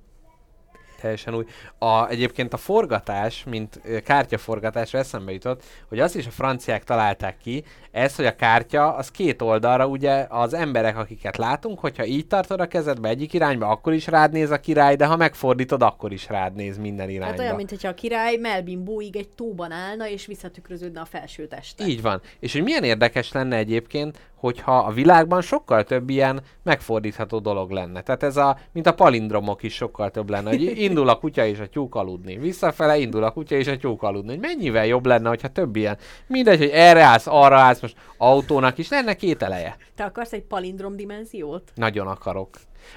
[1.01, 1.45] Teljesen új.
[1.77, 7.37] A, egyébként a forgatás, mint ö, kártyaforgatás eszembe jutott, hogy azt is a franciák találták
[7.37, 12.27] ki, ez, hogy a kártya, az két oldalra ugye az emberek, akiket látunk, hogyha így
[12.27, 16.11] tartod a kezedbe egyik irányba, akkor is rád néz a király, de ha megfordítod, akkor
[16.11, 17.31] is rád néz minden irányba.
[17.31, 21.85] Hát olyan, mintha a király Melvin Búig egy tóban állna, és visszatükröződne a felső teste.
[21.85, 22.21] Így van.
[22.39, 28.01] És hogy milyen érdekes lenne egyébként, hogyha a világban sokkal több ilyen megfordítható dolog lenne.
[28.01, 31.59] Tehát ez a, mint a palindromok is sokkal több lenne, hogy indul a kutya és
[31.59, 32.37] a tyúk aludni.
[32.37, 34.29] Visszafele indul a kutya és a tyúk aludni.
[34.29, 35.97] Hogy mennyivel jobb lenne, hogyha több ilyen.
[36.27, 39.77] Mindegy, hogy erre állsz, arra állsz, most autónak is lenne két eleje.
[39.95, 41.71] Te akarsz egy palindrom dimenziót?
[41.75, 42.49] Nagyon akarok.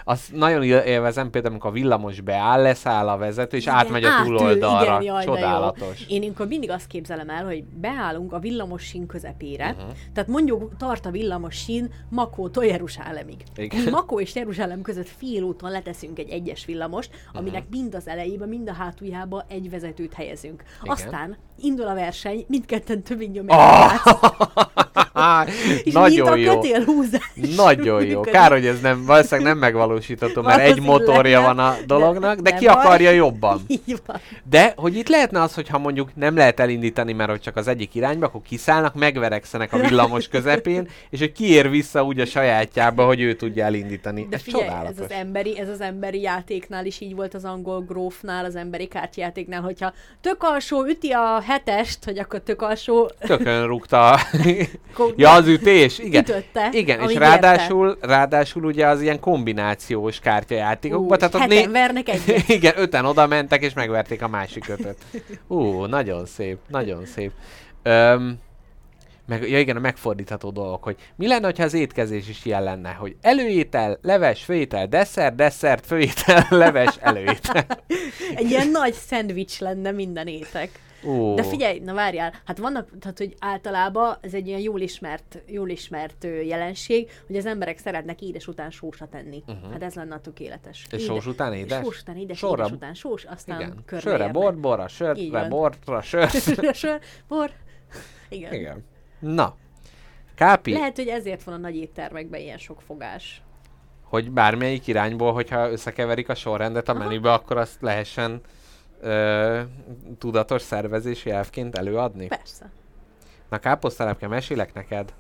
[0.05, 4.05] Azt nagyon él- élvezem például, amikor a villamos beáll, leszáll a vezető, és Igen, átmegy
[4.05, 4.85] a túloldalra.
[5.01, 5.25] igen, jaj.
[5.25, 6.05] Csodálatos.
[6.09, 9.93] Én ilyenkor mindig azt képzelem el, hogy beállunk a villamos sín közepére, uh-huh.
[10.15, 13.37] tehát mondjuk tart a villamos sín Makótól Jeruzsálemig.
[13.57, 13.83] Igen.
[13.83, 17.37] Mi Makó és Jeruzsálem között fél úton leteszünk egy egyes villamost, Mhm.
[17.39, 20.63] aminek mind az elejébe, mind a hátuljába egy vezetőt helyezünk.
[20.83, 20.95] Igen.
[20.95, 23.61] Aztán indul a verseny, mindketten többig nyomják
[24.07, 24.21] oh!
[25.85, 26.61] és Nagyon jó.
[27.57, 28.21] Nagyon jó.
[28.21, 32.67] Kár, hogy ez nem, valószínűleg nem megvalósítható, mert egy motorja van a dolognak, de ki
[32.67, 33.61] akarja jobban.
[34.51, 37.95] De, hogy itt lehetne az, hogyha mondjuk nem lehet elindítani, mert hogy csak az egyik
[37.95, 43.21] irányba, akkor kiszállnak, megverekszenek a villamos közepén, és hogy kiér vissza úgy a sajátjába, hogy
[43.21, 44.27] ő tudja elindítani.
[44.31, 45.05] De ez figyelj, ez csodálatos.
[45.05, 49.61] az, emberi, ez az emberi játéknál is így volt az angol grófnál, az emberi kártyátéknál,
[49.61, 54.19] hogyha tök alsó üti a hetest, hogy akkor tök alsó Tökön rúgta.
[55.17, 56.23] ja, az ütés, igen.
[56.23, 62.49] ütötte, Igen, és ráadásul, ráadásul ugye az ilyen kombinációs kártyajátékokban, tehát ott heten vernek egyet.
[62.59, 64.97] Igen, öten oda mentek, és megverték a másik ötöt.
[65.47, 67.31] Ú, nagyon szép, nagyon szép.
[67.83, 68.39] Öm,
[69.27, 72.91] meg, ja igen, a megfordítható dolog, hogy mi lenne, ha az étkezés is ilyen lenne,
[72.91, 77.67] hogy előétel, leves, főétel, desszert, desszert, főétel, leves, előétel.
[78.35, 80.71] Egy ilyen nagy szendvics lenne minden étek.
[81.05, 85.43] Ú, De figyelj, na várjál, hát vannak, tehát hogy általában ez egy ilyen jól ismert,
[85.47, 89.43] jól ismert jelenség, hogy az emberek szeretnek édes után sósat enni.
[89.47, 89.73] Uh-huh.
[89.73, 90.87] Hát ez lenne a tökéletes.
[90.91, 91.85] És sós után édes?
[91.85, 93.83] Sós után édes, Sorra- édes után sós, aztán igen.
[93.87, 95.49] körbe Sörre bor, borra, sörre, van.
[95.49, 96.31] borra, sör.
[96.75, 97.51] Sör, bor.
[98.29, 98.53] Igen.
[98.53, 98.85] Igen.
[99.19, 99.57] Na,
[100.35, 103.43] Kápi, Lehet, hogy ezért van a nagy éttermekben ilyen sok fogás.
[104.03, 108.41] hogy bármelyik irányból, hogyha összekeverik a sorrendet a menübe, akkor azt lehessen
[109.03, 109.61] ö,
[110.19, 112.27] tudatos szervezési elvként előadni?
[112.27, 112.71] Persze.
[113.51, 115.15] Na káposztalepke, mesélek neked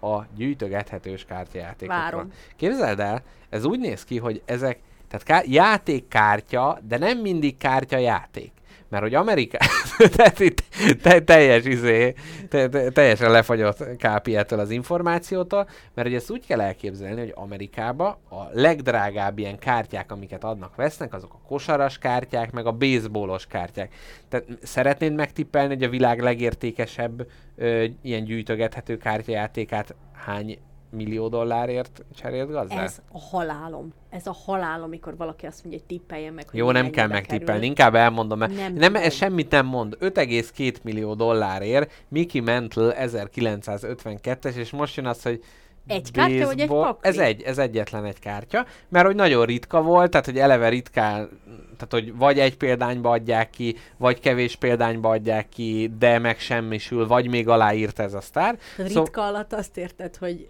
[0.00, 2.02] a gyűjtögethetős kártyajátékokról.
[2.02, 2.32] Várom.
[2.56, 4.78] Képzeld el, ez úgy néz ki, hogy ezek,
[5.08, 8.52] tehát ká- játékkártya, de nem mindig kártya játék.
[8.88, 9.58] Mert hogy Amerika,
[10.16, 10.62] tehát itt
[11.02, 12.14] te, teljes izé,
[12.48, 17.32] te, te, teljesen lefagyott kápi ettől az információtól, mert ugye ezt úgy kell elképzelni, hogy
[17.34, 23.46] Amerikába a legdrágább ilyen kártyák, amiket adnak, vesznek, azok a kosaras kártyák, meg a baseballos
[23.46, 23.94] kártyák.
[24.28, 30.58] Tehát szeretnéd megtippelni, hogy a világ legértékesebb ö, ilyen gyűjtögethető kártyajátékát hány
[30.90, 32.84] millió dollárért cserélt gazdát?
[32.84, 33.92] Ez a halálom.
[34.10, 37.66] Ez a halálom, amikor valaki azt mondja, hogy tippeljen meg, hogy Jó, nem kell megtippelni,
[37.66, 39.96] inkább elmondom, mert Nem nem, ez semmit nem mond.
[40.00, 45.44] 5,2 millió dollárért Mickey Mantle 1952-es, és most jön az, hogy
[45.86, 47.08] Egy kártya vagy egy baseball- pakli?
[47.08, 51.28] Ez egy, ez egyetlen egy kártya, mert hogy nagyon ritka volt, tehát hogy eleve ritkán,
[51.76, 57.06] tehát hogy vagy egy példányba adják ki, vagy kevés példányba adják ki, de meg semmisül,
[57.06, 58.58] vagy még aláírta ez a sztár.
[58.76, 60.48] Ritka alatt azt érted, hogy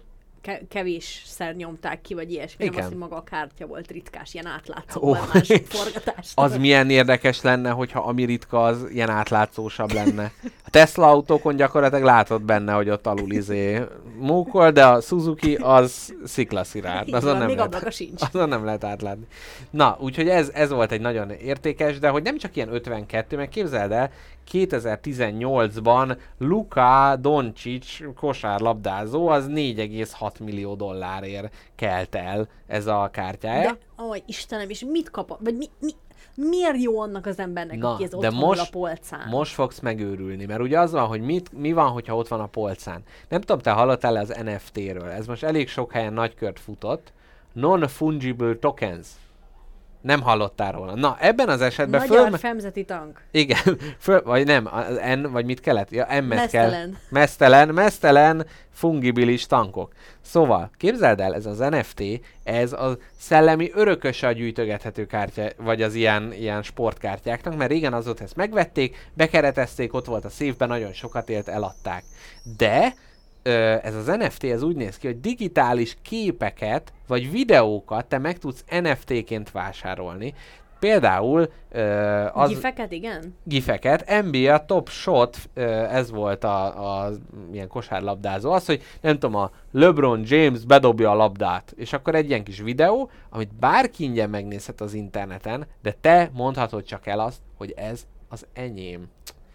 [0.69, 2.63] kevésszer nyomták ki, vagy ilyesmi.
[2.65, 2.83] Nem Igen.
[2.83, 5.17] az, hogy maga a kártya volt ritkás, ilyen átlátszó oh.
[5.75, 6.31] forgatás.
[6.35, 10.31] Az milyen érdekes lenne, hogyha ami ritka, az ilyen átlátszósabb lenne.
[10.43, 13.81] A Tesla autókon gyakorlatilag látod benne, hogy ott alul izé
[14.17, 17.11] mókol, de a Suzuki az sziklaszirát.
[17.19, 18.21] Azon van, nem, lehet, sincs.
[18.21, 19.27] azon nem lehet átlátni.
[19.69, 23.49] Na, úgyhogy ez, ez volt egy nagyon értékes, de hogy nem csak ilyen 52, meg
[23.49, 24.11] képzeld el,
[24.51, 27.85] 2018-ban Luka Doncic
[28.15, 33.77] kosárlabdázó az 4,6 millió dollárért kelt el ez a kártyája.
[33.97, 35.91] De, ó, Istenem, és mit kap, vagy mi, mi,
[36.35, 39.27] miért jó annak az embernek, Na, aki ez de otthon most- a polcán?
[39.29, 42.45] Most fogsz megőrülni, mert ugye az van, hogy mit, mi van, hogyha ott van a
[42.47, 43.03] polcán.
[43.29, 45.09] Nem tudom, te hallottál az NFT-ről.
[45.09, 47.13] Ez most elég sok helyen nagykört futott.
[47.53, 49.07] Non-fungible tokens.
[50.01, 50.95] Nem hallottál róla.
[50.95, 52.37] Na, ebben az esetben Magyar föl...
[52.37, 53.21] femzeti tank.
[53.31, 55.91] Igen, föl, vagy nem, az N, vagy mit kellett?
[55.91, 56.69] Ja, M-et kell.
[56.69, 56.97] Mesztelen.
[57.09, 59.93] Mesztelen, mesztelen, fungibilis tankok.
[60.21, 62.03] Szóval, képzeld el, ez az NFT,
[62.43, 68.07] ez a szellemi örököse a gyűjtögethető kártya, vagy az ilyen, ilyen sportkártyáknak, mert régen az
[68.07, 72.03] ott ezt megvették, bekeretezték, ott volt a szívben, nagyon sokat élt, eladták.
[72.57, 72.93] De
[73.43, 78.63] ez az NFT, ez úgy néz ki, hogy digitális képeket, vagy videókat te meg tudsz
[78.81, 80.33] NFT-ként vásárolni.
[80.79, 81.81] Például ö,
[82.33, 83.35] az Gifeket, igen?
[83.43, 84.23] gifeket.
[84.23, 87.11] NBA Top Shot, ö, ez volt a, a
[87.51, 92.29] ilyen kosárlabdázó, az, hogy nem tudom, a LeBron James bedobja a labdát, és akkor egy
[92.29, 97.41] ilyen kis videó, amit bárki ingyen megnézhet az interneten, de te mondhatod csak el azt,
[97.57, 99.07] hogy ez az enyém.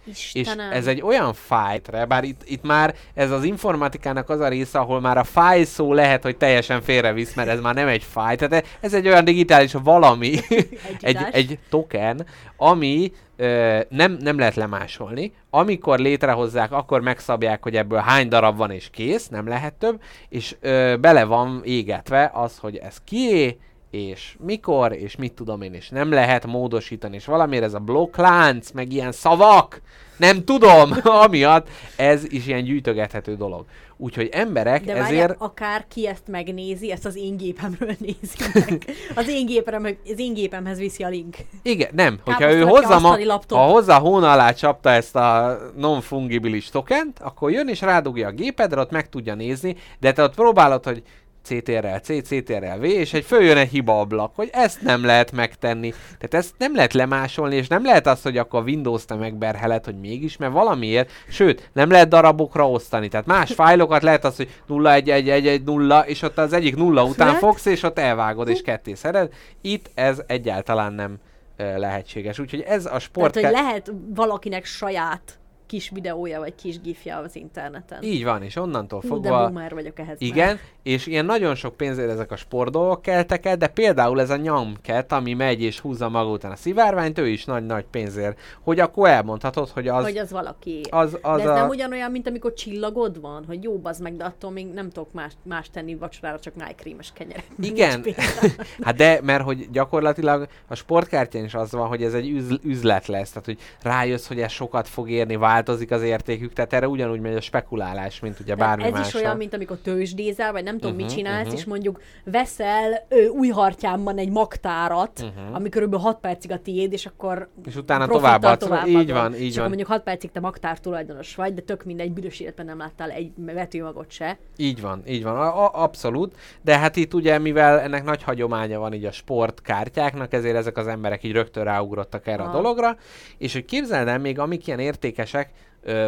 [0.05, 0.73] És Istenem.
[0.73, 5.01] ez egy olyan fájtre, bár itt, itt már ez az informatikának az a része, ahol
[5.01, 8.67] már a fáj szó lehet, hogy teljesen félrevisz, mert ez már nem egy fáj, tehát
[8.81, 10.35] ez egy olyan digitális valami,
[11.01, 12.27] egy, egy token,
[12.57, 15.33] ami ö, nem, nem lehet lemásolni.
[15.51, 20.57] Amikor létrehozzák, akkor megszabják, hogy ebből hány darab van és kész, nem lehet több, és
[20.61, 23.59] ö, bele van égetve az, hogy ez kié,
[23.95, 28.71] és mikor, és mit tudom én, és nem lehet módosítani, és valamiért ez a blokklánc,
[28.71, 29.81] meg ilyen szavak,
[30.17, 30.91] nem tudom,
[31.25, 33.65] amiatt ez is ilyen gyűjtögethető dolog.
[33.97, 35.09] Úgyhogy emberek De ezért...
[35.09, 38.85] várjál, akár ki ezt megnézi, ezt az én gépemről nézi meg.
[39.15, 41.37] Az én, gépem, az én gépemhez viszi a link.
[41.63, 42.19] Igen, nem.
[42.25, 43.17] Hogyha Káposzta ő hozzá, ma,
[43.49, 48.81] ha hozzá hóna alá csapta ezt a non-fungibilis tokent, akkor jön és rádugja a gépedre,
[48.81, 51.03] ott meg tudja nézni, de te ott próbálod, hogy
[51.45, 55.91] CTRL C, CTRL V, és egy följön egy hiba ablak, hogy ezt nem lehet megtenni.
[55.91, 59.85] Tehát ezt nem lehet lemásolni, és nem lehet az, hogy akkor a Windows te megberheled,
[59.85, 63.09] hogy mégis, mert valamiért, sőt, nem lehet darabokra osztani.
[63.09, 66.53] Tehát más fájlokat lehet az, hogy 0, 1, 1, 1, 1, 0, és ott az
[66.53, 67.39] egyik nulla után Flat?
[67.39, 69.33] fogsz, és ott elvágod, és ketté szeded.
[69.61, 71.19] Itt ez egyáltalán nem
[71.57, 72.39] lehetséges.
[72.39, 73.33] Úgyhogy ez a sport...
[73.33, 75.39] Tehát, hogy lehet valakinek saját
[75.75, 78.03] kis videója vagy kis gifja az interneten.
[78.03, 79.45] Így van, és onnantól Hú, de fogva...
[79.45, 80.31] boomer vagyok ehhez már.
[80.31, 84.37] Igen, és ilyen nagyon sok pénzért ezek a sportdolgok keltek el, de például ez a
[84.37, 88.41] nyomket, ami megy és húzza maga után a szivárványt, ő is nagy-nagy pénzért.
[88.63, 90.05] Hogy akkor elmondhatod, hogy az...
[90.05, 90.81] hogy az valaki.
[90.91, 91.55] az, az de ez a...
[91.55, 95.13] nem ugyanolyan, mint amikor csillagod van, hogy jó, bazd meg, de attól még nem tudok
[95.13, 97.45] más, más tenni vacsorára, csak májkrémes kenyeret.
[97.71, 98.05] Igen,
[98.85, 103.07] hát de, mert hogy gyakorlatilag a sportkártyán is az van, hogy ez egy üz- üzlet
[103.07, 107.21] lesz, tehát hogy rájössz, hogy ez sokat fog érni, változik az értékük, tehát erre ugyanúgy
[107.21, 109.07] megy a spekulálás, mint ugye Tehát bármi ez más.
[109.09, 111.57] is olyan, mint amikor tőzsdézel, vagy nem tudom, Mhm, mit csinálsz, mhm.
[111.57, 115.55] és mondjuk veszel ö, új hartyámban egy magtárat, Mhm.
[115.55, 118.63] ami körülbelül 6 percig a tiéd, és akkor És utána továbbadsz.
[118.63, 119.11] Így továbbadod.
[119.11, 119.57] van, így és van.
[119.57, 123.11] akkor mondjuk 6 percig te magtár tulajdonos vagy, de tök mindegy, büdös életben nem láttál
[123.11, 124.39] egy vetőmagot se.
[124.57, 126.35] Így van, így van, a, a, abszolút.
[126.63, 130.87] De hát itt ugye, mivel ennek nagy hagyománya van így a sportkártyáknak, ezért ezek az
[130.87, 132.53] emberek így rögtön ráugrottak erre a Aha.
[132.57, 132.97] dologra.
[133.39, 135.51] És hogy képzeld el, még amik ilyen értékesek,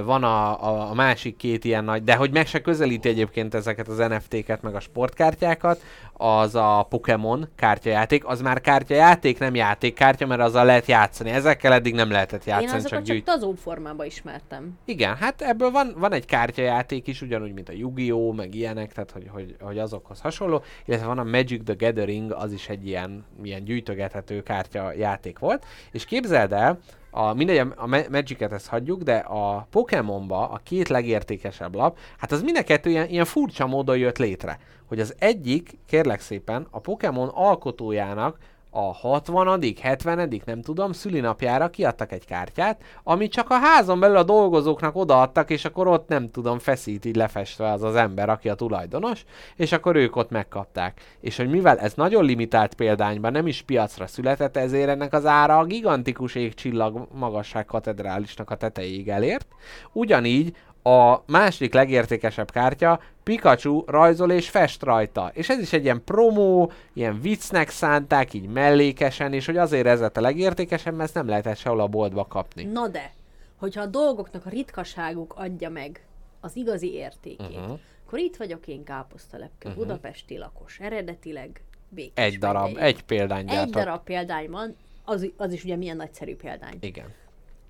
[0.04, 3.88] van a, a, a másik két ilyen nagy, de hogy meg se közelíti egyébként ezeket
[3.88, 5.80] az NFT-ket, meg a sportkártyákat,
[6.12, 11.30] az a Pokémon kártyajáték, az már kártyajáték, nem játékkártya, mert azzal lehet játszani.
[11.30, 13.24] Ezekkel eddig nem lehetett Én játszani, csak azokat csak gyűjt.
[13.24, 14.78] tazóbb formában ismertem.
[14.84, 18.34] Igen, hát ebből van, van egy kártyajáték is, ugyanúgy, mint a Yu-Gi-Oh!
[18.34, 22.52] meg ilyenek, tehát hogy, hogy, hogy azokhoz hasonló, illetve van a Magic the Gathering, az
[22.52, 26.78] is egy ilyen, ilyen gyűjtögethető kártyajáték volt, és képzeld el,
[27.16, 31.98] a, mindegy, a- a Ma- Magic-et ezt hagyjuk, de a Pokémonba a két legértékesebb lap,
[32.18, 34.58] hát az mind a kettő ilyen, ilyen furcsa módon jött létre.
[34.86, 38.38] Hogy az egyik, kérlek szépen, a Pokémon alkotójának
[38.76, 44.22] a 60 70 nem tudom, szülinapjára kiadtak egy kártyát, amit csak a házon belül a
[44.22, 48.54] dolgozóknak odaadtak, és akkor ott nem tudom, feszít így lefestve az az ember, aki a
[48.54, 49.24] tulajdonos,
[49.56, 51.00] és akkor ők ott megkapták.
[51.20, 55.58] És hogy mivel ez nagyon limitált példányban nem is piacra született, ezért ennek az ára
[55.58, 59.46] a gigantikus égcsillag magasság katedrálisnak a tetejéig elért.
[59.92, 65.30] Ugyanígy a második legértékesebb kártya Pikachu rajzol és fest rajta.
[65.34, 70.00] És ez is egy ilyen promó, ilyen viccnek szánták, így mellékesen, és hogy azért ez
[70.00, 72.64] lett a legértékesebb, mert ezt nem lehetett sehol a boltba kapni.
[72.64, 73.12] Na de,
[73.56, 76.04] hogyha a dolgoknak a ritkaságuk adja meg
[76.40, 77.78] az igazi értékét, uh-huh.
[78.06, 79.84] akkor itt vagyok én káposztalepke, uh-huh.
[79.84, 82.82] budapesti lakos, eredetileg békés Egy darab, megyei.
[82.82, 83.74] egy példány Egy gyártott.
[83.74, 86.76] darab példány van, az, az is ugye milyen nagyszerű példány.
[86.80, 87.06] Igen.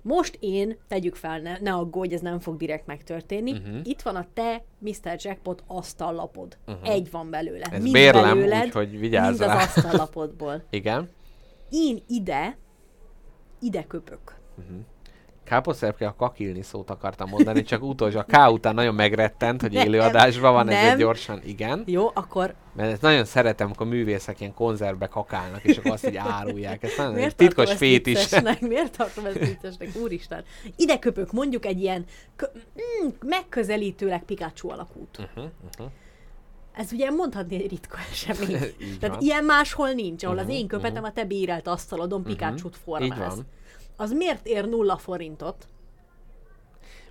[0.07, 3.51] Most én, tegyük fel, ne, ne aggódj, ez nem fog direkt megtörténni.
[3.51, 3.79] Uh-huh.
[3.83, 5.15] Itt van a te Mr.
[5.17, 6.57] Jackpot asztallapod.
[6.67, 6.89] Uh-huh.
[6.89, 7.65] Egy van belőle.
[7.71, 9.57] Ez mind bérlem, belőled, úgyhogy vigyázz mind rá.
[9.57, 10.63] az asztallapodból.
[10.69, 11.09] Igen.
[11.69, 12.57] Én ide,
[13.59, 14.35] ide köpök.
[15.47, 20.53] Káposzterpke a kakilni szót akartam mondani, csak utolsó, a K után nagyon megrettent, hogy élőadásban
[20.53, 20.97] van, ezért nem.
[20.97, 21.83] gyorsan igen.
[21.85, 26.15] Jó, akkor Mert ezt nagyon szeretem, amikor művészek ilyen konzervbe kakálnak, és akkor azt így
[26.15, 26.83] árulják.
[26.83, 28.29] Ez nagyon Miért titkos fét is.
[28.59, 29.89] Miért tartom ezt viccesnek?
[30.01, 30.43] Úristen.
[30.75, 32.05] Ide köpök mondjuk egy ilyen
[32.35, 35.17] kö- mm, megközelítőleg Pikachu alakút.
[35.19, 35.91] Uh-huh, uh-huh.
[36.73, 38.59] Ez ugye mondhatni egy ritka esemény.
[38.99, 39.25] Tehát van.
[39.25, 43.09] ilyen máshol nincs, ahol Mhm, az én köpetem a te bírelt asztalodon Pikachu-t formáz.
[43.09, 43.45] Így van.
[43.99, 45.67] Az miért ér nulla forintot?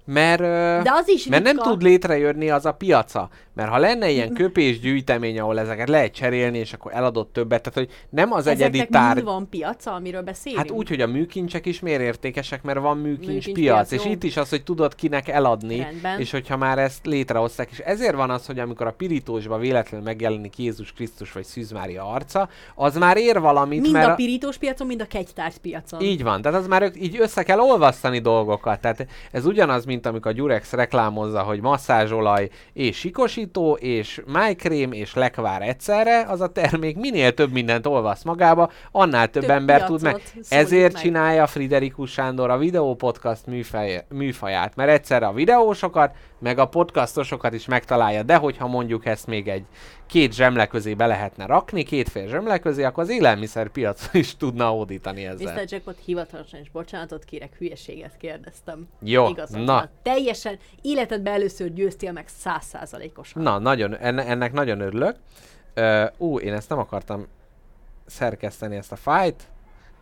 [0.07, 0.41] Mert,
[0.83, 3.29] De az is mert nem tud létrejönni az a piaca.
[3.55, 7.79] Mert ha lenne ilyen köpés gyűjtemény, ahol ezeket lehet cserélni, és akkor eladott többet, tehát
[7.79, 9.15] hogy nem az egyedi Ezeknek tárgy.
[9.15, 10.63] mind van piaca, amiről beszélünk?
[10.63, 14.11] Hát úgy, hogy a műkincsek is miért értékesek, mert van műkincs, Műkincs piac, piac, és
[14.11, 16.21] itt is az, hogy tudod kinek eladni, Rendben.
[16.21, 20.59] és hogyha már ezt létrehozták, és ezért van az, hogy amikor a pirítósba véletlenül megjelenik
[20.59, 24.87] Jézus Krisztus vagy Szűz Mária arca, az már ér valamit, mind mert a pirítós piacon,
[24.87, 26.01] mind a kegytárgy piacon.
[26.01, 28.81] így van, tehát az már így össze kell olvasztani dolgokat.
[28.81, 35.15] Tehát ez ugyanaz, mint amikor a Durex reklámozza, hogy masszázsolaj és sikosító, és májkrém és
[35.15, 40.03] lekvár egyszerre, az a termék minél több mindent olvaszt magába, annál több, Több ember tud
[40.03, 40.23] meg.
[40.49, 41.03] Ezért meg.
[41.03, 47.67] csinálja Friderikus Sándor a videópodcast műfej, műfaját, mert egyszerre a videósokat, meg a podcastosokat is
[47.67, 49.65] megtalálja, de hogyha mondjuk ezt még egy
[50.07, 54.67] két zsemle közé be lehetne rakni, két fél zsemle közé, akkor az élelmiszerpiacon is tudna
[54.67, 55.55] hódítani ezzel.
[55.55, 55.65] Mr.
[55.67, 58.89] Jackpot hivatalosan is bocsánatot kérek, hülyeséget kérdeztem.
[59.01, 59.73] Jó, Igazad na.
[59.73, 59.89] van.
[60.03, 63.43] Teljesen életedben először győztél meg százszázalékosan.
[63.43, 65.17] Na, nagyon, enne, ennek nagyon örülök.
[65.75, 67.27] Ö, ú, én ezt nem akartam
[68.07, 69.49] szerkeszteni, ezt a fájt,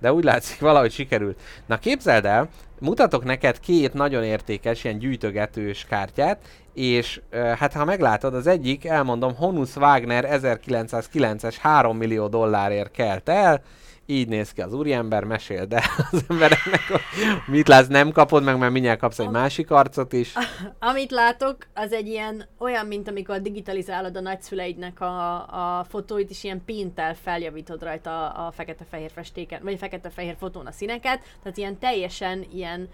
[0.01, 1.41] de úgy látszik valahogy sikerült.
[1.67, 2.49] Na képzeld el,
[2.81, 6.39] mutatok neked két nagyon értékes, ilyen gyűjtögetős kártyát,
[6.75, 13.63] és hát ha meglátod, az egyik, elmondom, Honus Wagner 1909-es 3 millió dollárért kelt el,
[14.07, 17.01] így néz ki az úriember, mesél, de az embereknek, hogy
[17.47, 20.33] mit látsz, nem kapod meg, mert mindjárt kapsz egy másik arcot is.
[20.79, 25.35] Amit látok, az egy ilyen, olyan, mint amikor digitalizálod a nagyszüleidnek a,
[25.79, 30.67] a fotóit, és ilyen pinttel feljavítod rajta a, a fekete-fehér festéken, vagy a fekete-fehér fotón
[30.67, 32.89] a színeket, tehát ilyen teljesen ilyen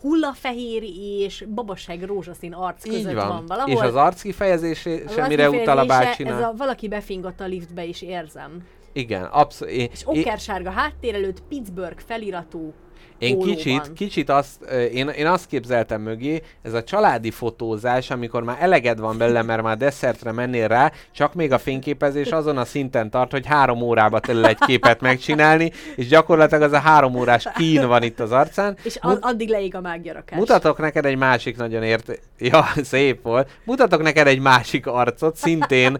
[0.00, 0.82] hullafehér
[1.22, 3.46] és babaság rózsaszín arc között Így van, van.
[3.46, 3.72] valahol.
[3.72, 6.38] És az arckifejezés Az semmire utal a bácsinak.
[6.38, 8.62] Ez a valaki befingott a liftbe is érzem.
[8.96, 9.74] Igen, abszolút.
[9.74, 12.74] És én, okkersárga háttér előtt Pittsburgh feliratú
[13.18, 13.56] én pólóban.
[13.56, 14.62] kicsit, kicsit azt,
[14.92, 19.62] én, én azt képzeltem mögé, ez a családi fotózás, amikor már eleged van belőle, mert
[19.62, 24.20] már desszertre mennél rá, csak még a fényképezés azon a szinten tart, hogy három órába
[24.20, 28.76] telel egy képet megcsinálni, és gyakorlatilag az a három órás kín van itt az arcán.
[28.82, 30.38] És az, addig leég a mágyarakás.
[30.38, 32.20] Mutatok neked egy másik nagyon ért...
[32.38, 33.50] Ja, szép volt.
[33.64, 35.98] Mutatok neked egy másik arcot, szintén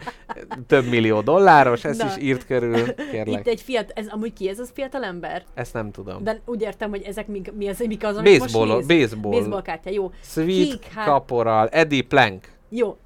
[0.66, 2.06] több millió dolláros, ezt Na.
[2.06, 3.40] is írt körül, kérlek.
[3.40, 5.42] Itt egy fiat, ez amúgy ki ez az fiatal ember?
[5.54, 6.24] Ezt nem tudom.
[6.24, 9.00] De úgy értem, hogy ezek mik, mi az, mik az, amit Baseball, most néz?
[9.00, 9.32] baseball.
[9.32, 10.10] Baseball kártya, jó.
[10.22, 12.54] Sweet Kék hát- Caporal, Eddie Plank.
[12.68, 12.96] Jó,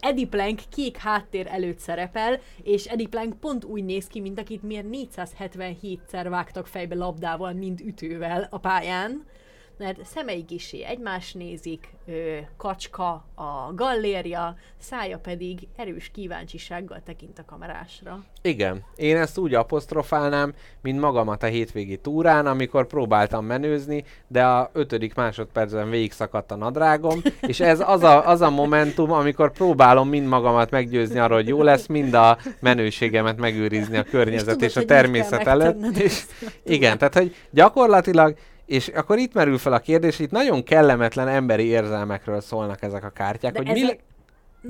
[0.00, 4.62] Eddie Plank kék háttér előtt szerepel, és Eddie Plank pont úgy néz ki, mint akit
[4.62, 9.24] miért 477-szer vágtak fejbe labdával, mind ütővel a pályán.
[9.80, 17.44] Mert szemei kisé egymás nézik, ö, kacska a gallérja, szája pedig erős kíváncsisággal tekint a
[17.46, 18.24] kamerásra.
[18.42, 24.70] Igen, én ezt úgy apostrofálnám, mint magamat a hétvégi túrán, amikor próbáltam menőzni, de a
[24.72, 30.26] ötödik másodpercben végigszakadt a nadrágom, és ez az a, az a momentum, amikor próbálom mind
[30.26, 34.84] magamat meggyőzni arról, hogy jó lesz, mind a menőségemet megőrizni a környezet tudod, és, a
[34.84, 35.96] természet előtt.
[35.96, 36.24] És,
[36.64, 38.36] igen, tehát hogy gyakorlatilag
[38.70, 43.08] és akkor itt merül fel a kérdés, itt nagyon kellemetlen emberi érzelmekről szólnak ezek a
[43.10, 43.98] kártyák, De hogy ezek- mi, le-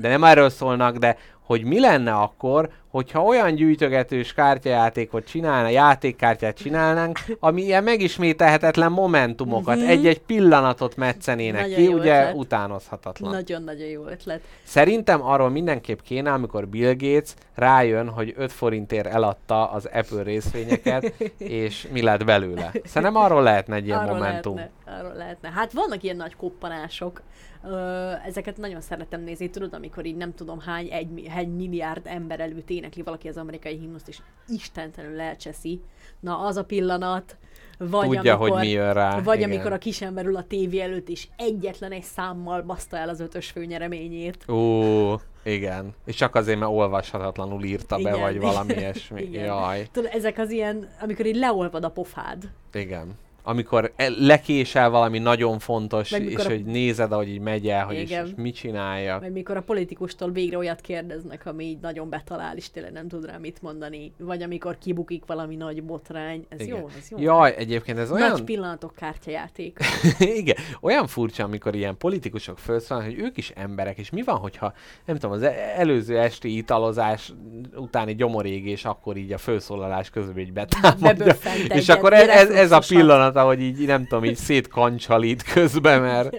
[0.01, 6.57] de nem erről szólnak, de hogy mi lenne akkor, hogyha olyan gyűjtögetős kártyajátékot csinálna, játékkártyát
[6.57, 9.87] csinálnánk, ami ilyen megismételhetetlen momentumokat, Mhm.
[9.87, 12.35] egy-egy pillanatot metszenének Nagyon ki, ugye ötlet.
[12.35, 13.31] utánozhatatlan.
[13.31, 14.41] Nagyon-nagyon jó ötlet.
[14.63, 21.13] Szerintem arról mindenképp kéne, amikor Bill Gates rájön, hogy 5 forintért eladta az Apple részvényeket,
[21.37, 22.71] és mi lett belőle.
[22.83, 24.55] Szerintem arról lehetne egy ilyen arról momentum.
[24.55, 25.49] Lehetne, arról lehetne.
[25.55, 27.21] Hát vannak ilyen nagy koppanások.
[27.65, 32.39] Ö, ezeket nagyon szeretem nézni, tudod, amikor így nem tudom hány, egy, egy milliárd ember
[32.39, 34.17] előtt énekli valaki az amerikai himnuszt, és
[34.47, 35.81] istentelenül elcseszi.
[36.19, 37.37] Na, az a pillanat,
[37.77, 39.19] vagy Tudja, amikor, hogy mi jön rá.
[39.19, 39.49] Vagy igen.
[39.51, 43.49] amikor a kisember ül a tévé előtt, és egyetlen egy számmal baszta el az ötös
[43.49, 44.49] főnyereményét.
[44.49, 45.13] Ó,
[45.43, 45.93] igen.
[46.05, 48.19] És csak azért, mert olvashatatlanul írta be, Igen.
[48.19, 49.21] vagy valami ilyesmi.
[49.31, 49.45] Igen.
[49.45, 52.49] Jaj, Tudod, ezek az ilyen, amikor így leolvad a pofád.
[52.73, 53.17] igen.
[53.43, 57.85] Amikor e- lekésel valami nagyon fontos, Meg és a- hogy nézed, ahogy így megy el,
[57.85, 59.19] hogy és, és mit csinálja.
[59.19, 63.25] Vagy mikor a politikustól végre olyat kérdeznek, ami így nagyon betalál, és tényleg nem tud
[63.25, 64.13] rá mit mondani.
[64.17, 66.45] Vagy amikor kibukik valami nagy botrány.
[66.49, 66.77] Ez Igen.
[66.77, 67.17] jó, ez jó.
[67.19, 68.45] Jaj, egyébként ez Nagy olyan...
[68.45, 69.79] pillanatok kártyajáték.
[70.19, 74.73] Igen, olyan furcsa, amikor ilyen politikusok felszólnak, hogy ők is emberek, és mi van, hogyha,
[75.05, 77.33] nem tudom, az e- előző esti italozás
[77.75, 81.35] utáni gyomorégés, akkor így a felszólalás közben így betámadja.
[81.67, 83.30] És akkor ez, ez, ez a refluxosat.
[83.31, 86.37] Pillanat, ahogy így, nem tudom, így szétkancsalít közben, mert...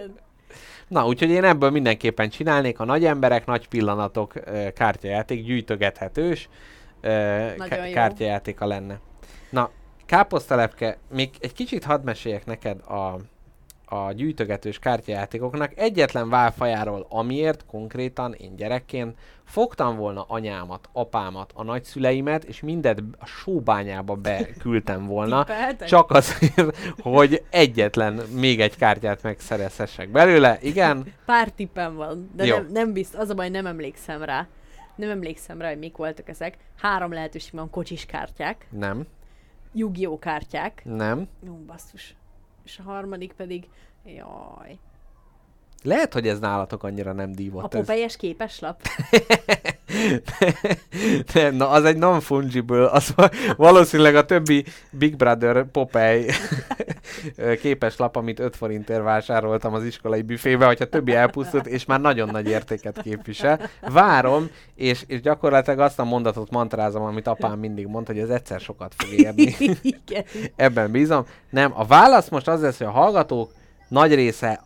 [0.89, 4.33] Na, úgyhogy én ebből mindenképpen csinálnék a nagy emberek, nagy pillanatok
[4.75, 6.49] kártyajáték, gyűjtögethetős
[7.03, 7.93] jó.
[7.93, 9.01] kártyajátéka lenne.
[9.51, 9.71] Na,
[10.07, 13.17] káposztelepke, még egy kicsit hadd meséljek neked a,
[13.93, 22.45] a gyűjtögetős kártyajátékoknak egyetlen válfajáról, amiért konkrétan én gyerekként fogtam volna anyámat, apámat, a nagyszüleimet,
[22.45, 25.47] és mindet a sóbányába beküldtem volna,
[25.87, 30.59] csak azért, hogy egyetlen még egy kártyát megszerezhessek belőle.
[30.61, 32.57] Igen, Pár tippem van, de Jó.
[32.57, 34.47] nem, nem bizt, az a baj, nem emlékszem rá.
[34.95, 36.57] Nem emlékszem rá, hogy mik voltak ezek.
[36.79, 39.07] Három lehetőség van, kocsis kártyák, nem,
[39.73, 40.83] Yu-Gi-Oh kártyák.
[40.85, 41.29] nem.
[41.47, 42.15] Jó, basszus.
[42.73, 43.69] És a harmadik pedig,
[44.05, 44.79] jaj,
[45.83, 47.75] Lehet, hogy ez nálatok annyira nem a dívott.
[47.75, 48.17] Ez.
[48.17, 48.81] képeslap.
[51.35, 56.35] nem, na az egy non-fungible, az va- valószínűleg a többi Big Brother Popeye
[57.37, 62.01] ö, képes lap, amit 5 forintért vásároltam az iskolai büfébe, hogyha többi elpusztult, és már
[62.01, 63.61] nagyon nagy értéket képvisel.
[63.81, 68.61] Várom, és, és gyakorlatilag azt a mondatot mantrázom, amit apám mindig mond, hogy ez egyszer
[68.61, 69.55] sokat fog érni.
[70.57, 71.27] Ebben bízom.
[71.51, 73.53] Nem, a válasz most az lesz, hogy a hallgatók
[73.89, 74.61] nagy része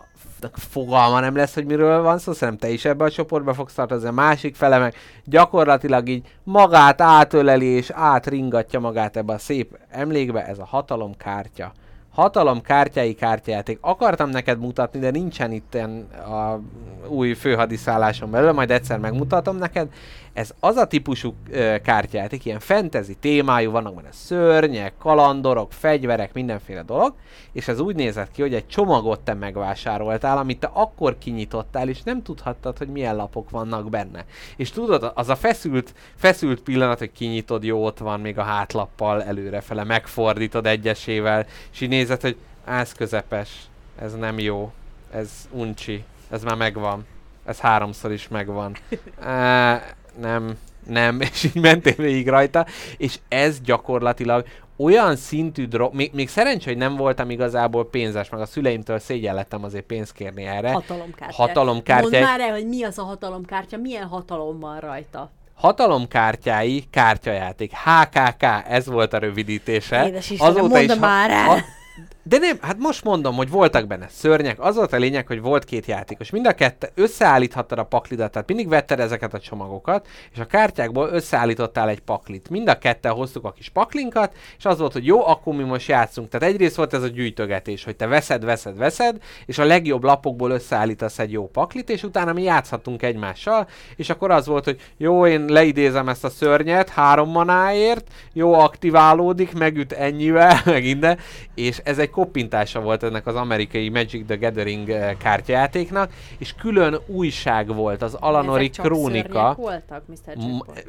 [0.52, 4.08] fogalma nem lesz, hogy miről van szó, szerintem te is ebbe a csoportba fogsz tartozni,
[4.08, 4.94] a másik fele meg
[5.24, 11.72] gyakorlatilag így magát átöleli és átringatja magát ebbe a szép emlékbe, ez a hatalom kártya.
[12.12, 13.78] Hatalom kártyái kártyájáték.
[13.80, 16.60] Akartam neked mutatni, de nincsen itt a
[17.08, 19.88] új főhadiszálláson belül, majd egyszer megmutatom neked.
[20.36, 26.82] Ez az a típusú ö, kártyájáték, ilyen fantasy témájú, vannak benne szörnyek, kalandorok, fegyverek, mindenféle
[26.82, 27.14] dolog,
[27.52, 32.02] és ez úgy nézett ki, hogy egy csomagot te megvásároltál, amit te akkor kinyitottál, és
[32.02, 34.24] nem tudhattad, hogy milyen lapok vannak benne.
[34.56, 39.22] És tudod, az a feszült, feszült pillanat, hogy kinyitod, jó, ott van még a hátlappal
[39.22, 43.50] előrefele, megfordítod egyesével, és így nézed, hogy "Á, ez közepes,
[43.98, 44.72] ez nem jó,
[45.10, 47.06] ez uncsi, ez már megvan,
[47.44, 48.76] ez háromszor is megvan.
[50.20, 52.66] nem, nem, és így mentél végig rajta,
[52.96, 54.44] és ez gyakorlatilag
[54.76, 59.64] olyan szintű drog, még, még szerencsé, hogy nem voltam igazából pénzes, meg a szüleimtől szégyellettem
[59.64, 60.72] azért pénzt kérni erre.
[60.72, 61.42] Hatalomkártya.
[61.42, 62.08] Hatalomkártya.
[62.10, 65.30] Mondd már el, hogy mi az a hatalomkártya, milyen hatalom van rajta.
[65.54, 67.72] Hatalomkártyái kártyajáték.
[67.72, 70.06] HKK, ez volt a rövidítése.
[70.06, 71.64] Édes Istenem, mondd már el!
[72.28, 74.60] De nem, hát most mondom, hogy voltak benne szörnyek.
[74.60, 76.30] Az volt a lényeg, hogy volt két játékos.
[76.30, 81.08] Mind a kettő összeállíthattad a paklidat, tehát mindig vetted ezeket a csomagokat, és a kártyákból
[81.12, 82.50] összeállítottál egy paklit.
[82.50, 85.88] Mind a ketten hoztuk a kis paklinkat, és az volt, hogy jó, akkor mi most
[85.88, 86.28] játszunk.
[86.28, 89.16] Tehát egyrészt volt ez a gyűjtögetés, hogy te veszed, veszed, veszed,
[89.46, 94.30] és a legjobb lapokból összeállítasz egy jó paklit, és utána mi játszhatunk egymással, és akkor
[94.30, 100.60] az volt, hogy jó, én leidézem ezt a szörnyet három manáért, jó, aktiválódik, megüt ennyivel,
[100.64, 101.18] meg innen,
[101.54, 106.98] és ez egy koppintása volt ennek az amerikai Magic the Gathering eh, kártyajátéknak, és külön
[107.06, 109.54] újság volt, az Alanori Krónika.
[109.58, 110.36] voltak, Mr.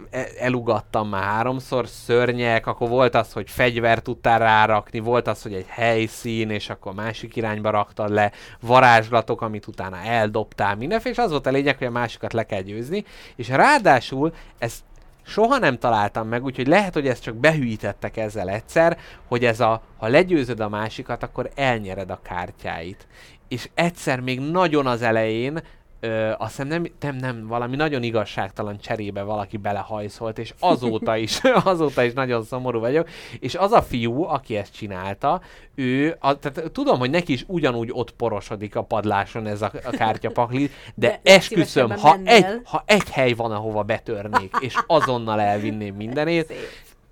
[0.09, 5.53] E- elugattam már háromszor, szörnyek, akkor volt az, hogy fegyvert tudtál rárakni, volt az, hogy
[5.53, 8.31] egy helyszín, és akkor másik irányba raktad le,
[8.61, 12.61] varázslatok, amit utána eldobtál, mindenféle, és az volt a lényeg, hogy a másikat le kell
[12.61, 13.03] győzni,
[13.35, 14.83] és ráadásul ezt
[15.27, 18.97] soha nem találtam meg, úgyhogy lehet, hogy ezt csak behűítettek ezzel egyszer,
[19.27, 23.07] hogy ez a, ha legyőzöd a másikat, akkor elnyered a kártyáit.
[23.47, 25.61] És egyszer még nagyon az elején
[25.99, 31.39] Ö, azt hiszem nem, nem, nem, valami nagyon igazságtalan cserébe valaki belehajszolt, és azóta is,
[31.63, 33.09] azóta is nagyon szomorú vagyok.
[33.39, 35.41] És az a fiú, aki ezt csinálta,
[35.75, 39.89] ő, a, tehát tudom, hogy neki is ugyanúgy ott porosodik a padláson ez a, a
[39.89, 45.95] kártyapakli, de, De esküszöm, ha egy, ha egy hely van, ahova betörnék, és azonnal elvinném
[45.95, 46.53] mindenét.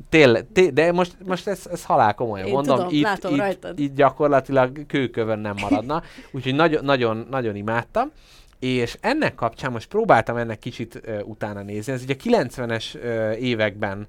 [0.10, 3.40] Tényleg, té- de most, most ez, ez halál komolyan Én mondom, tudom, itt, látom itt,
[3.40, 3.80] rajtad.
[3.80, 8.12] itt gyakorlatilag kőkövön nem maradna, úgyhogy nagyon, nagyon, nagyon imádtam.
[8.60, 11.94] És ennek kapcsán most próbáltam ennek kicsit uh, utána nézni.
[11.94, 14.08] Ez ugye a 90-es uh, években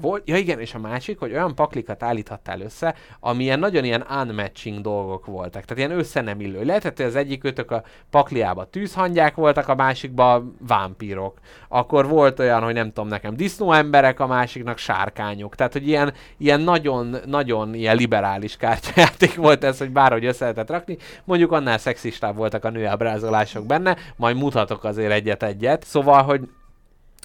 [0.00, 0.28] volt.
[0.28, 4.80] Ja igen, és a másik, hogy olyan paklikat állíthattál össze, ami ilyen nagyon ilyen unmatching
[4.80, 5.64] dolgok voltak.
[5.64, 6.64] Tehát ilyen össze nem illő.
[6.64, 11.38] Lehetett, hogy az egyik ötök a pakliába tűzhangyák voltak, a másikba vámpírok.
[11.68, 15.54] Akkor volt olyan, hogy nem tudom nekem, disznó emberek, a másiknak sárkányok.
[15.54, 20.70] Tehát, hogy ilyen, ilyen nagyon, nagyon ilyen liberális kártyajáték volt ez, hogy bárhogy össze lehetett
[20.70, 20.96] rakni.
[21.24, 25.84] Mondjuk annál szexistább voltak a nőábrázolások benne, majd mutatok azért egyet-egyet.
[25.84, 26.48] Szóval, hogy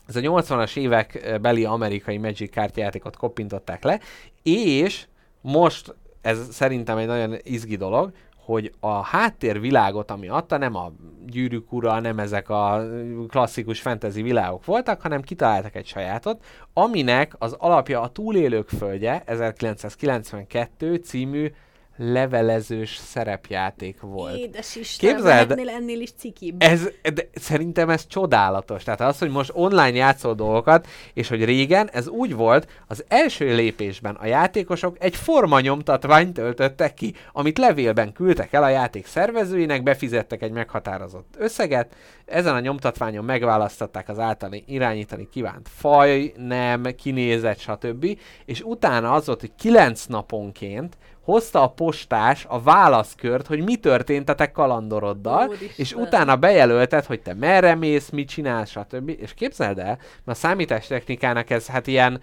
[0.07, 3.99] ez a 80-as évek eh, beli amerikai Magic kártyajátékot koppintották le,
[4.43, 5.07] és
[5.41, 8.11] most ez szerintem egy nagyon izgi dolog,
[8.47, 10.91] hogy a háttérvilágot, ami adta, nem a
[11.25, 12.83] gyűrűk ura, nem ezek a
[13.27, 16.43] klasszikus fantasy világok voltak, hanem kitaláltak egy sajátot,
[16.73, 21.51] aminek az alapja a Túlélők földje 1992 című
[21.97, 24.37] levelezős szerepjáték volt.
[24.37, 26.61] Édes Isten, Képzeld- lehetnél ennél is cikibb.
[26.63, 28.83] Ez, de szerintem ez csodálatos.
[28.83, 33.55] Tehát az, hogy most online játszol dolgokat, és hogy régen ez úgy volt, az első
[33.55, 40.41] lépésben a játékosok egy formanyomtatványt töltöttek ki, amit levélben küldtek el a játék szervezőinek, befizettek
[40.41, 41.95] egy meghatározott összeget,
[42.25, 48.19] ezen a nyomtatványon megválasztották az által irányítani kívánt faj, nem, kinézet, stb.
[48.45, 50.97] És utána az volt, hogy kilenc naponként
[51.27, 55.69] hozta a postás a válaszkört, hogy mi történt a te kalandoroddal, Úristen.
[55.75, 59.09] és utána bejelölted, hogy te merre mész, mit csinálsz, stb.
[59.19, 62.21] És képzeld el, mert a számítástechnikának ez hát ilyen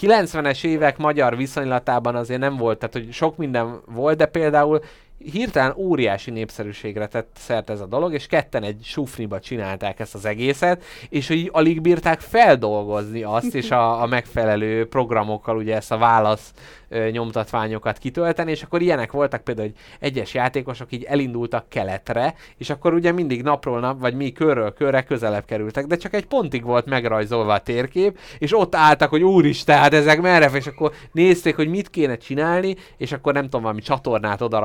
[0.00, 4.80] 90-es évek magyar viszonylatában azért nem volt, tehát hogy sok minden volt, de például
[5.18, 10.24] hirtelen óriási népszerűségre tett szert ez a dolog, és ketten egy sufniba csinálták ezt az
[10.24, 15.98] egészet, és hogy alig bírták feldolgozni azt, és a, a megfelelő programokkal ugye ezt a
[15.98, 16.52] válasz
[16.88, 22.70] ö, nyomtatványokat kitölteni, és akkor ilyenek voltak például, hogy egyes játékosok így elindultak keletre, és
[22.70, 26.64] akkor ugye mindig napról nap, vagy mi körről körre közelebb kerültek, de csak egy pontig
[26.64, 31.56] volt megrajzolva a térkép, és ott álltak, hogy úristen, hát ezek merre, és akkor nézték,
[31.56, 34.58] hogy mit kéne csinálni, és akkor nem tudom, valami csatornát oda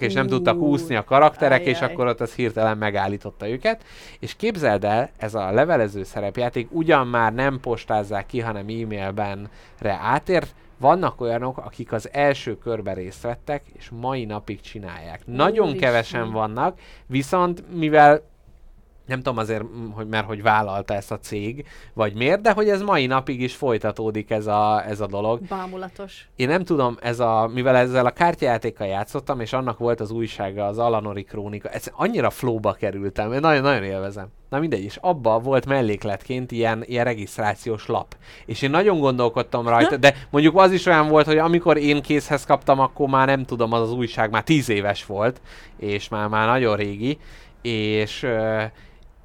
[0.00, 3.84] és nem tudtak úszni a karakterek, és akkor ott az hirtelen megállította őket.
[4.18, 9.48] És képzeld el, ez a levelező szerepjáték ugyan már nem postázzák ki, hanem e-mailben
[9.78, 15.20] re átért, vannak olyanok, akik az első körben részt vettek, és mai napig csinálják.
[15.26, 15.90] Nagyon Úristen.
[15.90, 18.22] kevesen vannak, viszont mivel
[19.06, 22.82] nem tudom azért, hogy mert hogy vállalta ezt a cég, vagy miért, de hogy ez
[22.82, 25.40] mai napig is folytatódik ez a, ez a dolog.
[25.48, 26.28] Bámulatos.
[26.36, 30.66] Én nem tudom, ez a, mivel ezzel a kártyajátékkal játszottam, és annak volt az újsága,
[30.66, 34.28] az Alanori Krónika, ez annyira flóba kerültem, én nagyon-nagyon élvezem.
[34.48, 38.16] Na mindegy, és abba volt mellékletként ilyen, ilyen regisztrációs lap.
[38.46, 42.44] És én nagyon gondolkodtam rajta, de mondjuk az is olyan volt, hogy amikor én készhez
[42.44, 45.40] kaptam, akkor már nem tudom, az az újság már tíz éves volt,
[45.76, 47.18] és már, már nagyon régi,
[47.62, 48.26] és,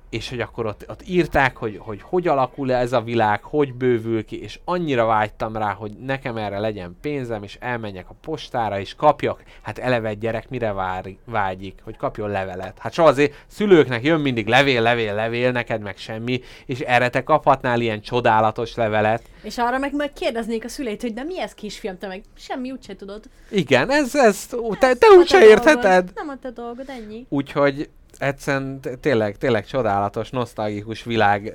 [0.10, 4.26] és hogy akkor ott, ott írták, hogy, hogy hogy alakul ez a világ, hogy bővül
[4.26, 8.96] ki, és annyira vágytam rá, hogy nekem erre legyen pénzem, és elmenjek a postára, és
[8.96, 12.78] kapjak, hát eleve egy gyerek mire vár, vágyik, hogy kapjon levelet.
[12.80, 17.24] Hát soha azért szülőknek jön mindig levél, levél, levél, neked meg semmi, és erre te
[17.24, 19.24] kaphatnál ilyen csodálatos levelet.
[19.42, 22.72] És arra meg majd kérdeznék a szüleit, hogy de mi ez kisfiam, te meg semmi
[22.72, 23.24] úgyse tudod.
[23.50, 26.12] Igen, ez, ez, te, Ez te úgyse te értheted.
[26.16, 27.26] Nem a te dolgod, ennyi.
[27.30, 27.90] Úgyhogy
[28.20, 31.54] egyszerűen tényleg, tényleg csodálatos, nosztalgikus világ.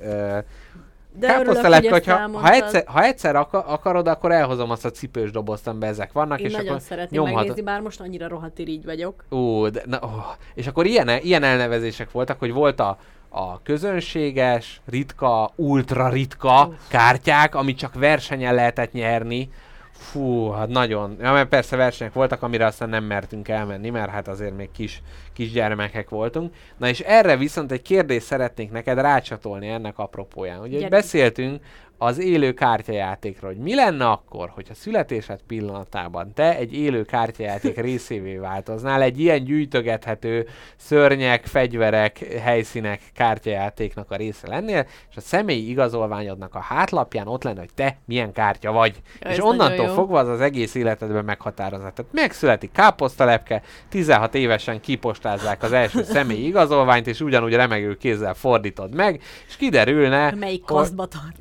[1.19, 2.53] De Káposztelepke, hogy ha elmondtad.
[2.53, 6.45] egyszer, ha egyszer aka- akarod, akkor elhozom azt a cipős dobozt, amiben ezek vannak, Én
[6.45, 7.37] és nagyon akkor szeretném nyomhatod.
[7.47, 9.23] megnézni, bár most annyira rohadt irigy vagyok.
[9.31, 10.07] Ó, de, na, ó.
[10.53, 12.97] És akkor ilyen, ilyen elnevezések voltak, hogy volt a,
[13.29, 19.49] a közönséges, ritka, ultra ritka kártyák, amit csak versenyen lehetett nyerni.
[19.97, 21.15] Fú, hát nagyon.
[21.19, 25.01] Ja, mert persze versenyek voltak, amire aztán nem mertünk elmenni, mert hát azért még kis,
[25.33, 26.53] kis gyermekek voltunk.
[26.77, 30.59] Na és erre viszont egy kérdést szeretnék neked rácsatolni ennek apropóján.
[30.59, 30.89] Ugye Gyerünk.
[30.89, 31.61] beszéltünk
[31.97, 38.35] az élő kártyajátékról, hogy mi lenne akkor, hogyha születésed pillanatában te egy élő kártyajáték részévé
[38.37, 46.55] változnál, egy ilyen gyűjtögethető szörnyek, fegyverek, helyszínek kártyajátéknak a része lennél, és a személyi igazolványodnak
[46.55, 49.01] a hátlapján ott lenne, hogy te milyen kártya vagy.
[49.21, 51.95] Ja, és onnantól fogva az az egész életedben meghatározott.
[51.95, 58.95] Tehát megszületik káposztalepke, 16 évesen kipostázzák az első személyi igazolványt, és ugyanúgy remegő kézzel fordítod
[58.95, 60.75] meg, és kiderülne, Melyik hogy-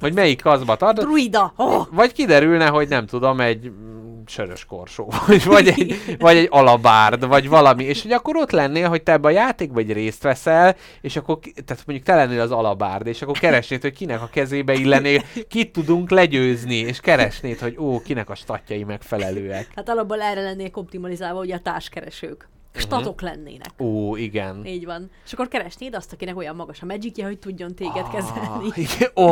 [0.01, 1.53] hogy melyik kaszba tartod, Druida!
[1.57, 1.87] Oh!
[1.91, 7.27] vagy kiderülne, hogy nem tudom, egy mm, sörös korsó, vagy, vagy, egy, vagy egy alabárd,
[7.27, 10.77] vagy valami, és hogy akkor ott lennél, hogy te ebbe a játékba egy részt veszel,
[11.01, 14.73] és akkor, tehát mondjuk te lennél az alabárd, és akkor keresnéd, hogy kinek a kezébe
[14.73, 19.69] illenél, kit tudunk legyőzni, és keresnéd, hogy ó, kinek a statjai megfelelőek.
[19.75, 22.49] Hát alapból erre lennék optimalizálva, ugye a társkeresők.
[22.77, 23.69] Statok lennének.
[23.79, 24.67] Ó, igen.
[24.67, 25.11] Így van.
[25.25, 28.69] És akkor keresnéd azt, akinek olyan magas a magicje, hogy tudjon téged kezelni.
[28.69, 29.11] Ah, igen.
[29.15, 29.29] Ó,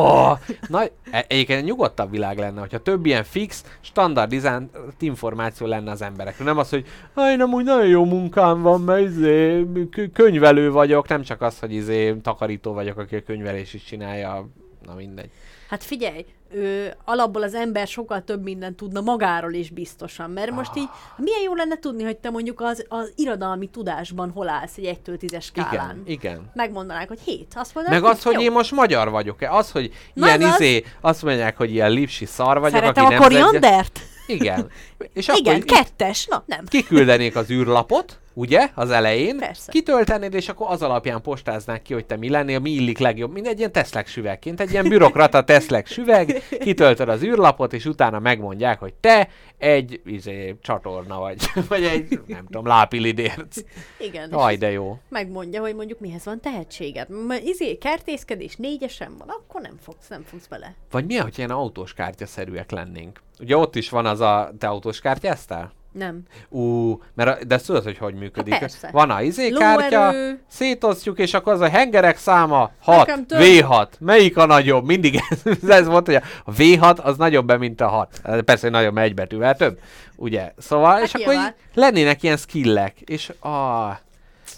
[0.68, 6.46] na, e- egyébként nyugodtabb világ lenne, hogyha több ilyen fix, standardizált információ lenne az emberekről.
[6.46, 11.08] Nem az, hogy "Ha, én amúgy nagyon jó munkám van, mert izé, kö- könyvelő vagyok,
[11.08, 14.48] nem csak az, hogy izé, takarító vagyok, aki a könyvelés is csinálja,
[14.86, 15.30] na mindegy.
[15.72, 16.24] Hát figyelj,
[16.54, 21.40] ő, alapból az ember sokkal több mindent tudna magáról is biztosan, mert most így milyen
[21.42, 25.42] jó lenne tudni, hogy te mondjuk az, az irodalmi tudásban hol állsz egy 1-től 10-es
[25.42, 25.70] skálán.
[25.72, 26.50] Igen, igen.
[26.54, 27.46] Megmondanák, hogy 7.
[27.54, 28.40] Azt mondanák, Meg az, hogy jó.
[28.40, 32.24] én most magyar vagyok-e, az, hogy Na, ilyen az- izé, azt mondják, hogy ilyen lipsi
[32.24, 34.00] szar vagyok, Szeretem aki a nem szedje- koriandert?
[34.26, 34.68] Igen.
[35.14, 36.26] És Igen, így- kettes.
[36.26, 36.64] Na, nem.
[36.66, 39.72] kiküldenék az űrlapot, ugye, az elején, Persze.
[39.72, 43.46] kitöltenéd, és akkor az alapján postáznák ki, hogy te mi lennél, mi illik legjobb, mint
[43.46, 48.78] egy ilyen Teslek süvegként, egy ilyen bürokrata Teslek süveg, kitöltöd az űrlapot, és utána megmondják,
[48.78, 49.28] hogy te
[49.58, 53.56] egy izé, csatorna vagy, vagy egy, nem tudom, lápilidérc.
[53.98, 54.30] Igen.
[54.32, 54.98] Aj, de jó.
[55.08, 57.08] megmondja, hogy mondjuk mihez van tehetséged.
[57.08, 60.74] M- izé, kertészkedés négyesen van, akkor nem fogsz, nem fogsz bele.
[60.90, 63.20] Vagy mi, hogy ilyen autós kártyaszerűek lennénk?
[63.40, 65.72] Ugye ott is van az a, te autós kártyáztál?
[65.92, 66.22] Nem.
[66.48, 68.52] Ú, mert de ezt tudod, hogy hogy működik.
[68.52, 68.88] Hát persze.
[68.92, 70.40] Van a izé kártya, Lóerő.
[70.48, 73.40] szétosztjuk, és akkor az a hengerek száma 6, Nekem több.
[73.42, 73.86] V6.
[73.98, 74.84] Melyik a nagyobb?
[74.84, 76.14] Mindig ez, ez volt, hogy
[76.44, 78.20] a V6 az nagyobb, mint a 6.
[78.44, 79.78] Persze, hogy nagyobb, egy betűvel több.
[80.16, 80.52] Ugye?
[80.58, 84.00] Szóval, Hát és akkor így lennének ilyen skillek, és a...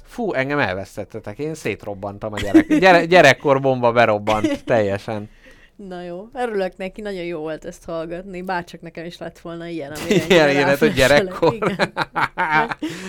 [0.07, 2.79] Fú, engem elvesztettetek, én szétrobbantam a gyerek.
[2.79, 5.31] Gyere, gyerekkor bomba berobbant teljesen.
[5.77, 9.93] Na jó, örülök neki, nagyon jó volt ezt hallgatni, bárcsak nekem is lett volna ilyen,
[9.93, 10.95] amire Ilyen, ilyen, hogy ráfesselek.
[10.97, 11.55] gyerekkor.
[11.55, 11.93] Igen.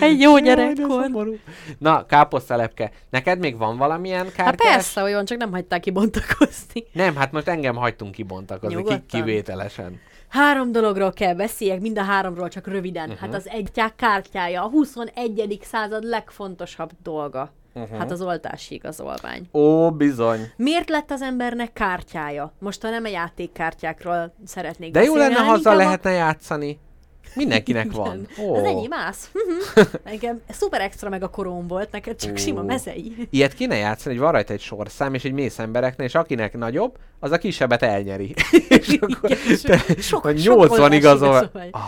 [0.00, 1.02] Egy jó Jaj, gyerekkor.
[1.02, 1.36] szomorú.
[1.78, 4.72] Na, káposztelepke, neked még van valamilyen Hát kártyás?
[4.72, 6.84] persze, hogy van, csak nem hagyták kibontakozni.
[6.92, 10.00] Nem, hát most engem hagytunk kibontakozni, ki, kivételesen.
[10.28, 13.02] Három dologról kell beszéljek, mind a háromról csak röviden.
[13.08, 13.12] Mhm.
[13.12, 13.28] Uh-huh.
[13.30, 15.58] Hát az egytyák kártyája, a 21.
[15.62, 17.52] század legfontosabb dolga.
[17.76, 17.98] Uh-huh.
[17.98, 19.48] Hát az oltási igazolvány.
[19.52, 20.40] Ó, bizony.
[20.56, 22.52] Miért lett az embernek kártyája?
[22.58, 26.78] Most ha nem a játékkártyákról szeretnék De jó beszélni, lenne, ha azzal a- lehetne játszani.
[27.34, 28.28] Mindenkinek van.
[28.30, 28.46] Igen.
[28.48, 28.54] Ó.
[28.54, 29.30] Az enyém ász.
[30.04, 32.36] Nekem szuper extra meg a koróm volt, neked csak Ó.
[32.36, 33.28] sima mezei.
[33.30, 36.96] Ilyet kéne játszani, hogy van rajta egy sorszám, és egy mész embereknél, és akinek nagyobb,
[37.20, 38.34] az a kisebbet elnyeri.
[38.68, 41.50] és akkor Igen, te, sok- vagy sok 80 oltási igazol.
[41.70, 41.80] Ah,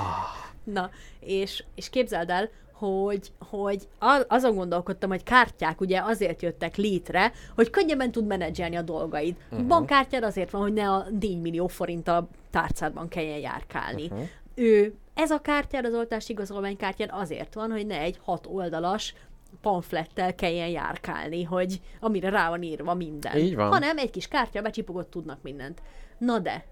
[0.64, 0.90] Na,
[1.20, 2.48] és, és képzeld el,
[2.78, 3.88] hogy, hogy
[4.28, 9.36] azon gondolkodtam, hogy kártyák ugye azért jöttek létre, hogy könnyebben tud menedzselni a dolgaid.
[9.50, 9.66] Uh-huh.
[9.66, 14.04] Bankkártyád azért van, hogy ne a 4 millió forinttal a tárcádban kelljen járkálni.
[14.04, 14.28] Uh-huh.
[14.54, 19.14] Ő, ez a kártyád, az oltási igazolványkártyád azért van, hogy ne egy hat oldalas
[19.60, 23.36] pamflettel kelljen járkálni, hogy amire rá van írva minden.
[23.36, 23.68] Így van.
[23.68, 25.82] Hanem egy kis kártya, becsipogott, tudnak mindent.
[26.18, 26.64] Na de,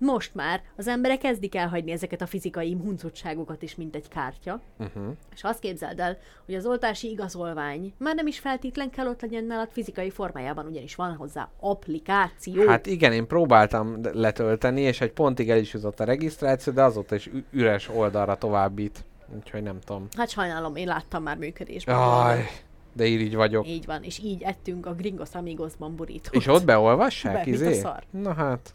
[0.00, 4.60] most már az emberek kezdik elhagyni ezeket a fizikai huncutságokat is, mint egy kártya.
[4.78, 5.04] uh-huh.
[5.34, 9.44] És azt képzeld el, hogy az oltási igazolvány már nem is feltétlen kell ott legyen
[9.44, 12.66] nálad fizikai formájában, ugyanis van hozzá applikáció.
[12.66, 17.14] Hát igen, én próbáltam letölteni, és egy pontig el is jutott a regisztráció, de azóta
[17.14, 19.04] is üres oldalra továbbít.
[19.36, 20.06] Úgyhogy nem tudom.
[20.16, 21.96] hát sajnálom, én láttam már működésben.
[21.96, 22.46] Jaj,
[22.92, 23.68] de így vagyok.
[23.68, 26.34] Így van, és így ettünk a Gringos Amigosban burítót.
[26.34, 27.82] És ott beolvassák, Be, izé?
[28.10, 28.74] Na hát.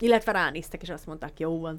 [0.00, 1.78] Illetve ránéztek, és azt mondták, jó van.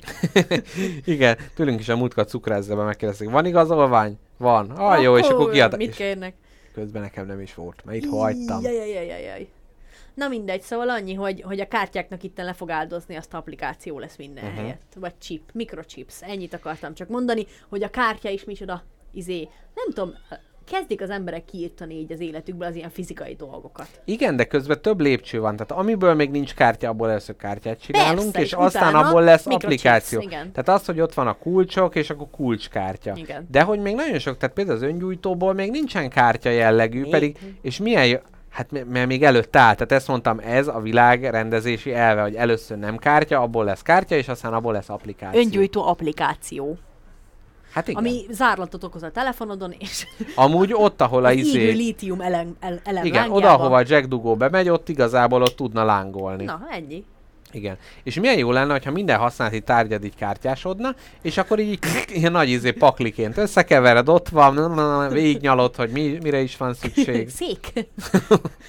[1.05, 4.17] Igen, tőlünk is a múltkor cukrászdába megkérdezték, van igazolvány?
[4.37, 4.69] Van.
[4.69, 5.77] Ah, jó, és akkor kiad...
[5.77, 6.33] Mit kérnek?
[6.73, 8.61] közben nekem nem is volt, mert itt hagytam.
[8.61, 9.47] Jajajajajaj.
[10.13, 14.15] Na mindegy, szóval annyi, hogy, hogy a kártyáknak itt le fog áldozni, azt applikáció lesz
[14.17, 14.51] minden Mhm.
[14.53, 14.65] uh-huh.
[14.65, 14.93] helyett.
[14.95, 16.21] Vagy chip, mikrochips.
[16.21, 19.49] Ennyit akartam csak mondani, hogy a kártya is micsoda izé.
[19.75, 20.13] Nem tudom,
[20.71, 23.87] kezdik az emberek kiírtani így az életükből az ilyen fizikai dolgokat.
[24.05, 25.55] Igen, de közben több lépcső van.
[25.55, 30.21] Tehát amiből még nincs kártya, abból először kártyát csinálunk, Persze, és aztán abból lesz applikáció.
[30.21, 30.51] igen.
[30.51, 33.13] Tehát az, hogy ott van a kulcsok, és akkor kulcskártya.
[33.15, 33.47] Igen.
[33.51, 37.11] De hogy még nagyon sok, tehát például az öngyújtóból még nincsen kártya jellegű, Még?
[37.11, 38.17] pedig, és milyen jó,
[38.49, 42.35] Hát m- mert még előtt áll, tehát ezt mondtam, ez a világ rendezési elve, hogy
[42.35, 45.39] először nem kártya, abból lesz kártya, és aztán abból lesz applikáció.
[45.39, 46.77] Öngyújtó applikáció,
[47.75, 48.03] Hát igen.
[48.03, 51.71] ami zárlatot okoz a telefonodon, és Amúgy ott, ahol a izé...
[51.71, 53.37] lítium elem, el, elem Igen, lángjában.
[53.37, 56.43] oda, ahova a Jack Dugó bemegy, ott igazából ott tudna lángolni.
[56.43, 57.05] Na, ennyi.
[57.55, 57.77] Igen.
[58.03, 62.49] És milyen jó lenne, ha minden használati tárgyad így kártyásodna, és akkor így ilyen nagy
[62.49, 67.29] izé pakliként összekevered, ott van, végignyalod, hogy mi, mire is van szükség.
[67.39, 67.87] Szék.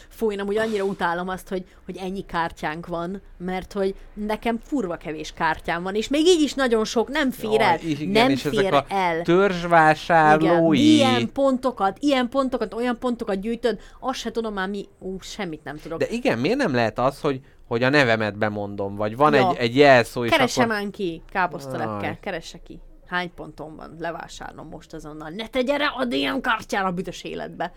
[0.08, 4.96] Fúj, nem úgy annyira utálom azt, hogy, hogy ennyi kártyánk van, mert hogy nekem furva
[4.96, 7.78] kevés kártyám van, és még így is nagyon sok nem fér el.
[7.82, 9.22] Jaj, igen, nem és fér ezek a el.
[9.22, 10.94] törzsvásárlói.
[10.94, 15.76] Ilyen pontokat, ilyen pontokat, olyan pontokat gyűjtöd, azt se tudom már mi, ú, semmit nem
[15.76, 15.98] tudok.
[15.98, 19.48] De igen, miért nem lehet az, hogy, hogy a nevemet bemondom, vagy van Ja.
[19.50, 20.74] egy, egy jelszó, és Keresse akkor...
[20.74, 22.18] már ki, káposztalepke, Aj.
[22.20, 22.80] keresse ki.
[23.06, 23.96] Hány ponton van?
[23.98, 25.28] Levásárlom most azonnal.
[25.30, 27.72] Ne tegye rá a DM kártyára a büdös életbe.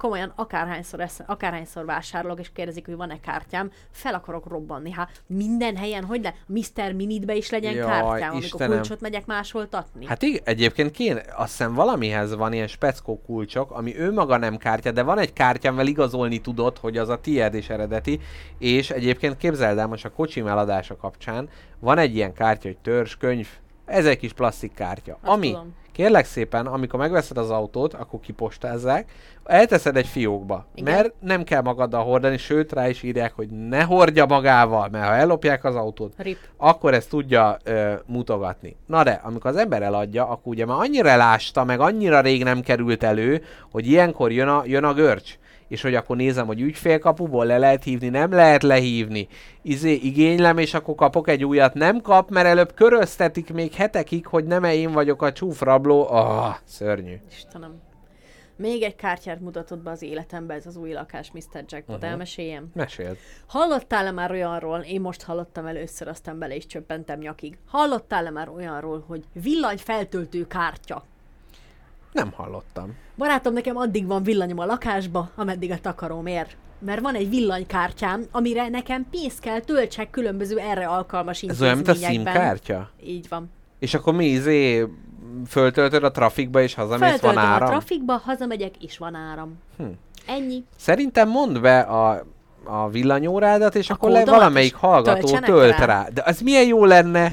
[0.00, 4.90] Komolyan, akárhányszor, esz, akárhányszor vásárolok, és kérdezik, hogy van-e kártyám, fel akarok robbanni.
[4.90, 6.34] Hát minden helyen, hogy le?
[6.46, 6.92] Mr.
[6.92, 8.70] Minitbe is legyen Jaj, kártyám, amikor Istenem.
[8.70, 10.06] kulcsot megyek másholtatni.
[10.06, 14.56] Hát igen, egyébként kéne, azt hiszem valamihez van ilyen speckó kulcsok, ami ő maga nem
[14.56, 18.20] kártya, de van egy kártya, amivel igazolni tudod, hogy az a tiéd és eredeti,
[18.58, 21.48] és egyébként képzeld el most a kocsim eladása kapcsán,
[21.78, 23.48] van egy ilyen kártya, hogy törzs, könyv,
[23.84, 25.74] ez egy kis plastik kártya, Azt ami, tudom.
[25.92, 29.12] Kérlek szépen, amikor megveszed az autót, akkor kipostázzák,
[29.44, 30.94] elteszed egy fiókba, Igen.
[30.94, 35.14] mert nem kell magaddal hordani, sőt rá is írják, hogy ne hordja magával, mert ha
[35.14, 36.38] ellopják az autót, Rip.
[36.56, 38.76] akkor ezt tudja ö, mutogatni.
[38.86, 42.60] Na de, amikor az ember eladja, akkor ugye már annyira elásta, meg annyira rég nem
[42.60, 45.38] került elő, hogy ilyenkor jön a, jön a görcs.
[45.70, 49.28] És hogy akkor nézem, hogy ügyfélkapuból le lehet hívni, nem lehet lehívni.
[49.62, 51.74] Izé, igénylem, és akkor kapok egy újat.
[51.74, 56.08] Nem kap, mert előbb köröztetik még hetekig, hogy nem én vagyok a csúfrabló.
[56.08, 57.14] Ah, szörnyű.
[57.30, 57.80] Istenem.
[58.56, 61.40] Még egy kártyát mutatott be az életembe ez az új lakás, Mr.
[61.52, 61.96] Jackpot.
[61.96, 62.10] Uh-huh.
[62.10, 62.70] Elmeséljem.
[62.74, 63.16] Meséld.
[63.46, 67.58] Hallottál-e már olyanról, én most hallottam először, aztán bele is csöppentem nyakig.
[67.66, 71.04] Hallottál-e már olyanról, hogy villanyfeltöltő kártya?
[72.12, 72.96] Nem hallottam.
[73.16, 76.46] Barátom, nekem addig van villanyom a lakásba, ameddig a takarom ér.
[76.78, 81.88] Mert van egy villanykártyám, amire nekem pénzt kell töltsek különböző erre alkalmas Ez olyan, mint
[81.88, 81.94] a.
[81.94, 82.90] SIM-kártya?
[83.04, 83.50] Így van.
[83.78, 84.86] És akkor mi izé
[85.46, 87.68] föltöltöd a trafikba, és hazamész, van Feltöltöm a áram?
[87.68, 89.58] trafikba, hazamegyek, és van áram.
[89.76, 89.84] Hm.
[90.26, 90.64] Ennyi.
[90.76, 92.26] Szerintem mondd be a,
[92.72, 95.84] a villanyórádat, és A akkor le valamelyik hallgató tölt rá.
[95.84, 96.06] rá.
[96.14, 97.32] De az milyen jó lenne,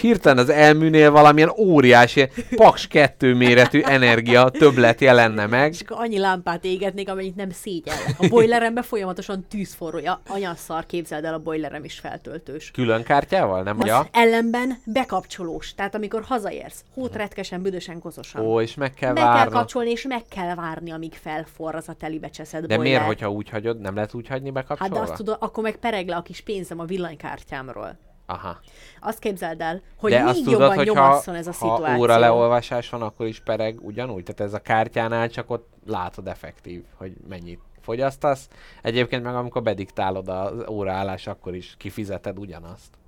[0.00, 5.72] hirtelen az elműnél valamilyen óriási, paks kettő méretű energia többlet jelenne meg.
[5.72, 8.14] És akkor annyi lámpát égetnék, amennyit nem szégyellek.
[8.18, 10.20] A boileremben folyamatosan tűz forrója.
[10.28, 12.70] Anyaszar, képzeld el, a boilerem is feltöltős.
[12.70, 13.76] Külön kártyával, nem?
[13.80, 14.06] Az Ja.
[14.12, 15.74] ellenben bekapcsolós.
[15.74, 18.46] Tehát amikor hazaérsz, hótretkesen, büdösen, kozosan.
[18.46, 21.92] Ó, és meg kell Be kell kapcsolni, és meg kell várni, amíg felforr az a
[21.92, 22.84] telibe cseszed De boiler.
[22.84, 24.94] miért, hogyha úgy hagyod, nem lehet úgy hagyni Hát bekapcsolva?
[24.94, 27.98] de azt tudod, akkor meg pereg le a kis pénzem a villanykártyámról.
[28.26, 28.58] Aha.
[29.00, 32.00] Azt képzeld el, hogy De még azt jobban tudod, ha, nyomasszon ez a ha szituáció.
[32.02, 34.22] óra leolvasás van, akkor is pereg ugyanúgy?
[34.22, 38.48] Tehát ez a kártyánál csak ott látod effektív, hogy mennyit fogyasztasz.
[38.82, 42.98] Egyébként meg amikor bediktálod az óraállás, akkor is kifizeted ugyanazt.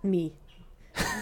[0.00, 0.32] Mi?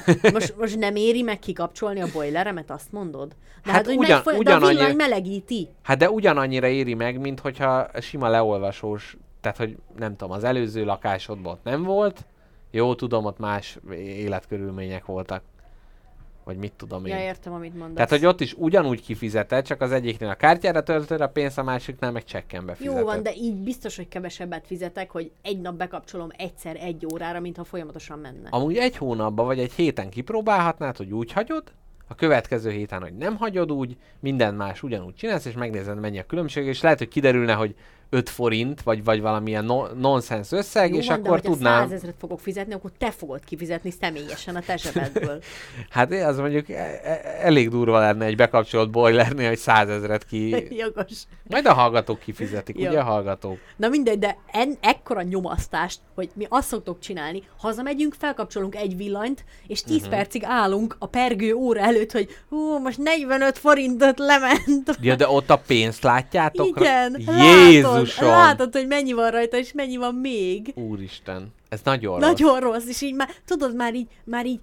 [0.32, 3.28] Most, most nem éri meg kikapcsolni a boileremet, azt mondod?
[3.28, 5.68] De Hát hát, hogy ugyan- megfoly- de a ugyanannyi- melegíti.
[5.82, 10.84] Hát de ugyanannyira éri meg, mint hogyha sima leolvasós, tehát hogy nem tudom, az előző
[10.84, 12.24] lakásodban nem volt,
[12.70, 15.42] jó tudom, ott más életkörülmények voltak,
[16.48, 17.16] vagy mit tudom én.
[17.16, 17.94] Ja, értem, amit mondasz.
[17.94, 21.62] Tehát, hogy ott is ugyanúgy kifizeted, csak az egyiknél a kártyára töltöd a pénzt, a
[21.62, 22.98] másiknál meg csekken befizeted.
[22.98, 27.40] Jó van, de így biztos, hogy kevesebbet fizetek, hogy egy nap bekapcsolom egyszer egy órára,
[27.40, 28.48] mintha folyamatosan menne.
[28.50, 31.62] Amúgy egy hónapban vagy egy héten kipróbálhatnád, hogy úgy hagyod,
[32.10, 36.26] a következő héten, hogy nem hagyod úgy, minden más ugyanúgy csinálsz, és megnézed, mennyi a
[36.26, 37.74] különbség, és lehet, hogy kiderülne, hogy
[38.10, 41.82] 5 forint, vagy, vagy valamilyen no- nonsens összeg, Jó és van, akkor de tudnám...
[41.88, 45.42] 100 ezeret fogok fizetni, akkor te fogod kifizetni személyesen a te zsebedből.
[45.90, 50.48] Hát az mondjuk e- e- elég durva lenne egy bekapcsolt boilernél, hogy százezret ki...
[50.80, 51.22] Jogos.
[51.48, 52.88] Majd a hallgatók kifizetik, Jó.
[52.88, 53.58] ugye a hallgatók?
[53.76, 59.44] Na mindegy, de en, ekkora nyomasztást, hogy mi azt szoktuk csinálni, hazamegyünk, felkapcsolunk egy villanyt,
[59.66, 60.04] és 10 Mhm.
[60.04, 60.16] uh-huh.
[60.18, 64.98] percig állunk a pergő óra előtt, hogy hú, most 45 forintot lement.
[65.00, 66.66] Ja, de ott a pénzt látjátok?
[66.80, 67.16] Igen,
[67.98, 68.28] Jézusom!
[68.28, 70.72] Látod, hogy mennyi van rajta, és mennyi van még.
[70.74, 72.28] Úristen, ez nagyon rossz.
[72.28, 74.60] Nagyon rossz, és így már, tudod, már így, már így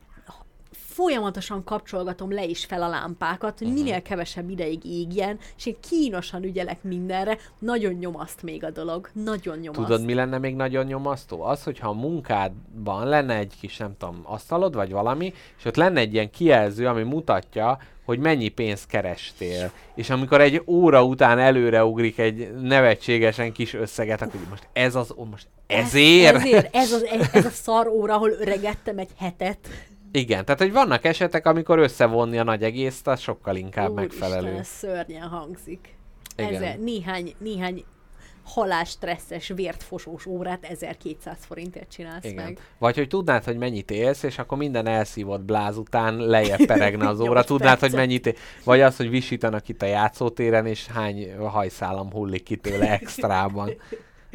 [0.95, 6.43] folyamatosan kapcsolgatom le is fel a lámpákat, hogy minél kevesebb ideig égjen, és én kínosan
[6.43, 7.37] ügyelek mindenre.
[7.59, 9.09] Nagyon nyomaszt még a dolog.
[9.13, 9.87] Nagyon nyomaszt.
[9.87, 11.41] Tudod, mi lenne még nagyon nyomasztó?
[11.41, 15.99] Az, hogyha a munkádban lenne egy kis, nem tudom, asztalod, vagy valami, és ott lenne
[15.99, 19.71] egy ilyen kijelző, ami mutatja, hogy mennyi pénzt kerestél.
[19.95, 25.47] És amikor egy óra után előreugrik egy nevetségesen kis összeget, akkor most ez az, most
[25.67, 26.35] ezért?
[26.35, 27.03] Ez, ezért, ez, az,
[27.33, 29.57] ez a szar óra, ahol öregettem egy hetet.
[30.11, 34.57] Igen, tehát hogy vannak esetek, amikor összevonni a nagy egészt, az sokkal inkább Úristen, megfelelő.
[34.57, 35.95] ez szörnyen hangzik.
[36.37, 36.53] Igen.
[36.53, 37.83] Ezzel néhány, néhány
[38.45, 42.43] halálstresszes, vértfosós órát 1200 forintért csinálsz Igen.
[42.43, 42.59] meg.
[42.77, 47.19] Vagy hogy tudnád, hogy mennyit élsz, és akkor minden elszívott bláz után lejjebb peregne az
[47.19, 47.43] óra.
[47.43, 47.99] Tudnád, hogy percet.
[47.99, 48.33] mennyit él...
[48.63, 53.69] Vagy az, hogy visítanak itt a játszótéren, és hány hajszálam hullik ki tőle extrában.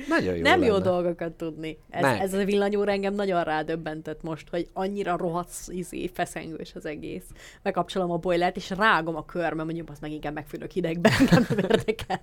[0.09, 0.85] Nagyon jó nem jó lenne.
[0.85, 1.78] dolgokat tudni.
[1.91, 7.24] Ez, ez a villanyóra engem nagyon rádöbbentett most, hogy annyira rohadt izé, feszengős az egész.
[7.62, 12.20] Bekapcsolom a boilert, és rágom a körmem, mondjuk az meg inkább megfülök hidegben, nem érdekel.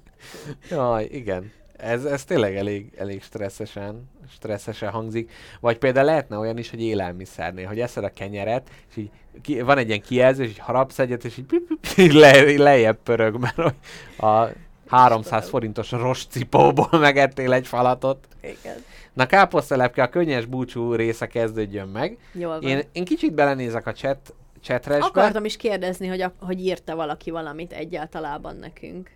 [0.69, 1.51] Jaj, igen.
[1.77, 5.31] Ez, ez tényleg elég, elég stresszesen, stresszesen hangzik.
[5.59, 9.09] Vagy például lehetne olyan is, hogy élelmiszernél, hogy eszed a kenyeret, és így
[9.41, 12.97] ki, van egy ilyen kijelzés, hogy harapsz egyet, és így, pip, pip, így le, lejjebb
[13.03, 13.75] pörög, mert hogy
[14.17, 14.47] a
[14.87, 18.27] 300 forintos rostcipóból megettél egy falatot.
[18.41, 18.83] Igen.
[19.13, 22.17] Na káposztelepke, a könnyes búcsú része kezdődjön meg.
[22.31, 22.69] Jól van.
[22.69, 25.05] Én, én kicsit belenézek a chat, chatresbe.
[25.05, 29.11] Akartam is kérdezni, hogy, a, hogy írta valaki valamit egyáltalában nekünk.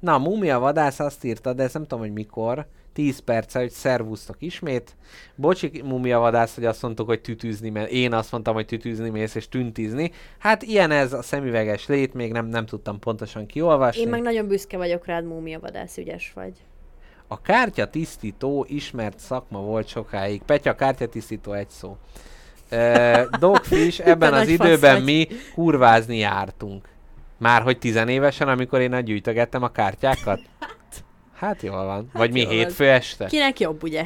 [0.00, 2.66] Na, a Múmia vadász azt írta, de ezt nem tudom, hogy mikor.
[2.92, 4.96] 10 perce, hogy szervusztok ismét.
[5.34, 9.34] Bocsi, Múmia vadász, hogy azt mondtuk, hogy tütűzni, mert én azt mondtam, hogy tütűzni mész
[9.34, 10.10] és tüntizni.
[10.38, 14.00] Hát ilyen ez a szemüveges lét, még nem, nem tudtam pontosan kiolvasni.
[14.00, 16.52] Én meg nagyon büszke vagyok rád, múmia vadász, ügyes vagy.
[17.26, 20.42] A kártyatisztító ismert szakma volt sokáig.
[20.42, 21.96] Petya, kártyatisztító egy szó.
[22.72, 26.88] Uh, Dogfish, ebben az időben mi kurvázni jártunk.
[27.40, 30.40] Már hogy tizenévesen, amikor én gyűjtögettem a kártyákat?
[31.34, 32.10] Hát jól van.
[32.12, 32.52] Vagy mi van.
[32.52, 33.26] hétfő este?
[33.26, 34.04] Kinek jobb, ugye?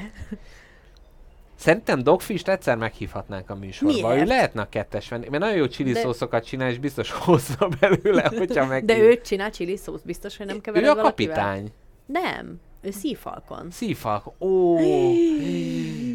[1.57, 4.09] Szerintem Dogfish-t egyszer meghívhatnánk a műsorba.
[4.09, 4.23] Miért?
[4.23, 7.69] Ő lehetne a kettes venni, mert nagyon jó chili De- szószokat csinál, és biztos hozza
[7.81, 8.85] belőle, hogyha meg.
[8.85, 11.35] De ő csinál chili szósz, biztos, hogy nem kevered ő a valakivel?
[11.37, 11.73] kapitány.
[12.07, 13.71] Nem, ő szívfalkon.
[13.71, 14.33] Szívfalk.
[14.41, 14.77] Ó,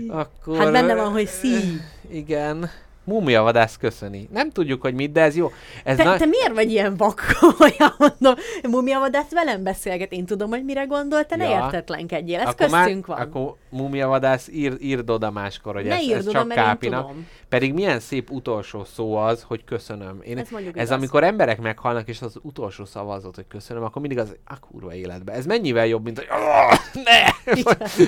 [0.07, 0.57] akkor...
[0.57, 1.79] Hát benne van, hogy szív.
[2.11, 2.69] Igen.
[3.09, 4.27] Múmia vadász köszöni.
[4.31, 5.51] Nem tudjuk, hogy mit, de ez jó.
[5.83, 6.17] Ez Te, na...
[6.17, 8.43] te miért vagy ilyen vak, komolyan mondom?
[8.69, 11.59] Mumia vadász velem beszélget, én tudom, hogy mire gondol, te ne Ja.
[11.63, 13.27] értetlenkedjél, ez akkor köztünk már, van.
[13.27, 17.11] Akkor múmia vadász ír, írd oda máskor, hogy ne ez, ez oda, csak Kápinak.
[17.49, 20.19] Pedig milyen szép utolsó szó az, hogy köszönöm.
[20.23, 24.19] Én, Ez ez amikor emberek meghalnak, és az utolsó szava az hogy köszönöm, akkor mindig
[24.19, 25.31] az, a kurva életbe.
[25.33, 27.53] Ez mennyivel jobb, mint hogy "Ah, ne!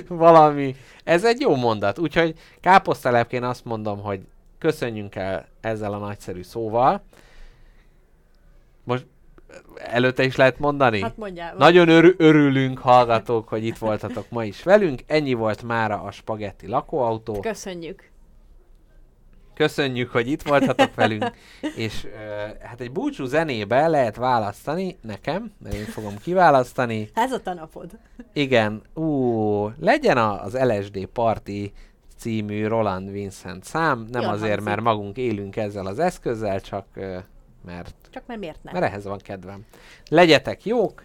[0.26, 0.76] Valami.
[1.04, 2.00] Ez egy jó mondat.
[2.00, 4.20] Úgyhogy káposztelepként azt mondom, hogy
[4.62, 7.02] köszönjünk el ezzel a nagyszerű szóval.
[8.84, 9.06] Most
[9.76, 11.02] előtte is lehet mondani?
[11.02, 11.56] Hát mondjál.
[11.58, 15.02] Nagyon örü- örülünk, hallgatók, hogy itt voltatok ma is velünk.
[15.08, 17.40] Ennyi volt mára a Spagetti lakóautó.
[17.40, 18.10] Köszönjük.
[19.54, 21.32] Köszönjük, hogy itt voltatok velünk,
[21.76, 22.12] és uh,
[22.62, 27.10] hát egy búcsú zenébe lehet választani nekem, mert én fogom kiválasztani.
[27.14, 27.90] Ez a tanapod.
[28.34, 31.72] Igen, ú, legyen az LSD Party
[32.22, 34.68] című Roland Vincent szám, nem Jól azért, hangzik.
[34.68, 36.86] mert magunk élünk ezzel az eszközzel, csak
[37.66, 38.74] mert, Csak mert miért nem?
[38.74, 39.66] mert ehhez van kedvem.
[40.10, 41.04] Legyetek jók,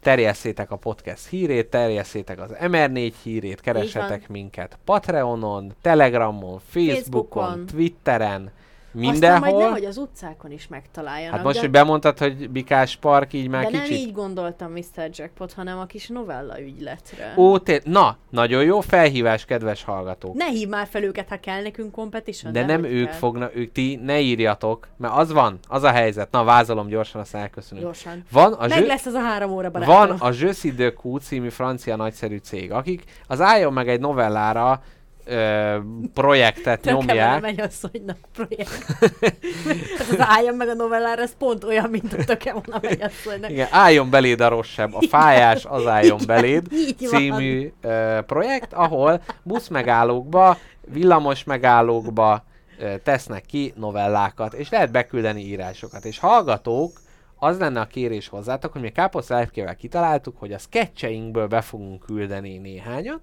[0.00, 7.66] terjesszétek a podcast hírét, terjesszétek az MR4 hírét, keressetek minket Patreonon, Telegramon, Facebookon, Facebookon.
[7.66, 8.50] Twitteren,
[8.94, 9.62] Aztán majd mindenhol.
[9.62, 11.34] nehogy az utcákon is megtaláljanak.
[11.34, 13.96] Hát most, de, hogy bemondtad, hogy Bikás Park, így már de nem kicsit...
[13.96, 15.10] így gondoltam Mr.
[15.12, 17.34] Jackpot, hanem a kis novella ügyletre.
[17.36, 20.34] Ó, té- na, nagyon jó felhívás, kedves hallgatók.
[20.34, 22.52] Ne hív már fel őket, ha kell nekünk competition.
[22.52, 23.14] De nem hogy ők kell.
[23.14, 26.30] fognak, ők ti ne írjatok, mert az van, az a helyzet.
[26.30, 27.86] Na, vázolom gyorsan, azt elköszönünk.
[27.86, 28.24] Gyorsan.
[28.30, 29.94] Van a, Meg zsö- lesz az a három óra barátom.
[29.94, 34.82] van a Je suis de című francia nagyszerű cég, akik az álljon meg egy novellára
[35.24, 35.76] ö,
[36.14, 37.40] projektet vele nyomják.
[37.40, 38.84] megy asszonynak projekt.
[39.98, 43.50] hát az álljon meg a novellára, ez pont olyan, mint a töke volna megy asszonynak.
[43.50, 46.66] Igen, álljon beléd a rosszabb, a fájás az álljon Igen, beléd
[46.96, 52.44] című ö, projekt, ahol busz megállókba, villamos megállókba
[52.78, 56.04] ö, tesznek ki novellákat, és lehet beküldeni írásokat.
[56.04, 57.00] És hallgatók
[57.42, 62.04] az lenne a kérés hozzátok, hogy mi káposzta lepkével kitaláltuk, hogy a sketcheinkből be fogunk
[62.04, 63.20] küldeni néhányat,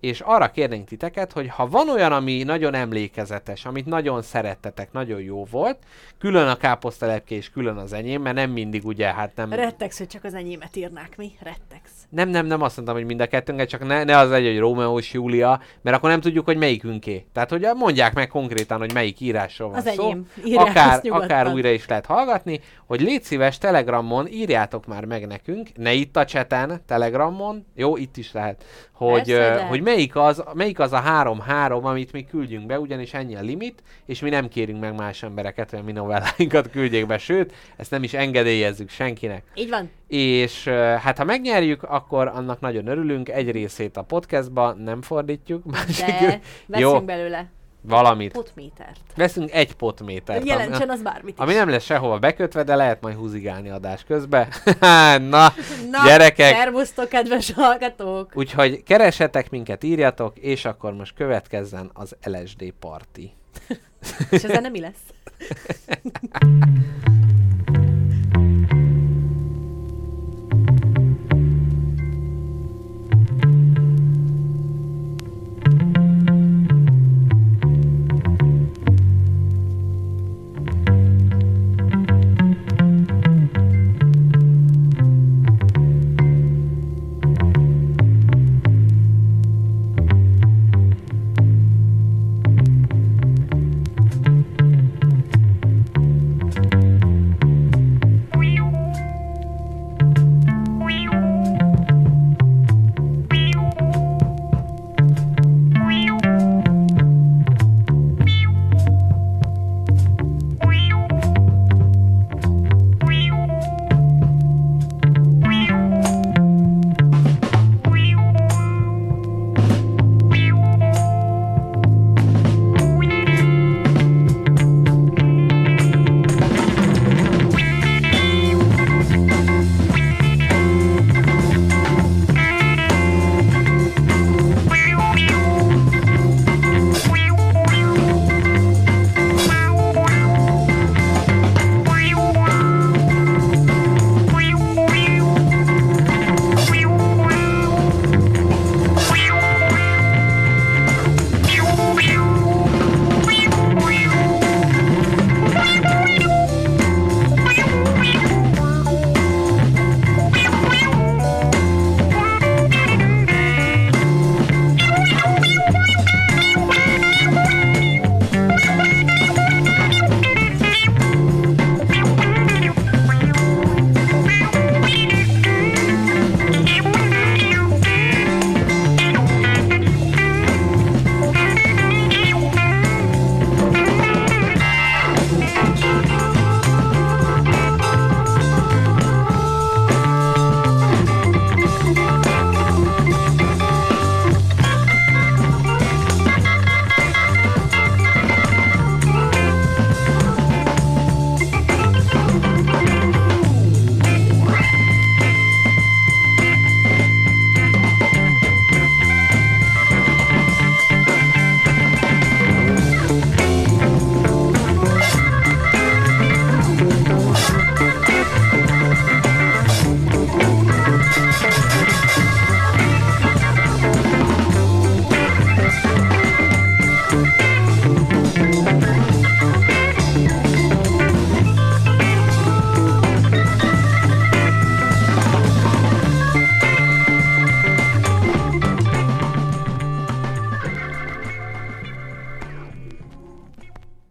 [0.00, 5.20] és arra kérnénk titeket, hogy ha van olyan, ami nagyon emlékezetes, amit nagyon szerettetek, nagyon
[5.20, 5.78] jó volt,
[6.18, 9.52] külön a káposztalepke és külön az enyém, mert nem mindig ugye, hát nem...
[9.52, 11.32] Rettegsz, hogy csak az enyémet írnák, mi?
[11.40, 11.92] Rettegsz.
[12.08, 14.60] Nem, nem, nem azt mondtam, hogy mind a kettőnket, csak ne, ne az legyen, hogy
[14.60, 17.26] Rómeó és Júlia, mert akkor nem tudjuk, hogy melyikünké.
[17.32, 20.04] Tehát, hogy mondják meg konkrétan, hogy melyik írásról van Az szó.
[20.04, 20.30] enyém.
[20.44, 25.68] Írják akár, akár újra is lehet hallgatni, hogy légy szíves Telegramon, írjátok már meg nekünk,
[25.74, 29.60] ne itt a cseten, Telegramon, jó, itt is lehet, hogy, lehet.
[29.60, 33.82] hogy melyik, az, melyik az a három-három, amit mi küldjünk be, ugyanis ennyi a limit,
[34.06, 37.90] és mi nem kérünk meg más embereket, hogy a mi novelláinkat küldjék be, sőt, ezt
[37.90, 39.42] nem is engedélyezzük senkinek.
[39.54, 39.90] Így van.
[40.08, 40.64] És
[41.02, 46.40] hát ha megnyerjük, akkor annak nagyon örülünk, egy részét a podcastba nem fordítjuk, másik De
[46.66, 47.00] veszünk Jó.
[47.00, 47.50] belőle
[47.88, 48.32] valamit.
[48.32, 49.00] potmétert.
[49.16, 50.38] Veszünk egy potmétert.
[50.40, 51.38] ami- Jelentsen az bármit is.
[51.38, 54.48] ami nem lesz sehova bekötve, de lehet majd húzigálni adás közben.
[55.30, 55.52] Na,
[55.90, 56.54] Na, gyerekek!
[56.54, 58.30] Szervusztok, kedves hallgatók!
[58.34, 63.20] Úgyhogy keresetek minket, írjatok, és akkor most következzen az LSD party.
[64.30, 64.96] És ezen nem mi lesz?